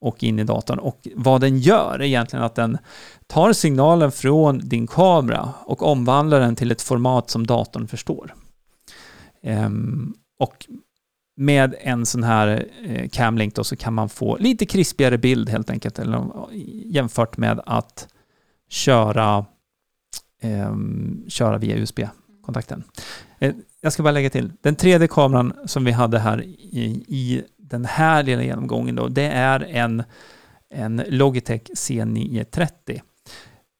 och 0.00 0.24
in 0.24 0.38
i 0.38 0.44
datorn. 0.44 0.78
Och 0.78 1.08
vad 1.14 1.40
den 1.40 1.58
gör 1.58 1.94
är 1.94 2.02
egentligen 2.02 2.44
att 2.44 2.54
den 2.54 2.78
tar 3.26 3.52
signalen 3.52 4.12
från 4.12 4.58
din 4.58 4.86
kamera 4.86 5.52
och 5.64 5.82
omvandlar 5.82 6.40
den 6.40 6.56
till 6.56 6.70
ett 6.70 6.82
format 6.82 7.30
som 7.30 7.46
datorn 7.46 7.88
förstår. 7.88 8.34
Ehm, 9.42 10.14
och 10.38 10.66
med 11.36 11.74
en 11.80 12.06
sån 12.06 12.22
här 12.22 12.66
eh, 12.84 13.08
camlink 13.08 13.54
då 13.54 13.64
så 13.64 13.76
kan 13.76 13.94
man 13.94 14.08
få 14.08 14.36
lite 14.36 14.66
krispigare 14.66 15.18
bild 15.18 15.48
helt 15.48 15.70
enkelt, 15.70 15.98
eller, 15.98 16.18
eh, 16.18 16.24
jämfört 16.84 17.36
med 17.36 17.60
att 17.66 18.08
köra, 18.68 19.46
ehm, 20.42 21.24
köra 21.28 21.58
via 21.58 21.76
USB-kontakten 21.76 22.84
jag 23.80 23.92
ska 23.92 24.02
bara 24.02 24.12
lägga 24.12 24.30
till, 24.30 24.52
den 24.60 24.76
tredje 24.76 25.08
kameran 25.08 25.52
som 25.66 25.84
vi 25.84 25.92
hade 25.92 26.18
här 26.18 26.42
i, 26.42 27.04
i 27.08 27.42
den 27.56 27.84
här 27.84 28.22
lilla 28.22 28.42
genomgången 28.42 28.94
då, 28.94 29.08
det 29.08 29.26
är 29.26 29.60
en, 29.60 30.02
en 30.74 31.02
Logitech 31.08 31.62
C930. 31.62 33.00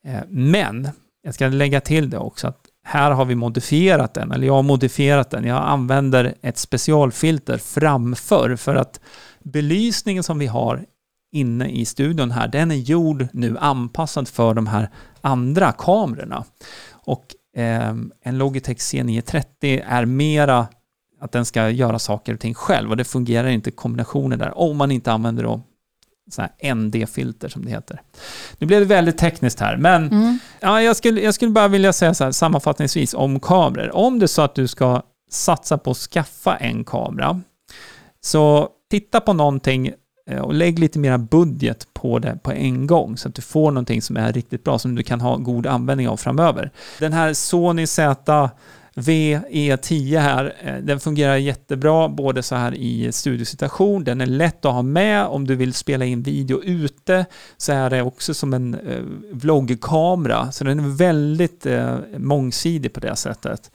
Eh, 0.06 0.20
men 0.28 0.88
jag 1.22 1.34
ska 1.34 1.48
lägga 1.48 1.80
till 1.80 2.10
det 2.10 2.18
också 2.18 2.48
att 2.48 2.60
här 2.84 3.10
har 3.10 3.24
vi 3.24 3.34
modifierat 3.34 4.14
den, 4.14 4.32
eller 4.32 4.46
jag 4.46 4.54
har 4.54 4.62
modifierat 4.62 5.30
den. 5.30 5.44
Jag 5.44 5.62
använder 5.62 6.34
ett 6.42 6.58
specialfilter 6.58 7.58
framför 7.58 8.56
för 8.56 8.74
att 8.74 9.00
belysningen 9.42 10.22
som 10.22 10.38
vi 10.38 10.46
har 10.46 10.84
inne 11.32 11.68
i 11.68 11.84
studion 11.84 12.30
här, 12.30 12.48
den 12.48 12.70
är 12.70 12.76
gjord 12.76 13.28
nu 13.32 13.58
anpassad 13.58 14.28
för 14.28 14.54
de 14.54 14.66
här 14.66 14.90
andra 15.20 15.72
kamerorna. 15.72 16.44
Och 16.90 17.26
en 18.22 18.38
Logitech 18.38 18.78
C930 18.78 19.82
är 19.86 20.04
mera 20.04 20.66
att 21.20 21.32
den 21.32 21.44
ska 21.44 21.70
göra 21.70 21.98
saker 21.98 22.34
och 22.34 22.40
ting 22.40 22.54
själv 22.54 22.90
och 22.90 22.96
det 22.96 23.04
fungerar 23.04 23.48
inte 23.48 23.70
kombinationer 23.70 24.36
där 24.36 24.58
om 24.58 24.76
man 24.76 24.90
inte 24.90 25.12
använder 25.12 25.42
då 25.42 25.60
ND-filter 26.74 27.48
som 27.48 27.64
det 27.64 27.70
heter. 27.70 28.02
Nu 28.58 28.66
blev 28.66 28.80
det 28.80 28.86
väldigt 28.86 29.18
tekniskt 29.18 29.60
här, 29.60 29.76
men 29.76 30.08
mm. 30.08 30.38
ja, 30.60 30.82
jag, 30.82 30.96
skulle, 30.96 31.20
jag 31.20 31.34
skulle 31.34 31.50
bara 31.50 31.68
vilja 31.68 31.92
säga 31.92 32.14
så 32.14 32.24
här 32.24 32.32
sammanfattningsvis 32.32 33.14
om 33.14 33.40
kameror. 33.40 33.96
Om 33.96 34.18
det 34.18 34.24
är 34.24 34.26
så 34.26 34.42
att 34.42 34.54
du 34.54 34.68
ska 34.68 35.02
satsa 35.30 35.78
på 35.78 35.90
att 35.90 35.96
skaffa 35.96 36.56
en 36.56 36.84
kamera, 36.84 37.40
så 38.20 38.68
titta 38.90 39.20
på 39.20 39.32
någonting 39.32 39.92
Eh, 40.28 40.40
och 40.40 40.54
lägg 40.54 40.78
lite 40.78 40.98
mera 40.98 41.18
budget 41.18 41.88
på 41.92 42.18
det 42.18 42.38
på 42.42 42.52
en 42.52 42.86
gång 42.86 43.16
så 43.16 43.28
att 43.28 43.34
du 43.34 43.42
får 43.42 43.70
någonting 43.70 44.02
som 44.02 44.16
är 44.16 44.32
riktigt 44.32 44.64
bra 44.64 44.78
som 44.78 44.94
du 44.94 45.02
kan 45.02 45.20
ha 45.20 45.36
god 45.36 45.66
användning 45.66 46.08
av 46.08 46.16
framöver. 46.16 46.70
Den 46.98 47.12
här 47.12 47.32
Sony 47.32 47.86
Z 47.86 48.50
VE10 48.94 50.20
här, 50.20 50.54
eh, 50.60 50.76
den 50.76 51.00
fungerar 51.00 51.36
jättebra 51.36 52.08
både 52.08 52.42
så 52.42 52.54
här 52.54 52.74
i 52.74 53.12
studiosituation, 53.12 54.04
den 54.04 54.20
är 54.20 54.26
lätt 54.26 54.64
att 54.64 54.72
ha 54.72 54.82
med 54.82 55.26
om 55.26 55.46
du 55.46 55.56
vill 55.56 55.74
spela 55.74 56.04
in 56.04 56.22
video 56.22 56.62
ute, 56.62 57.26
så 57.56 57.72
är 57.72 57.90
det 57.90 58.02
också 58.02 58.34
som 58.34 58.54
en 58.54 58.74
eh, 58.74 59.02
vloggkamera, 59.32 60.52
så 60.52 60.64
den 60.64 60.78
är 60.78 60.96
väldigt 60.96 61.66
eh, 61.66 61.96
mångsidig 62.16 62.92
på 62.92 63.00
det 63.00 63.16
sättet. 63.16 63.70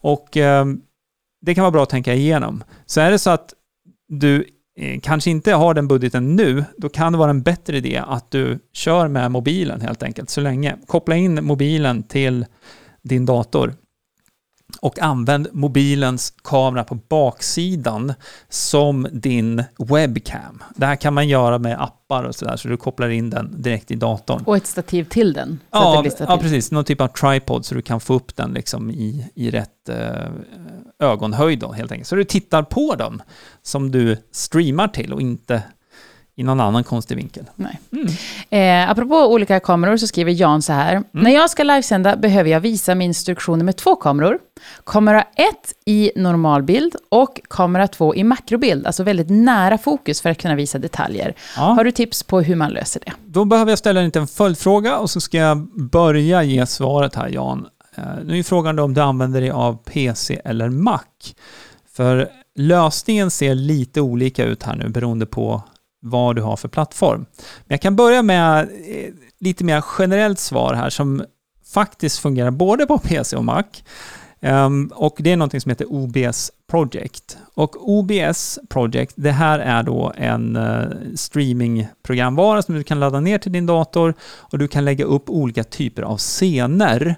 Och 0.00 0.36
eh, 0.36 0.66
det 1.40 1.54
kan 1.54 1.62
vara 1.62 1.72
bra 1.72 1.82
att 1.82 1.90
tänka 1.90 2.14
igenom. 2.14 2.64
Så 2.86 3.00
är 3.00 3.10
det 3.10 3.18
så 3.18 3.30
att 3.30 3.54
du 4.08 4.46
Eh, 4.76 5.00
kanske 5.02 5.30
inte 5.30 5.52
har 5.52 5.74
den 5.74 5.88
budgeten 5.88 6.36
nu, 6.36 6.64
då 6.76 6.88
kan 6.88 7.12
det 7.12 7.18
vara 7.18 7.30
en 7.30 7.42
bättre 7.42 7.76
idé 7.76 8.02
att 8.06 8.30
du 8.30 8.58
kör 8.72 9.08
med 9.08 9.30
mobilen 9.30 9.80
helt 9.80 10.02
enkelt 10.02 10.30
så 10.30 10.40
länge. 10.40 10.76
Koppla 10.86 11.16
in 11.16 11.44
mobilen 11.44 12.02
till 12.02 12.46
din 13.02 13.26
dator 13.26 13.74
och 14.84 14.98
använd 14.98 15.48
mobilens 15.52 16.32
kamera 16.42 16.84
på 16.84 16.94
baksidan 16.94 18.14
som 18.48 19.06
din 19.12 19.64
webcam. 19.78 20.62
Det 20.76 20.86
här 20.86 20.96
kan 20.96 21.14
man 21.14 21.28
göra 21.28 21.58
med 21.58 21.82
appar 21.82 22.24
och 22.24 22.34
sådär, 22.34 22.56
så 22.56 22.68
du 22.68 22.76
kopplar 22.76 23.08
in 23.08 23.30
den 23.30 23.62
direkt 23.62 23.90
i 23.90 23.94
datorn. 23.94 24.42
Och 24.46 24.56
ett 24.56 24.66
stativ 24.66 25.04
till 25.04 25.32
den? 25.32 25.60
Ja, 25.70 26.04
ja, 26.18 26.38
precis. 26.38 26.70
Någon 26.70 26.84
typ 26.84 27.00
av 27.00 27.08
tripod 27.08 27.64
så 27.64 27.74
du 27.74 27.82
kan 27.82 28.00
få 28.00 28.14
upp 28.14 28.36
den 28.36 28.52
liksom 28.52 28.90
i, 28.90 29.30
i 29.34 29.50
rätt 29.50 29.88
eh, 29.88 30.30
ögonhöjd 30.98 31.58
då, 31.58 31.72
helt 31.72 31.92
enkelt. 31.92 32.08
Så 32.08 32.16
du 32.16 32.24
tittar 32.24 32.62
på 32.62 32.94
dem 32.94 33.22
som 33.62 33.90
du 33.90 34.16
streamar 34.30 34.88
till 34.88 35.12
och 35.12 35.20
inte 35.20 35.62
i 36.36 36.42
någon 36.42 36.60
annan 36.60 36.84
konstig 36.84 37.16
vinkel. 37.16 37.44
Nej. 37.54 37.80
Mm. 37.92 38.06
Eh, 38.50 38.90
apropå 38.90 39.32
olika 39.32 39.60
kameror 39.60 39.96
så 39.96 40.06
skriver 40.06 40.32
Jan 40.32 40.62
så 40.62 40.72
här. 40.72 40.92
Mm. 40.92 41.04
När 41.10 41.30
jag 41.30 41.50
ska 41.50 41.62
livesända 41.62 42.16
behöver 42.16 42.50
jag 42.50 42.60
visa 42.60 42.94
min 42.94 43.10
instruktioner 43.10 43.64
med 43.64 43.76
två 43.76 43.96
kameror. 43.96 44.38
Kamera 44.86 45.22
1 45.22 45.28
i 45.84 46.12
normalbild 46.16 46.96
och 47.08 47.40
kamera 47.50 47.88
2 47.88 48.14
i 48.14 48.24
makrobild. 48.24 48.86
Alltså 48.86 49.02
väldigt 49.02 49.30
nära 49.30 49.78
fokus 49.78 50.20
för 50.20 50.30
att 50.30 50.38
kunna 50.38 50.54
visa 50.54 50.78
detaljer. 50.78 51.34
Ja. 51.56 51.62
Har 51.62 51.84
du 51.84 51.90
tips 51.90 52.22
på 52.22 52.40
hur 52.40 52.56
man 52.56 52.70
löser 52.70 53.00
det? 53.06 53.12
Då 53.26 53.44
behöver 53.44 53.72
jag 53.72 53.78
ställa 53.78 54.00
en 54.00 54.06
liten 54.06 54.26
följdfråga 54.26 54.98
och 54.98 55.10
så 55.10 55.20
ska 55.20 55.38
jag 55.38 55.58
börja 55.90 56.42
ge 56.42 56.66
svaret 56.66 57.14
här 57.14 57.28
Jan. 57.28 57.66
Eh, 57.96 58.02
nu 58.24 58.38
är 58.38 58.42
frågan 58.42 58.76
då 58.76 58.82
om 58.82 58.94
du 58.94 59.00
använder 59.00 59.40
dig 59.40 59.50
av 59.50 59.76
PC 59.84 60.40
eller 60.44 60.68
Mac. 60.68 61.00
För 61.92 62.28
lösningen 62.56 63.30
ser 63.30 63.54
lite 63.54 64.00
olika 64.00 64.44
ut 64.44 64.62
här 64.62 64.76
nu 64.76 64.88
beroende 64.88 65.26
på 65.26 65.62
vad 66.04 66.36
du 66.36 66.42
har 66.42 66.56
för 66.56 66.68
plattform. 66.68 67.26
Men 67.38 67.74
jag 67.74 67.80
kan 67.80 67.96
börja 67.96 68.22
med 68.22 68.60
eh, 68.62 69.12
lite 69.40 69.64
mer 69.64 69.84
generellt 69.98 70.38
svar 70.38 70.74
här 70.74 70.90
som 70.90 71.24
faktiskt 71.74 72.18
fungerar 72.18 72.50
både 72.50 72.86
på 72.86 72.98
PC 73.04 73.36
och 73.36 73.44
Mac. 73.44 73.64
Um, 74.40 74.92
och 74.94 75.16
det 75.18 75.32
är 75.32 75.36
någonting 75.36 75.60
som 75.60 75.70
heter 75.70 75.86
OBS 75.92 76.52
Project. 76.70 77.38
Och 77.54 77.88
OBS 77.88 78.58
Project, 78.68 79.12
det 79.16 79.30
här 79.30 79.58
är 79.58 79.82
då 79.82 80.12
en 80.16 80.56
uh, 80.56 80.88
streamingprogramvara 81.14 82.62
som 82.62 82.74
du 82.74 82.82
kan 82.82 83.00
ladda 83.00 83.20
ner 83.20 83.38
till 83.38 83.52
din 83.52 83.66
dator 83.66 84.14
och 84.22 84.58
du 84.58 84.68
kan 84.68 84.84
lägga 84.84 85.04
upp 85.04 85.30
olika 85.30 85.64
typer 85.64 86.02
av 86.02 86.16
scener 86.16 87.16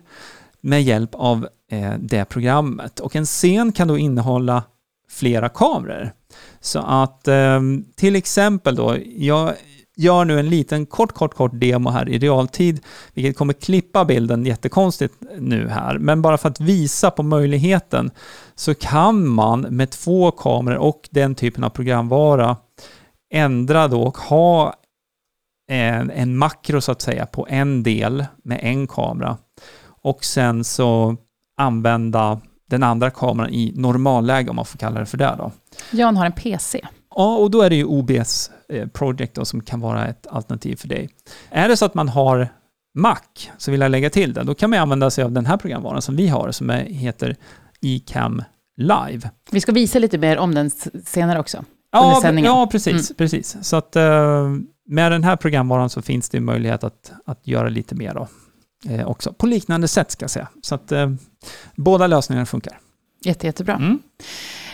med 0.61 0.83
hjälp 0.83 1.15
av 1.15 1.49
eh, 1.71 1.93
det 1.99 2.25
programmet. 2.25 3.01
Och 3.01 3.17
en 3.17 3.25
scen 3.25 3.73
kan 3.73 3.89
då 3.89 3.99
innehålla 3.99 4.63
flera 5.11 5.49
kameror. 5.49 6.13
Så 6.61 6.79
att 6.79 7.29
ehm, 7.29 7.85
till 7.97 8.17
exempel 8.17 8.77
då, 8.77 8.97
jag 9.17 9.55
gör 9.97 10.25
nu 10.25 10.39
en 10.39 10.49
liten 10.49 10.87
kort, 10.87 11.13
kort, 11.13 11.35
kort 11.35 11.51
demo 11.55 11.91
här 11.91 12.09
i 12.09 12.19
realtid, 12.19 12.81
vilket 13.15 13.37
kommer 13.37 13.53
klippa 13.53 14.05
bilden 14.05 14.47
jättekonstigt 14.47 15.15
nu 15.39 15.69
här. 15.69 15.99
Men 15.99 16.23
bara 16.23 16.39
för 16.39 16.49
att 16.49 16.61
visa 16.61 17.11
på 17.11 17.23
möjligheten 17.23 18.11
så 18.55 18.75
kan 18.75 19.29
man 19.29 19.61
med 19.61 19.91
två 19.91 20.31
kameror 20.31 20.77
och 20.77 21.09
den 21.11 21.35
typen 21.35 21.65
av 21.65 21.71
programvara 21.71 22.57
ändra 23.35 23.89
då 23.89 24.03
och 24.03 24.19
ha 24.19 24.75
en, 25.69 26.11
en 26.11 26.37
makro 26.37 26.81
så 26.81 26.93
att 26.93 27.03
säga 27.03 27.27
på 27.27 27.47
en 27.51 27.83
del 27.83 28.25
med 28.45 28.61
en 28.63 28.87
kamera 28.87 29.39
och 30.03 30.25
sen 30.25 30.65
så 30.65 31.17
använda 31.61 32.41
den 32.67 32.83
andra 32.83 33.11
kameran 33.11 33.51
i 33.51 33.73
normalläge 33.77 34.51
om 34.51 34.57
man 34.57 34.65
får 34.65 34.79
kalla 34.79 35.01
det 35.01 35.07
för 35.07 35.19
det 35.19 35.35
då. 35.39 35.53
Jan 35.91 36.17
har 36.17 36.27
en 36.27 36.33
PC. 36.33 36.81
Ja, 37.15 37.37
och 37.37 37.51
då 37.51 37.63
är 37.63 37.71
det 37.71 37.77
ju 37.77 37.85
OBS 37.85 38.51
eh, 38.69 38.89
Project 38.89 39.35
då, 39.35 39.45
som 39.45 39.61
kan 39.61 39.81
vara 39.81 40.07
ett 40.07 40.27
alternativ 40.27 40.77
för 40.77 40.89
dig. 40.89 41.09
Är 41.51 41.69
det 41.69 41.77
så 41.77 41.85
att 41.85 41.95
man 41.95 42.09
har 42.09 42.49
Mac, 42.95 43.17
så 43.59 43.71
vill 43.71 43.81
jag 43.81 43.91
lägga 43.91 44.11
till 44.11 44.33
det, 44.33 44.43
då 44.43 44.55
kan 44.55 44.71
man 44.71 44.79
använda 44.79 45.11
sig 45.11 45.25
av 45.25 45.33
den 45.33 45.47
här 45.47 45.57
programvaran 45.57 46.03
som 46.03 46.17
vi 46.17 46.29
har, 46.29 46.51
som 46.51 46.71
är, 46.71 46.85
heter 46.85 47.37
eCam 47.83 48.43
Live. 48.77 49.31
Vi 49.51 49.61
ska 49.61 49.73
visa 49.73 49.99
lite 49.99 50.19
mer 50.19 50.39
om 50.39 50.55
den 50.55 50.71
senare 51.05 51.41
också. 51.41 51.65
Ja, 51.93 52.33
ja 52.35 52.69
precis, 52.73 53.11
mm. 53.11 53.17
precis. 53.17 53.57
Så 53.63 53.77
att 53.77 53.97
eh, 53.97 54.49
med 54.87 55.13
den 55.13 55.25
här 55.25 55.37
programvaran 55.37 55.91
så 55.91 56.03
finns 56.03 56.29
det 56.29 56.41
möjlighet 56.41 56.85
att, 56.85 57.13
att 57.27 57.47
göra 57.47 57.69
lite 57.69 57.95
mer 57.95 58.15
då, 58.15 58.29
eh, 58.89 59.09
också. 59.09 59.33
På 59.33 59.47
liknande 59.47 59.89
sätt 59.89 60.11
ska 60.11 60.23
jag 60.23 60.31
säga. 60.31 60.49
Så 60.63 60.75
att 60.75 60.93
båda 61.77 62.07
lösningarna 62.07 62.47
funkar. 62.47 62.79
Jätte, 63.25 63.47
jättebra. 63.47 63.75
Mm. 63.75 63.99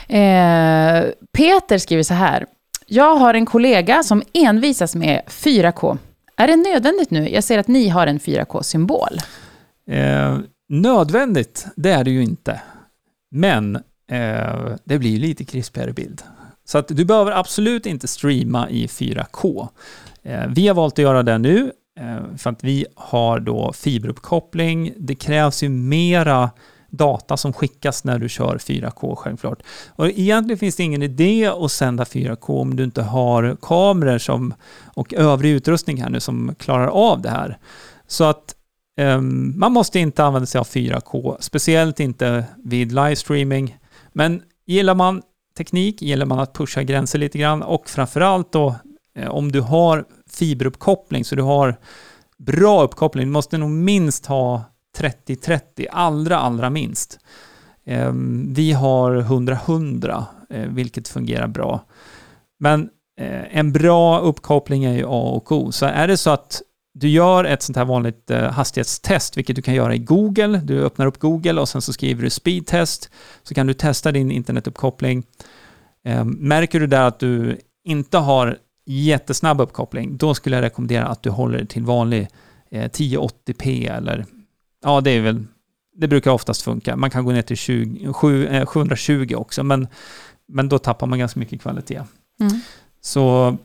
Eh, 0.08 1.10
Peter 1.32 1.78
skriver 1.78 2.02
så 2.02 2.14
här. 2.14 2.46
Jag 2.86 3.14
har 3.16 3.34
en 3.34 3.46
kollega 3.46 4.02
som 4.02 4.22
envisas 4.32 4.94
med 4.94 5.22
4K. 5.28 5.98
Är 6.36 6.46
det 6.46 6.56
nödvändigt 6.56 7.10
nu? 7.10 7.28
Jag 7.28 7.44
ser 7.44 7.58
att 7.58 7.68
ni 7.68 7.88
har 7.88 8.06
en 8.06 8.18
4K-symbol. 8.18 9.18
Eh, 9.86 10.38
nödvändigt, 10.68 11.66
det 11.76 11.90
är 11.90 12.04
det 12.04 12.10
ju 12.10 12.22
inte. 12.22 12.60
Men 13.30 13.76
eh, 14.10 14.76
det 14.84 14.98
blir 14.98 15.18
lite 15.18 15.44
krispigare 15.44 15.92
bild. 15.92 16.22
Så 16.64 16.78
att 16.78 16.88
du 16.88 17.04
behöver 17.04 17.32
absolut 17.32 17.86
inte 17.86 18.08
streama 18.08 18.70
i 18.70 18.86
4K. 18.86 19.68
Eh, 20.22 20.46
vi 20.48 20.68
har 20.68 20.74
valt 20.74 20.94
att 20.94 20.98
göra 20.98 21.22
det 21.22 21.38
nu 21.38 21.58
eh, 21.60 21.70
Eh, 22.00 22.36
för 22.36 22.50
att 22.50 22.64
vi 22.64 22.86
har 22.94 23.40
då 23.40 23.72
fiberuppkoppling. 23.72 24.94
Det 24.96 25.14
krävs 25.14 25.62
ju 25.62 25.68
mera 25.68 26.50
data 26.90 27.36
som 27.36 27.52
skickas 27.52 28.04
när 28.04 28.18
du 28.18 28.28
kör 28.28 28.58
4K 28.58 29.14
självklart. 29.16 29.62
Och 29.88 30.08
egentligen 30.08 30.58
finns 30.58 30.76
det 30.76 30.82
ingen 30.82 31.02
idé 31.02 31.46
att 31.46 31.72
sända 31.72 32.04
4K 32.04 32.60
om 32.60 32.76
du 32.76 32.84
inte 32.84 33.02
har 33.02 33.56
kameror 33.62 34.18
som, 34.18 34.54
och 34.94 35.14
övrig 35.14 35.50
utrustning 35.50 36.02
här 36.02 36.10
nu 36.10 36.20
som 36.20 36.54
klarar 36.58 36.86
av 36.86 37.22
det 37.22 37.30
här. 37.30 37.58
Så 38.06 38.24
att 38.24 38.54
um, 39.00 39.58
man 39.58 39.72
måste 39.72 39.98
inte 39.98 40.24
använda 40.24 40.46
sig 40.46 40.58
av 40.58 40.66
4K, 40.66 41.36
speciellt 41.40 42.00
inte 42.00 42.44
vid 42.64 42.92
livestreaming. 42.92 43.78
Men 44.12 44.42
gillar 44.66 44.94
man 44.94 45.22
teknik, 45.56 46.02
gillar 46.02 46.26
man 46.26 46.38
att 46.38 46.54
pusha 46.54 46.82
gränser 46.82 47.18
lite 47.18 47.38
grann 47.38 47.62
och 47.62 47.88
framförallt 47.88 48.52
då 48.52 48.74
Eh, 49.14 49.28
om 49.28 49.52
du 49.52 49.60
har 49.60 50.04
fiberuppkoppling 50.30 51.24
så 51.24 51.36
du 51.36 51.42
har 51.42 51.76
bra 52.38 52.82
uppkoppling, 52.82 53.26
du 53.26 53.32
måste 53.32 53.58
nog 53.58 53.70
minst 53.70 54.26
ha 54.26 54.64
30-30, 54.98 55.86
allra, 55.90 56.38
allra 56.38 56.70
minst. 56.70 57.18
Ehm, 57.84 58.54
vi 58.54 58.72
har 58.72 59.16
100-100, 59.16 60.24
eh, 60.50 60.66
vilket 60.68 61.08
fungerar 61.08 61.46
bra. 61.46 61.80
Men 62.58 62.88
eh, 63.20 63.58
en 63.58 63.72
bra 63.72 64.18
uppkoppling 64.18 64.84
är 64.84 64.92
ju 64.94 65.04
A 65.04 65.32
och 65.36 65.52
O. 65.52 65.72
Så 65.72 65.86
är 65.86 66.08
det 66.08 66.16
så 66.16 66.30
att 66.30 66.62
du 66.94 67.08
gör 67.08 67.44
ett 67.44 67.62
sånt 67.62 67.76
här 67.76 67.84
vanligt 67.84 68.30
hastighetstest, 68.50 69.36
vilket 69.36 69.56
du 69.56 69.62
kan 69.62 69.74
göra 69.74 69.94
i 69.94 69.98
Google. 69.98 70.60
Du 70.64 70.84
öppnar 70.84 71.06
upp 71.06 71.18
Google 71.18 71.60
och 71.60 71.68
sen 71.68 71.82
så 71.82 71.92
skriver 71.92 72.22
du 72.22 72.30
speedtest, 72.30 73.10
så 73.42 73.54
kan 73.54 73.66
du 73.66 73.74
testa 73.74 74.12
din 74.12 74.30
internetuppkoppling. 74.30 75.22
Ehm, 76.04 76.28
märker 76.28 76.80
du 76.80 76.86
där 76.86 77.02
att 77.02 77.18
du 77.18 77.58
inte 77.84 78.18
har 78.18 78.58
jättesnabb 78.84 79.60
uppkoppling, 79.60 80.16
då 80.16 80.34
skulle 80.34 80.56
jag 80.56 80.62
rekommendera 80.62 81.06
att 81.06 81.22
du 81.22 81.30
håller 81.30 81.58
dig 81.58 81.66
till 81.66 81.82
vanlig 81.82 82.28
1080p 82.70 83.96
eller 83.96 84.26
Ja, 84.82 85.00
det 85.00 85.10
är 85.10 85.20
väl... 85.20 85.44
Det 85.96 86.08
brukar 86.08 86.30
oftast 86.30 86.62
funka. 86.62 86.96
Man 86.96 87.10
kan 87.10 87.24
gå 87.24 87.32
ner 87.32 87.42
till 87.42 87.56
20, 87.56 88.12
7, 88.12 88.64
720 88.66 89.34
också, 89.36 89.62
men, 89.62 89.88
men 90.48 90.68
då 90.68 90.78
tappar 90.78 91.06
man 91.06 91.18
ganska 91.18 91.40
mycket 91.40 91.62
kvalitet. 91.62 92.02
Mm. 92.40 92.60
Så 93.00 93.56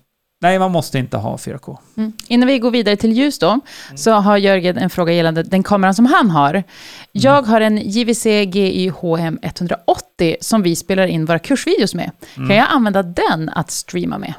nej, 0.42 0.60
man 0.60 0.72
måste 0.72 1.00
inte 1.00 1.18
ha 1.18 1.36
4K. 1.36 1.78
Mm. 1.98 2.12
Innan 2.28 2.48
vi 2.48 2.60
går 2.60 2.72
vidare 2.72 2.96
till 2.96 3.12
ljus 3.12 3.40
då, 3.40 3.50
mm. 3.50 3.62
så 3.96 4.12
har 4.12 4.38
Jörgen 4.38 4.78
en 4.78 4.90
fråga 4.90 5.14
gällande 5.14 5.44
den 5.44 5.64
kameran 5.64 5.96
som 5.96 6.06
han 6.06 6.30
har. 6.30 6.54
Mm. 6.54 6.64
Jag 7.12 7.42
har 7.42 7.62
en 7.62 7.78
JVC 7.78 8.26
GY 8.26 8.90
HM 8.90 9.40
180 9.42 10.38
som 10.42 10.62
vi 10.64 10.76
spelar 10.76 11.08
in 11.08 11.26
våra 11.26 11.40
kursvideos 11.40 11.96
med. 11.96 12.12
Kan 12.36 12.44
mm. 12.44 12.58
jag 12.58 12.68
använda 12.70 13.04
den 13.04 13.50
att 13.50 13.72
streama 13.72 14.18
med? 14.18 14.34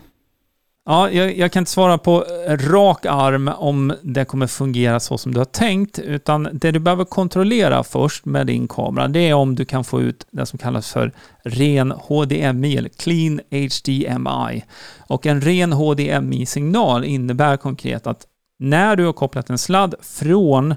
Ja, 0.90 1.10
jag, 1.10 1.36
jag, 1.36 1.52
kan 1.52 1.60
inte 1.60 1.70
svara 1.70 1.98
på 1.98 2.24
rak 2.48 3.06
arm 3.06 3.48
om 3.48 3.92
det 4.02 4.24
kommer 4.24 4.46
fungera 4.46 5.00
så 5.00 5.18
som 5.18 5.34
du 5.34 5.40
har 5.40 5.44
tänkt, 5.44 5.98
utan 5.98 6.48
det 6.52 6.70
du 6.70 6.78
behöver 6.78 7.04
kontrollera 7.04 7.84
först 7.84 8.24
med 8.24 8.46
din 8.46 8.68
kamera, 8.68 9.08
det 9.08 9.28
är 9.28 9.34
om 9.34 9.54
du 9.54 9.64
kan 9.64 9.84
få 9.84 10.00
ut 10.00 10.26
det 10.30 10.46
som 10.46 10.58
kallas 10.58 10.92
för 10.92 11.12
ren 11.44 11.90
HDMI, 11.90 12.76
eller 12.76 12.88
Clean 12.88 13.40
HDMI. 13.50 14.64
Och 15.08 15.26
en 15.26 15.40
ren 15.40 15.72
HDMI-signal 15.72 17.04
innebär 17.04 17.56
konkret 17.56 18.06
att 18.06 18.26
när 18.58 18.96
du 18.96 19.04
har 19.04 19.12
kopplat 19.12 19.50
en 19.50 19.58
sladd 19.58 19.94
från 20.00 20.74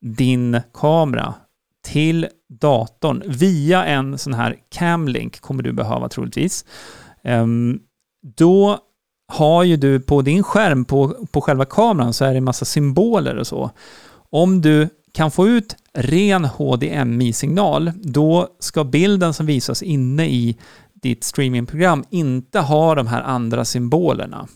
din 0.00 0.60
kamera 0.74 1.34
till 1.84 2.28
datorn 2.60 3.22
via 3.26 3.84
en 3.84 4.18
sån 4.18 4.34
här 4.34 4.56
camlink 4.68 5.40
kommer 5.40 5.62
du 5.62 5.72
behöva 5.72 6.08
troligtvis. 6.08 6.64
Um, 7.22 7.80
då 8.36 8.80
har 9.26 9.62
ju 9.62 9.76
du 9.76 10.00
på 10.00 10.22
din 10.22 10.42
skärm, 10.42 10.84
på, 10.84 11.26
på 11.30 11.40
själva 11.40 11.64
kameran, 11.64 12.12
så 12.12 12.24
är 12.24 12.30
det 12.30 12.36
en 12.36 12.44
massa 12.44 12.64
symboler 12.64 13.36
och 13.36 13.46
så. 13.46 13.70
Om 14.30 14.60
du 14.60 14.88
kan 15.12 15.30
få 15.30 15.48
ut 15.48 15.76
ren 15.94 16.44
HDMI-signal, 16.44 17.92
då 18.02 18.48
ska 18.58 18.84
bilden 18.84 19.34
som 19.34 19.46
visas 19.46 19.82
inne 19.82 20.26
i 20.26 20.56
ditt 20.94 21.24
streamingprogram 21.24 22.04
inte 22.10 22.60
ha 22.60 22.94
de 22.94 23.06
här 23.06 23.22
andra 23.22 23.64
symbolerna. 23.64 24.48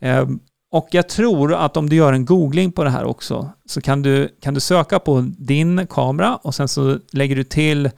Ehm, 0.00 0.40
och 0.70 0.88
jag 0.90 1.08
tror 1.08 1.54
att 1.54 1.76
om 1.76 1.88
du 1.88 1.96
gör 1.96 2.12
en 2.12 2.24
googling 2.24 2.72
på 2.72 2.84
det 2.84 2.90
här 2.90 3.04
också, 3.04 3.50
så 3.66 3.80
kan 3.80 4.02
du, 4.02 4.28
kan 4.40 4.54
du 4.54 4.60
söka 4.60 4.98
på 4.98 5.20
din 5.38 5.86
kamera 5.86 6.36
och 6.36 6.54
sen 6.54 6.68
så 6.68 6.98
lägger 7.12 7.36
du 7.36 7.44
till 7.44 7.90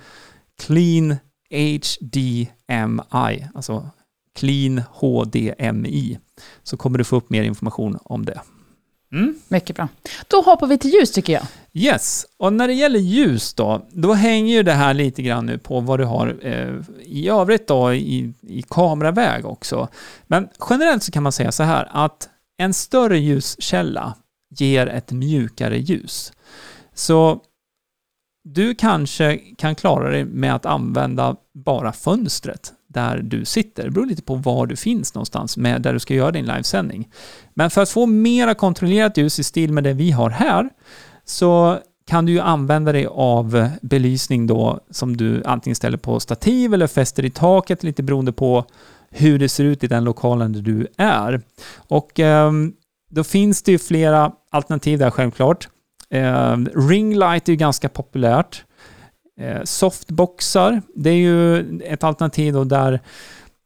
Clean 0.66 1.16
HDMI, 1.50 3.46
alltså 3.54 3.90
Clean 4.38 4.82
HDMI, 4.92 6.18
så 6.62 6.76
kommer 6.76 6.98
du 6.98 7.04
få 7.04 7.16
upp 7.16 7.30
mer 7.30 7.42
information 7.42 7.98
om 8.02 8.24
det. 8.24 8.40
Mm. 9.12 9.34
Mycket 9.48 9.76
bra. 9.76 9.88
Då 10.28 10.42
hoppar 10.42 10.66
vi 10.66 10.78
till 10.78 10.90
ljus 10.90 11.12
tycker 11.12 11.32
jag. 11.32 11.42
Yes, 11.72 12.26
och 12.36 12.52
när 12.52 12.68
det 12.68 12.74
gäller 12.74 12.98
ljus 12.98 13.54
då, 13.54 13.86
då 13.90 14.12
hänger 14.12 14.54
ju 14.54 14.62
det 14.62 14.72
här 14.72 14.94
lite 14.94 15.22
grann 15.22 15.46
nu 15.46 15.58
på 15.58 15.80
vad 15.80 16.00
du 16.00 16.04
har 16.04 16.36
eh, 16.42 16.74
i 17.02 17.28
övrigt 17.28 17.66
då 17.66 17.94
i, 17.94 18.32
i 18.40 18.62
kameraväg 18.62 19.46
också. 19.46 19.88
Men 20.26 20.48
generellt 20.70 21.02
så 21.02 21.12
kan 21.12 21.22
man 21.22 21.32
säga 21.32 21.52
så 21.52 21.62
här 21.62 21.88
att 21.92 22.28
en 22.58 22.74
större 22.74 23.18
ljuskälla 23.18 24.14
ger 24.50 24.86
ett 24.86 25.12
mjukare 25.12 25.78
ljus. 25.78 26.32
Så 26.94 27.40
du 28.44 28.74
kanske 28.74 29.36
kan 29.36 29.74
klara 29.74 30.10
dig 30.10 30.24
med 30.24 30.54
att 30.54 30.66
använda 30.66 31.36
bara 31.54 31.92
fönstret 31.92 32.72
där 32.88 33.18
du 33.18 33.44
sitter. 33.44 33.84
Det 33.84 33.90
beror 33.90 34.06
lite 34.06 34.22
på 34.22 34.34
var 34.34 34.66
du 34.66 34.76
finns 34.76 35.14
någonstans 35.14 35.56
med 35.56 35.82
där 35.82 35.92
du 35.92 35.98
ska 35.98 36.14
göra 36.14 36.30
din 36.30 36.46
livesändning. 36.46 37.08
Men 37.54 37.70
för 37.70 37.82
att 37.82 37.90
få 37.90 38.06
mera 38.06 38.54
kontrollerat 38.54 39.16
ljus 39.16 39.38
i 39.38 39.44
stil 39.44 39.72
med 39.72 39.84
det 39.84 39.92
vi 39.92 40.10
har 40.10 40.30
här 40.30 40.68
så 41.24 41.78
kan 42.06 42.26
du 42.26 42.32
ju 42.32 42.40
använda 42.40 42.92
dig 42.92 43.06
av 43.06 43.68
belysning 43.82 44.46
då 44.46 44.80
som 44.90 45.16
du 45.16 45.42
antingen 45.44 45.76
ställer 45.76 45.98
på 45.98 46.20
stativ 46.20 46.74
eller 46.74 46.86
fäster 46.86 47.24
i 47.24 47.30
taket 47.30 47.82
lite 47.82 48.02
beroende 48.02 48.32
på 48.32 48.64
hur 49.10 49.38
det 49.38 49.48
ser 49.48 49.64
ut 49.64 49.84
i 49.84 49.86
den 49.86 50.04
lokalen 50.04 50.52
där 50.52 50.60
du 50.60 50.86
är. 50.96 51.40
Och 51.76 52.20
eh, 52.20 52.52
då 53.10 53.24
finns 53.24 53.62
det 53.62 53.72
ju 53.72 53.78
flera 53.78 54.32
alternativ 54.50 54.98
där 54.98 55.10
självklart. 55.10 55.68
Eh, 56.10 56.56
ringlight 56.74 57.48
är 57.48 57.52
ju 57.52 57.56
ganska 57.56 57.88
populärt. 57.88 58.64
Eh, 59.38 59.62
softboxar, 59.64 60.82
det 60.94 61.10
är 61.10 61.14
ju 61.14 61.58
ett 61.80 62.04
alternativ 62.04 62.52
då 62.52 62.64
där, 62.64 63.00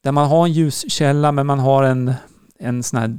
där 0.02 0.12
man 0.12 0.28
har 0.28 0.46
en 0.46 0.52
ljuskälla 0.52 1.32
men 1.32 1.46
man 1.46 1.58
har 1.58 1.82
en, 1.82 2.14
en 2.58 2.82
sån 2.82 3.00
här 3.00 3.18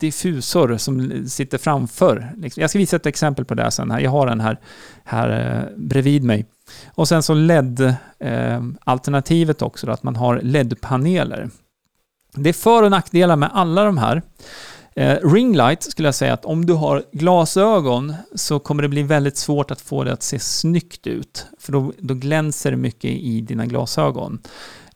diffusor 0.00 0.76
som 0.76 1.24
sitter 1.28 1.58
framför. 1.58 2.32
Liksom. 2.36 2.60
Jag 2.60 2.70
ska 2.70 2.78
visa 2.78 2.96
ett 2.96 3.06
exempel 3.06 3.44
på 3.44 3.54
det 3.54 3.70
sen. 3.70 3.90
Här. 3.90 4.00
Jag 4.00 4.10
har 4.10 4.26
den 4.26 4.40
här, 4.40 4.58
här 5.04 5.30
eh, 5.30 5.62
bredvid 5.76 6.24
mig. 6.24 6.46
Och 6.94 7.08
sen 7.08 7.22
så 7.22 7.34
LED-alternativet 7.34 9.62
eh, 9.62 9.66
också, 9.66 9.86
då, 9.86 9.92
att 9.92 10.02
man 10.02 10.16
har 10.16 10.40
LED-paneler. 10.42 11.50
Det 12.34 12.48
är 12.48 12.52
för 12.52 12.82
och 12.82 12.90
nackdelar 12.90 13.36
med 13.36 13.50
alla 13.52 13.84
de 13.84 13.98
här. 13.98 14.22
Eh, 15.00 15.18
ringlight 15.22 15.82
skulle 15.82 16.08
jag 16.08 16.14
säga 16.14 16.32
att 16.32 16.44
om 16.44 16.66
du 16.66 16.72
har 16.72 17.04
glasögon 17.12 18.14
så 18.34 18.58
kommer 18.58 18.82
det 18.82 18.88
bli 18.88 19.02
väldigt 19.02 19.36
svårt 19.36 19.70
att 19.70 19.80
få 19.80 20.04
det 20.04 20.12
att 20.12 20.22
se 20.22 20.38
snyggt 20.38 21.06
ut. 21.06 21.46
För 21.58 21.72
då, 21.72 21.92
då 21.98 22.14
glänser 22.14 22.70
det 22.70 22.76
mycket 22.76 23.10
i 23.10 23.40
dina 23.40 23.66
glasögon. 23.66 24.38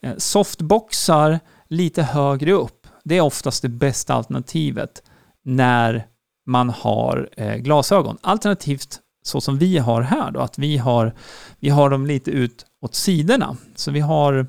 Eh, 0.02 0.12
softboxar 0.16 1.40
lite 1.68 2.02
högre 2.02 2.52
upp, 2.52 2.86
det 3.04 3.16
är 3.16 3.20
oftast 3.20 3.62
det 3.62 3.68
bästa 3.68 4.14
alternativet 4.14 5.02
när 5.44 6.06
man 6.46 6.70
har 6.70 7.28
eh, 7.36 7.56
glasögon. 7.56 8.18
Alternativt 8.20 9.00
så 9.22 9.40
som 9.40 9.58
vi 9.58 9.78
har 9.78 10.02
här 10.02 10.30
då, 10.30 10.40
att 10.40 10.58
vi 10.58 10.76
har, 10.76 11.14
vi 11.60 11.68
har 11.68 11.90
dem 11.90 12.06
lite 12.06 12.30
ut 12.30 12.66
åt 12.82 12.94
sidorna. 12.94 13.56
Så 13.76 13.90
vi 13.90 14.00
har 14.00 14.34
Eh, 14.36 14.46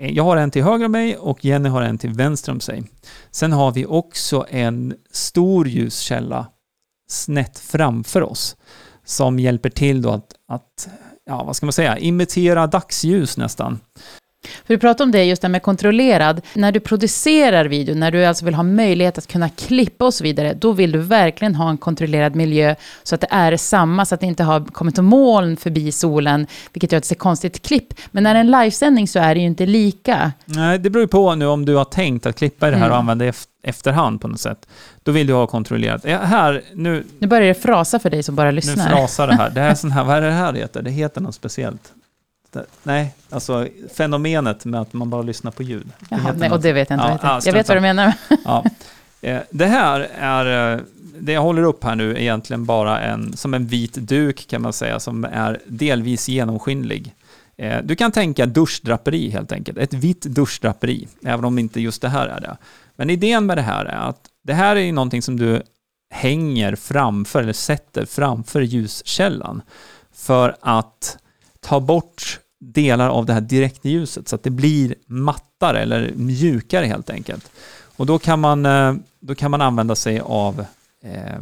Eh, 0.00 0.12
jag 0.12 0.24
har 0.24 0.36
en 0.36 0.50
till 0.50 0.62
höger 0.62 0.86
om 0.86 0.92
mig 0.92 1.16
och 1.16 1.44
Jenny 1.44 1.68
har 1.68 1.82
en 1.82 1.98
till 1.98 2.10
vänster 2.10 2.52
om 2.52 2.60
sig. 2.60 2.82
Sen 3.30 3.52
har 3.52 3.72
vi 3.72 3.86
också 3.86 4.46
en 4.48 4.94
stor 5.10 5.68
ljuskälla 5.68 6.46
snett 7.10 7.58
framför 7.58 8.22
oss 8.22 8.56
som 9.04 9.38
hjälper 9.38 9.70
till 9.70 10.02
då 10.02 10.10
att, 10.10 10.34
att 10.48 10.88
ja, 11.26 11.44
vad 11.44 11.56
ska 11.56 11.66
man 11.66 11.72
säga, 11.72 11.98
imitera 11.98 12.66
dagsljus 12.66 13.36
nästan. 13.36 13.80
För 14.42 14.74
du 14.74 14.78
pratade 14.78 15.02
om 15.02 15.10
det, 15.10 15.24
just 15.24 15.42
det 15.42 15.48
med 15.48 15.62
kontrollerad. 15.62 16.40
När 16.54 16.72
du 16.72 16.80
producerar 16.80 17.64
video, 17.64 17.94
när 17.94 18.10
du 18.10 18.24
alltså 18.24 18.44
vill 18.44 18.54
ha 18.54 18.62
möjlighet 18.62 19.18
att 19.18 19.26
kunna 19.26 19.48
klippa 19.48 20.04
och 20.04 20.14
så 20.14 20.24
vidare, 20.24 20.54
då 20.54 20.72
vill 20.72 20.92
du 20.92 20.98
verkligen 20.98 21.54
ha 21.54 21.70
en 21.70 21.78
kontrollerad 21.78 22.34
miljö 22.34 22.74
så 23.02 23.14
att 23.14 23.20
det 23.20 23.28
är 23.30 23.56
samma, 23.56 24.04
så 24.04 24.14
att 24.14 24.20
det 24.20 24.26
inte 24.26 24.44
har 24.44 24.64
kommit 24.64 24.98
moln 24.98 25.56
förbi 25.56 25.92
solen, 25.92 26.46
vilket 26.72 26.92
gör 26.92 26.96
att 26.96 27.02
det 27.02 27.08
ser 27.08 27.14
konstigt 27.14 27.62
klipp. 27.62 27.94
Men 28.10 28.22
när 28.22 28.34
det 28.34 28.38
är 28.38 28.44
en 28.44 28.50
livesändning 28.50 29.08
så 29.08 29.18
är 29.18 29.34
det 29.34 29.40
ju 29.40 29.46
inte 29.46 29.66
lika. 29.66 30.32
Nej, 30.44 30.78
det 30.78 30.90
beror 30.90 31.02
ju 31.02 31.08
på 31.08 31.34
nu 31.34 31.46
om 31.46 31.64
du 31.64 31.74
har 31.74 31.84
tänkt 31.84 32.26
att 32.26 32.36
klippa 32.36 32.68
i 32.68 32.70
det 32.70 32.76
här 32.76 32.84
mm. 32.84 32.92
och 32.92 32.98
använda 32.98 33.24
det 33.24 33.48
efterhand 33.62 34.20
på 34.20 34.28
något 34.28 34.40
sätt. 34.40 34.68
Då 35.02 35.12
vill 35.12 35.26
du 35.26 35.32
ha 35.32 35.46
kontrollerat. 35.46 36.04
Ja, 36.04 36.18
här, 36.18 36.62
nu, 36.74 37.04
nu 37.18 37.26
börjar 37.26 37.48
det 37.48 37.54
frasa 37.54 37.98
för 37.98 38.10
dig 38.10 38.22
som 38.22 38.34
bara 38.34 38.50
lyssnar. 38.50 38.74
Nu 38.74 38.96
frasar 38.96 39.26
det 39.26 39.34
här. 39.34 39.50
Det 39.50 39.60
här 39.60 39.70
är 39.70 39.74
sån 39.74 39.90
här, 39.90 40.04
vad 40.04 40.16
är 40.16 40.20
det 40.20 40.30
här 40.30 40.52
heter? 40.52 40.82
Det 40.82 40.90
heter 40.90 41.20
något 41.20 41.34
speciellt. 41.34 41.92
Nej, 42.82 43.14
alltså 43.30 43.68
fenomenet 43.94 44.64
med 44.64 44.80
att 44.80 44.92
man 44.92 45.10
bara 45.10 45.22
lyssnar 45.22 45.50
på 45.50 45.62
ljud. 45.62 45.86
Jaha, 46.08 46.34
nej, 46.36 46.50
och 46.50 46.60
det 46.60 46.72
vet 46.72 46.90
jag 46.90 46.96
inte. 46.96 47.18
Ja, 47.22 47.34
jag, 47.34 47.46
jag 47.46 47.52
vet 47.52 47.68
vad 47.68 47.76
du 47.76 47.80
menar. 47.80 48.12
ja. 48.44 48.64
Eh, 49.22 49.40
det 49.50 49.66
här 49.66 50.08
är, 50.18 50.74
eh, 50.74 50.80
det 51.20 51.32
jag 51.32 51.42
håller 51.42 51.62
upp 51.62 51.84
här 51.84 51.94
nu 51.94 52.10
är 52.10 52.18
egentligen 52.18 52.64
bara 52.64 53.00
en, 53.00 53.36
som 53.36 53.54
en 53.54 53.66
vit 53.66 53.94
duk 53.94 54.46
kan 54.46 54.62
man 54.62 54.72
säga, 54.72 55.00
som 55.00 55.24
är 55.24 55.60
delvis 55.66 56.28
genomskinlig. 56.28 57.14
Eh, 57.56 57.78
du 57.82 57.96
kan 57.96 58.12
tänka 58.12 58.46
duschdraperi 58.46 59.30
helt 59.30 59.52
enkelt, 59.52 59.78
ett 59.78 59.94
vitt 59.94 60.22
duschdraperi, 60.22 61.08
även 61.24 61.44
om 61.44 61.58
inte 61.58 61.80
just 61.80 62.02
det 62.02 62.08
här 62.08 62.28
är 62.28 62.40
det. 62.40 62.56
Men 62.96 63.10
idén 63.10 63.46
med 63.46 63.58
det 63.58 63.62
här 63.62 63.84
är 63.84 64.08
att 64.08 64.20
det 64.42 64.54
här 64.54 64.76
är 64.76 64.92
någonting 64.92 65.22
som 65.22 65.36
du 65.36 65.62
hänger 66.10 66.74
framför, 66.74 67.42
eller 67.42 67.52
sätter 67.52 68.04
framför 68.04 68.60
ljuskällan, 68.60 69.62
för 70.12 70.56
att 70.60 71.18
ta 71.60 71.80
bort 71.80 72.40
delar 72.60 73.08
av 73.08 73.26
det 73.26 73.32
här 73.32 73.40
direktljuset 73.40 74.28
så 74.28 74.36
att 74.36 74.42
det 74.42 74.50
blir 74.50 74.94
mattare 75.06 75.80
eller 75.80 76.12
mjukare 76.14 76.86
helt 76.86 77.10
enkelt. 77.10 77.50
Och 77.96 78.06
då 78.06 78.18
kan 78.18 78.40
man, 78.40 78.66
eh, 78.66 78.94
då 79.20 79.34
kan 79.34 79.50
man 79.50 79.60
använda 79.60 79.94
sig 79.94 80.20
av 80.20 80.64
eh, 81.04 81.40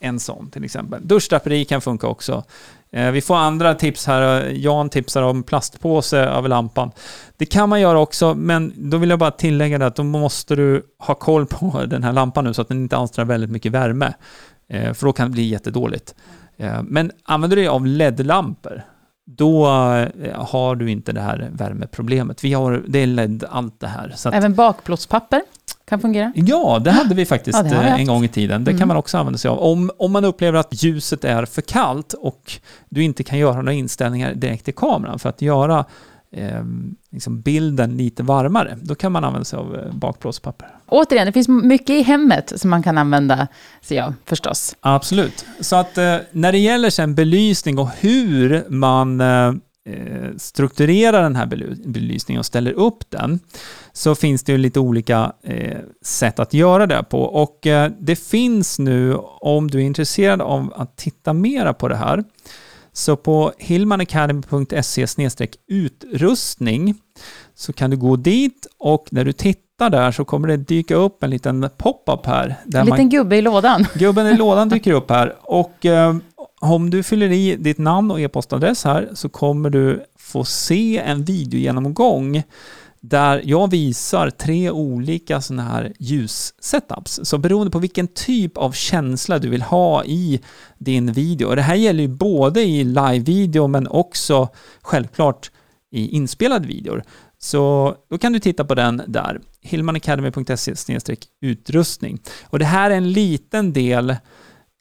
en 0.00 0.20
sån 0.20 0.50
till 0.50 0.64
exempel. 0.64 1.06
Duschdraperi 1.06 1.64
kan 1.64 1.80
funka 1.80 2.06
också. 2.06 2.44
Eh, 2.92 3.10
vi 3.10 3.20
får 3.20 3.36
andra 3.36 3.74
tips 3.74 4.06
här. 4.06 4.50
Jan 4.50 4.88
tipsar 4.88 5.22
om 5.22 5.42
plastpåse 5.42 6.18
över 6.18 6.48
lampan. 6.48 6.90
Det 7.36 7.46
kan 7.46 7.68
man 7.68 7.80
göra 7.80 7.98
också, 7.98 8.34
men 8.34 8.72
då 8.76 8.96
vill 8.96 9.10
jag 9.10 9.18
bara 9.18 9.30
tillägga 9.30 9.78
det 9.78 9.86
att 9.86 9.96
då 9.96 10.02
måste 10.02 10.56
du 10.56 10.82
ha 10.98 11.14
koll 11.14 11.46
på 11.46 11.84
den 11.86 12.02
här 12.02 12.12
lampan 12.12 12.44
nu 12.44 12.54
så 12.54 12.62
att 12.62 12.68
den 12.68 12.82
inte 12.82 12.96
alstrar 12.96 13.24
väldigt 13.24 13.50
mycket 13.50 13.72
värme. 13.72 14.14
För 14.68 15.06
då 15.06 15.12
kan 15.12 15.28
det 15.28 15.32
bli 15.32 15.42
jättedåligt. 15.42 16.14
Men 16.82 17.12
använder 17.22 17.56
du 17.56 17.62
dig 17.62 17.68
av 17.68 17.86
LED-lampor 17.86 18.82
då 19.36 19.66
eh, 19.66 20.44
har 20.44 20.76
du 20.76 20.90
inte 20.90 21.12
det 21.12 21.20
här 21.20 21.50
värmeproblemet. 21.52 22.44
Vi 22.44 22.52
har, 22.52 22.84
det 22.88 22.98
är 22.98 23.06
LED 23.06 23.44
allt 23.50 23.80
det 23.80 23.86
här. 23.86 24.14
Att, 24.24 24.34
Även 24.34 24.54
bakplåtspapper 24.54 25.42
kan 25.84 26.00
fungera? 26.00 26.32
Ja, 26.34 26.78
det 26.84 26.90
hade 26.90 27.14
vi 27.14 27.26
faktiskt 27.26 27.58
ja, 27.64 27.82
eh, 27.82 28.00
en 28.00 28.06
gång 28.06 28.24
i 28.24 28.28
tiden. 28.28 28.64
Det 28.64 28.70
mm. 28.70 28.78
kan 28.78 28.88
man 28.88 28.96
också 28.96 29.18
använda 29.18 29.38
sig 29.38 29.48
av. 29.48 29.58
Om, 29.58 29.90
om 29.98 30.12
man 30.12 30.24
upplever 30.24 30.58
att 30.58 30.82
ljuset 30.82 31.24
är 31.24 31.44
för 31.44 31.62
kallt 31.62 32.12
och 32.12 32.52
du 32.88 33.02
inte 33.02 33.22
kan 33.22 33.38
göra 33.38 33.56
några 33.56 33.72
inställningar 33.72 34.34
direkt 34.34 34.68
i 34.68 34.72
kameran 34.72 35.18
för 35.18 35.28
att 35.28 35.42
göra 35.42 35.84
eh, 36.32 36.64
liksom 37.10 37.40
bilden 37.40 37.96
lite 37.96 38.22
varmare, 38.22 38.78
då 38.82 38.94
kan 38.94 39.12
man 39.12 39.24
använda 39.24 39.44
sig 39.44 39.58
av 39.58 39.76
eh, 39.76 39.92
bakplåtspapper. 39.94 40.68
Återigen, 40.86 41.26
det 41.26 41.32
finns 41.32 41.48
mycket 41.48 41.90
i 41.90 42.02
hemmet 42.02 42.52
som 42.56 42.70
man 42.70 42.82
kan 42.82 42.98
använda 42.98 43.48
sig 43.80 44.00
av 44.00 44.14
förstås. 44.24 44.76
Absolut. 44.80 45.44
Så 45.60 45.76
att 45.76 45.98
eh, 45.98 46.16
när 46.30 46.52
det 46.52 46.58
gäller 46.58 46.90
sen 46.90 47.14
belysning 47.14 47.78
och 47.78 47.88
hur 48.00 48.64
man 48.68 49.20
eh, 49.20 49.48
eh 49.86 50.36
strukturerar 50.36 51.22
den 51.22 51.36
här 51.36 51.46
belysningen 51.86 52.38
och 52.38 52.46
ställer 52.46 52.72
upp 52.72 53.10
den, 53.10 53.40
så 53.92 54.14
finns 54.14 54.42
det 54.42 54.52
ju 54.52 54.58
lite 54.58 54.80
olika 54.80 55.32
eh, 55.42 55.78
sätt 56.02 56.38
att 56.38 56.54
göra 56.54 56.86
det 56.86 57.04
på. 57.10 57.22
Och 57.22 57.66
det 57.98 58.16
finns 58.16 58.78
nu, 58.78 59.16
om 59.40 59.70
du 59.70 59.78
är 59.78 59.82
intresserad 59.82 60.40
av 60.40 60.72
att 60.76 60.96
titta 60.96 61.32
mera 61.32 61.74
på 61.74 61.88
det 61.88 61.96
här, 61.96 62.24
så 62.92 63.16
på 63.16 63.52
hillmanacademy.se 63.58 65.06
utrustning 65.66 66.94
så 67.54 67.72
kan 67.72 67.90
du 67.90 67.96
gå 67.96 68.16
dit 68.16 68.66
och 68.78 69.08
när 69.10 69.24
du 69.24 69.32
tittar 69.32 69.90
där 69.90 70.12
så 70.12 70.24
kommer 70.24 70.48
det 70.48 70.56
dyka 70.56 70.94
upp 70.94 71.22
en 71.22 71.30
liten 71.30 71.70
pop-up 71.76 72.26
här. 72.26 72.56
en 72.74 72.86
liten 72.86 73.08
gubbe 73.08 73.36
i 73.36 73.42
lådan. 73.42 73.86
Gubben 73.94 74.26
i 74.26 74.36
lådan 74.36 74.68
dyker 74.68 74.92
upp 74.92 75.10
här 75.10 75.36
och 75.42 75.86
eh, 75.86 76.16
om 76.60 76.90
du 76.90 77.02
fyller 77.02 77.32
i 77.32 77.56
ditt 77.56 77.78
namn 77.78 78.10
och 78.10 78.20
e-postadress 78.20 78.84
här 78.84 79.08
så 79.14 79.28
kommer 79.28 79.70
du 79.70 80.04
få 80.18 80.44
se 80.44 80.98
en 80.98 81.24
videogenomgång 81.24 82.42
där 83.00 83.42
jag 83.44 83.70
visar 83.70 84.30
tre 84.30 84.70
olika 84.70 85.40
sådana 85.40 85.62
här 85.62 85.92
ljussetups. 85.98 87.20
Så 87.22 87.38
beroende 87.38 87.70
på 87.70 87.78
vilken 87.78 88.08
typ 88.08 88.56
av 88.56 88.72
känsla 88.72 89.38
du 89.38 89.48
vill 89.48 89.62
ha 89.62 90.04
i 90.04 90.40
din 90.78 91.12
video, 91.12 91.48
och 91.48 91.56
det 91.56 91.62
här 91.62 91.74
gäller 91.74 92.02
ju 92.02 92.08
både 92.08 92.62
i 92.62 92.84
live-video 92.84 93.66
men 93.66 93.86
också 93.88 94.48
självklart 94.82 95.50
i 95.92 96.08
inspelade 96.08 96.66
videor, 96.66 97.02
så 97.38 97.94
då 98.10 98.18
kan 98.18 98.32
du 98.32 98.38
titta 98.38 98.64
på 98.64 98.74
den 98.74 99.02
där, 99.06 99.40
hilmanacademy.se 99.60 100.74
utrustning. 101.40 102.18
Och 102.44 102.58
det 102.58 102.64
här 102.64 102.90
är 102.90 102.96
en 102.96 103.12
liten 103.12 103.72
del 103.72 104.16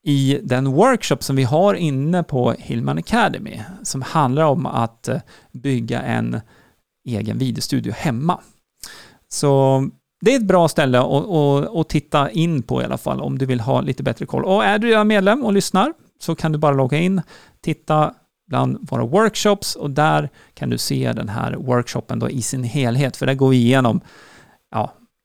i 0.04 0.40
den 0.44 0.72
workshop 0.72 1.18
som 1.20 1.36
vi 1.36 1.44
har 1.44 1.74
inne 1.74 2.24
på 2.24 2.56
Hillman 2.60 2.98
Academy, 2.98 3.62
som 3.84 4.02
handlar 4.02 4.44
om 4.44 4.66
att 4.66 5.10
bygga 5.52 6.02
en 6.02 6.42
egen 7.16 7.38
videostudio 7.38 7.94
hemma. 7.94 8.40
Så 9.28 9.84
det 10.22 10.32
är 10.32 10.36
ett 10.36 10.48
bra 10.48 10.68
ställe 10.68 11.00
att, 11.80 11.90
titta 11.90 12.32
in 12.32 12.64
på 12.64 12.82
i 12.82 12.86
alla 12.86 12.98
fall 12.98 13.22
om 13.22 13.38
du 13.38 13.46
vill 13.46 13.60
ha 13.60 13.82
lite 13.82 14.04
bättre 14.04 14.26
koll. 14.26 14.46
Och 14.46 14.66
är 14.66 14.80
du 14.80 14.88
redan 14.88 15.08
medlem 15.08 15.44
och 15.44 15.54
lyssnar 15.54 15.94
så 16.20 16.36
kan 16.36 16.52
du 16.52 16.58
bara 16.58 16.74
logga 16.74 16.98
in, 16.98 17.22
titta 17.62 18.14
bland 18.48 18.90
våra 18.90 19.06
workshops 19.06 19.76
och 19.76 19.90
där 19.90 20.30
kan 20.54 20.70
du 20.70 20.78
se 20.78 21.14
den 21.14 21.30
här 21.30 21.56
workshopen 21.56 22.20
då 22.20 22.30
i 22.30 22.42
sin 22.42 22.64
helhet, 22.64 23.18
för 23.18 23.26
där 23.26 23.34
går 23.34 23.50
vi 23.50 23.58
igenom 23.58 24.02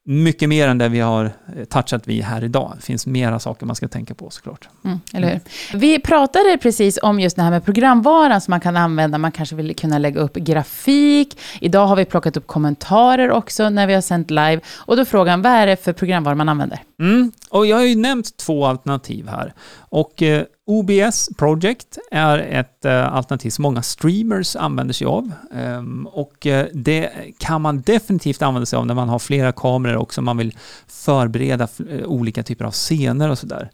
mycket 0.05 0.48
mer 0.48 0.68
än 0.68 0.78
det 0.78 0.88
vi 0.88 1.00
har 1.00 1.24
eh, 1.24 1.64
touchat 1.64 2.09
vid 2.09 2.22
här 2.22 2.44
idag. 2.44 2.72
Det 2.76 2.82
finns 2.82 3.07
mera 3.07 3.38
saker 3.38 3.66
man 3.66 3.76
ska 3.76 3.88
tänka 3.88 4.14
på 4.14 4.30
såklart. 4.30 4.68
Mm, 4.84 5.00
eller 5.12 5.28
hur? 5.28 5.40
Vi 5.78 6.00
pratade 6.00 6.59
precis 6.62 6.98
om 7.02 7.20
just 7.20 7.36
det 7.36 7.42
här 7.42 7.50
med 7.50 7.64
programvaran 7.64 8.40
som 8.40 8.52
man 8.52 8.61
kan 8.61 8.76
använda. 8.76 9.18
Man 9.18 9.32
kanske 9.32 9.57
vill 9.57 9.76
kunna 9.76 9.98
lägga 9.98 10.20
upp 10.20 10.34
grafik. 10.34 11.38
Idag 11.61 11.86
har 11.86 11.96
vi 11.96 12.05
plockat 12.05 12.36
upp 12.36 12.46
kommentarer 12.46 13.30
också 13.30 13.70
när 13.70 13.86
vi 13.86 13.94
har 13.94 14.00
sänt 14.00 14.30
live. 14.30 14.61
Och 14.76 14.96
då 14.96 15.05
frågan, 15.05 15.42
vad 15.42 15.52
är 15.52 15.66
det 15.66 15.84
för 15.84 15.92
programvara 15.92 16.34
man 16.34 16.48
använder? 16.48 16.78
Mm, 17.00 17.32
och 17.50 17.66
jag 17.66 17.76
har 17.76 17.84
ju 17.84 17.94
nämnt 17.94 18.36
två 18.36 18.66
alternativ 18.66 19.28
här. 19.28 19.55
Och 19.95 20.22
eh, 20.22 20.45
OBS 20.66 21.28
Project 21.36 21.99
är 22.11 22.38
ett 22.38 22.84
eh, 22.84 23.14
alternativ 23.14 23.51
som 23.51 23.62
många 23.62 23.82
streamers 23.82 24.57
använder 24.57 24.95
sig 24.95 25.07
av. 25.07 25.32
Ehm, 25.55 26.07
och 26.07 26.47
eh, 26.47 26.66
det 26.72 27.11
kan 27.38 27.62
man 27.62 27.80
definitivt 27.80 28.42
använda 28.42 28.66
sig 28.66 28.76
av 28.76 28.86
när 28.86 28.95
man 28.95 29.09
har 29.09 29.18
flera 29.18 29.53
kameror 29.53 29.97
och 29.97 30.22
man 30.22 30.36
vill 30.36 30.57
förbereda 30.86 31.68
eh, 31.90 32.05
olika 32.05 32.42
typer 32.42 32.64
av 32.64 32.70
scener 32.70 33.30
och 33.30 33.38
sådär. 33.38 33.70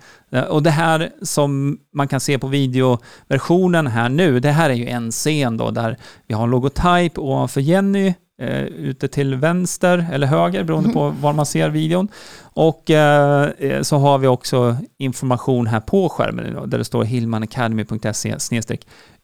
och 0.48 0.62
det 0.62 0.70
här 0.70 1.10
som 1.22 1.78
man 1.94 2.08
kan 2.08 2.20
se 2.20 2.38
på 2.38 2.46
videoversionen 2.46 3.86
här 3.86 4.08
nu, 4.08 4.40
det 4.40 4.50
här 4.50 4.70
är 4.70 4.74
ju 4.74 4.88
en 4.88 5.10
scen 5.10 5.56
då 5.56 5.70
där 5.70 5.96
vi 6.26 6.34
har 6.34 6.44
en 6.44 6.50
logotyp 6.50 7.18
ovanför 7.18 7.60
Jenny 7.60 8.14
eh, 8.40 8.64
ute 8.64 9.08
till 9.08 9.34
vänster 9.34 10.06
eller 10.12 10.26
höger 10.26 10.64
beroende 10.64 10.88
mm. 10.88 10.94
på 10.94 11.08
var 11.20 11.32
man 11.32 11.46
ser 11.46 11.70
videon. 11.70 12.08
Och 12.40 12.90
eh, 12.90 13.50
eh, 13.58 13.82
så 13.82 13.96
har 13.96 14.18
vi 14.18 14.26
också 14.26 14.76
information 14.98 15.66
här 15.66 15.80
på 15.80 16.08
skärmen 16.08 16.70
där 16.70 16.78
det 16.78 16.84
står 16.84 17.04
hillmanacademy.se 17.04 18.36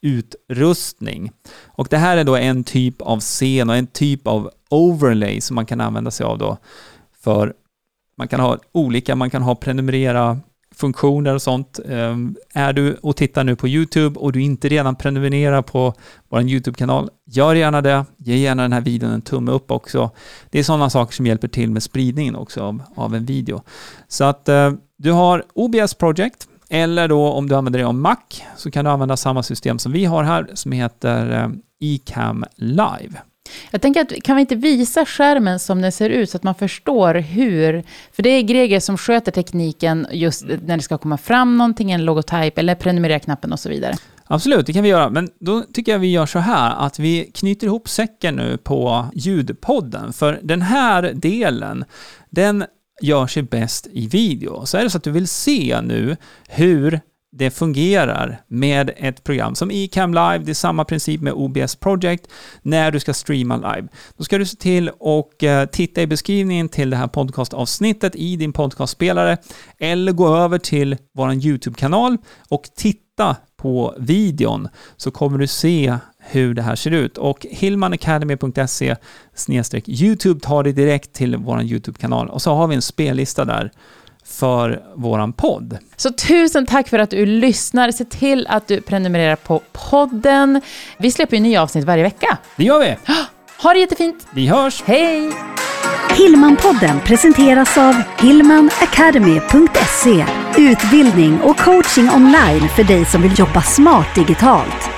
utrustning. 0.01 1.31
Och 1.65 1.87
det 1.89 1.97
här 1.97 2.17
är 2.17 2.23
då 2.23 2.35
en 2.35 2.63
typ 2.63 3.01
av 3.01 3.19
scen 3.19 3.69
och 3.69 3.75
en 3.75 3.87
typ 3.87 4.27
av 4.27 4.51
overlay 4.69 5.41
som 5.41 5.55
man 5.55 5.65
kan 5.65 5.81
använda 5.81 6.11
sig 6.11 6.25
av 6.25 6.37
då 6.37 6.57
för 7.23 7.53
man 8.17 8.27
kan 8.27 8.39
ha 8.39 8.57
olika, 8.71 9.15
man 9.15 9.29
kan 9.29 9.41
ha 9.41 9.55
prenumerera 9.55 10.39
funktioner 10.77 11.35
och 11.35 11.41
sånt. 11.41 11.79
Ehm, 11.89 12.35
är 12.53 12.73
du 12.73 12.93
och 12.93 13.15
tittar 13.15 13.43
nu 13.43 13.55
på 13.55 13.67
YouTube 13.67 14.19
och 14.19 14.31
du 14.31 14.41
inte 14.41 14.69
redan 14.69 14.95
prenumererar 14.95 15.61
på 15.61 15.93
vår 16.29 16.41
YouTube-kanal, 16.41 17.09
gör 17.25 17.55
gärna 17.55 17.81
det. 17.81 18.05
Ge 18.17 18.35
gärna 18.35 18.61
den 18.61 18.73
här 18.73 18.81
videon 18.81 19.11
en 19.11 19.21
tumme 19.21 19.51
upp 19.51 19.71
också. 19.71 20.11
Det 20.49 20.59
är 20.59 20.63
sådana 20.63 20.89
saker 20.89 21.13
som 21.13 21.25
hjälper 21.25 21.47
till 21.47 21.71
med 21.71 21.83
spridningen 21.83 22.35
också 22.35 22.63
av, 22.63 22.83
av 22.95 23.15
en 23.15 23.25
video. 23.25 23.61
Så 24.07 24.23
att 24.23 24.49
eh, 24.49 24.71
du 24.97 25.11
har 25.11 25.43
OBS 25.53 25.93
Project, 25.93 26.47
eller 26.69 27.07
då 27.07 27.27
om 27.27 27.49
du 27.49 27.55
använder 27.55 27.79
dig 27.79 27.85
av 27.85 27.95
Mac 27.95 28.17
så 28.57 28.71
kan 28.71 28.85
du 28.85 28.91
använda 28.91 29.17
samma 29.17 29.43
system 29.43 29.79
som 29.79 29.91
vi 29.91 30.05
har 30.05 30.23
här 30.23 30.47
som 30.53 30.71
heter 30.71 31.31
eh, 31.31 31.49
e 31.79 31.95
eCam 31.95 32.45
Live. 32.55 33.21
Jag 33.71 33.81
tänker 33.81 34.01
att 34.01 34.23
kan 34.23 34.35
vi 34.35 34.41
inte 34.41 34.55
visa 34.55 35.05
skärmen 35.05 35.59
som 35.59 35.81
den 35.81 35.91
ser 35.91 36.09
ut 36.09 36.29
så 36.29 36.37
att 36.37 36.43
man 36.43 36.55
förstår 36.55 37.13
hur, 37.15 37.83
för 38.11 38.23
det 38.23 38.29
är 38.29 38.41
Greger 38.41 38.79
som 38.79 38.97
sköter 38.97 39.31
tekniken 39.31 40.07
just 40.11 40.45
när 40.65 40.77
det 40.77 40.83
ska 40.83 40.97
komma 40.97 41.17
fram 41.17 41.57
någonting, 41.57 41.91
en 41.91 42.05
logotyp 42.05 42.57
eller 42.57 42.75
prenumerera-knappen 42.75 43.53
och 43.53 43.59
så 43.59 43.69
vidare. 43.69 43.95
Absolut, 44.29 44.65
det 44.65 44.73
kan 44.73 44.83
vi 44.83 44.89
göra. 44.89 45.09
Men 45.09 45.29
då 45.39 45.63
tycker 45.73 45.91
jag 45.91 45.99
vi 45.99 46.11
gör 46.11 46.25
så 46.25 46.39
här 46.39 46.75
att 46.85 46.99
vi 46.99 47.31
knyter 47.33 47.67
ihop 47.67 47.89
säcken 47.89 48.35
nu 48.35 48.57
på 48.57 49.05
ljudpodden. 49.13 50.13
För 50.13 50.39
den 50.43 50.61
här 50.61 51.11
delen, 51.13 51.85
den 52.29 52.65
gör 53.01 53.27
sig 53.27 53.43
bäst 53.43 53.87
i 53.91 54.07
video. 54.07 54.65
Så 54.65 54.77
är 54.77 54.83
det 54.83 54.89
så 54.89 54.97
att 54.97 55.03
du 55.03 55.11
vill 55.11 55.27
se 55.27 55.81
nu 55.81 56.17
hur 56.49 57.01
det 57.37 57.51
fungerar 57.51 58.41
med 58.47 58.91
ett 58.97 59.23
program 59.23 59.55
som 59.55 59.71
eCam 59.71 60.13
Live, 60.13 60.37
det 60.37 60.51
är 60.51 60.53
samma 60.53 60.85
princip 60.85 61.21
med 61.21 61.33
OBS 61.33 61.75
Project, 61.75 62.27
när 62.61 62.91
du 62.91 62.99
ska 62.99 63.13
streama 63.13 63.57
live. 63.57 63.87
Då 64.17 64.23
ska 64.23 64.37
du 64.37 64.45
se 64.45 64.57
till 64.57 64.89
och 64.99 65.43
eh, 65.43 65.65
titta 65.65 66.01
i 66.01 66.07
beskrivningen 66.07 66.69
till 66.69 66.89
det 66.89 66.97
här 66.97 67.07
podcastavsnittet 67.07 68.15
i 68.15 68.35
din 68.35 68.53
podcastspelare 68.53 69.37
eller 69.79 70.11
gå 70.11 70.35
över 70.35 70.57
till 70.57 70.97
vår 71.13 71.33
YouTube-kanal 71.33 72.17
och 72.49 72.63
titta 72.75 73.35
på 73.57 73.95
videon 73.99 74.67
så 74.97 75.11
kommer 75.11 75.37
du 75.37 75.47
se 75.47 75.97
hur 76.19 76.53
det 76.53 76.61
här 76.61 76.75
ser 76.75 76.91
ut. 76.91 77.17
Och 77.17 77.45
hillmanacademy.se 77.49 78.95
YouTube 79.87 80.39
tar 80.39 80.63
dig 80.63 80.73
direkt 80.73 81.13
till 81.13 81.37
vår 81.37 81.61
YouTube-kanal 81.61 82.29
och 82.29 82.41
så 82.41 82.53
har 82.53 82.67
vi 82.67 82.75
en 82.75 82.81
spellista 82.81 83.45
där 83.45 83.71
för 84.29 84.83
våran 84.95 85.33
podd. 85.33 85.77
Så 85.95 86.11
tusen 86.11 86.65
tack 86.65 86.87
för 86.87 86.99
att 86.99 87.09
du 87.09 87.25
lyssnar. 87.25 87.91
Se 87.91 88.05
till 88.05 88.47
att 88.47 88.67
du 88.67 88.81
prenumererar 88.81 89.35
på 89.35 89.61
podden. 89.89 90.61
Vi 90.97 91.11
släpper 91.11 91.37
ju 91.37 91.43
nya 91.43 91.61
avsnitt 91.61 91.85
varje 91.85 92.03
vecka. 92.03 92.37
Det 92.55 92.63
gör 92.63 92.79
vi. 92.79 92.97
Ha 93.63 93.73
det 93.73 93.79
jättefint. 93.79 94.27
Vi 94.33 94.47
hörs. 94.47 94.83
Hej! 94.85 95.31
Hillmanpodden 96.17 96.99
presenteras 96.99 97.77
av 97.77 97.95
hillmanacademy.se 98.19 100.25
Utbildning 100.57 101.41
och 101.41 101.57
coaching 101.57 102.09
online 102.09 102.69
för 102.69 102.83
dig 102.83 103.05
som 103.05 103.21
vill 103.21 103.39
jobba 103.39 103.61
smart 103.61 104.15
digitalt. 104.15 104.96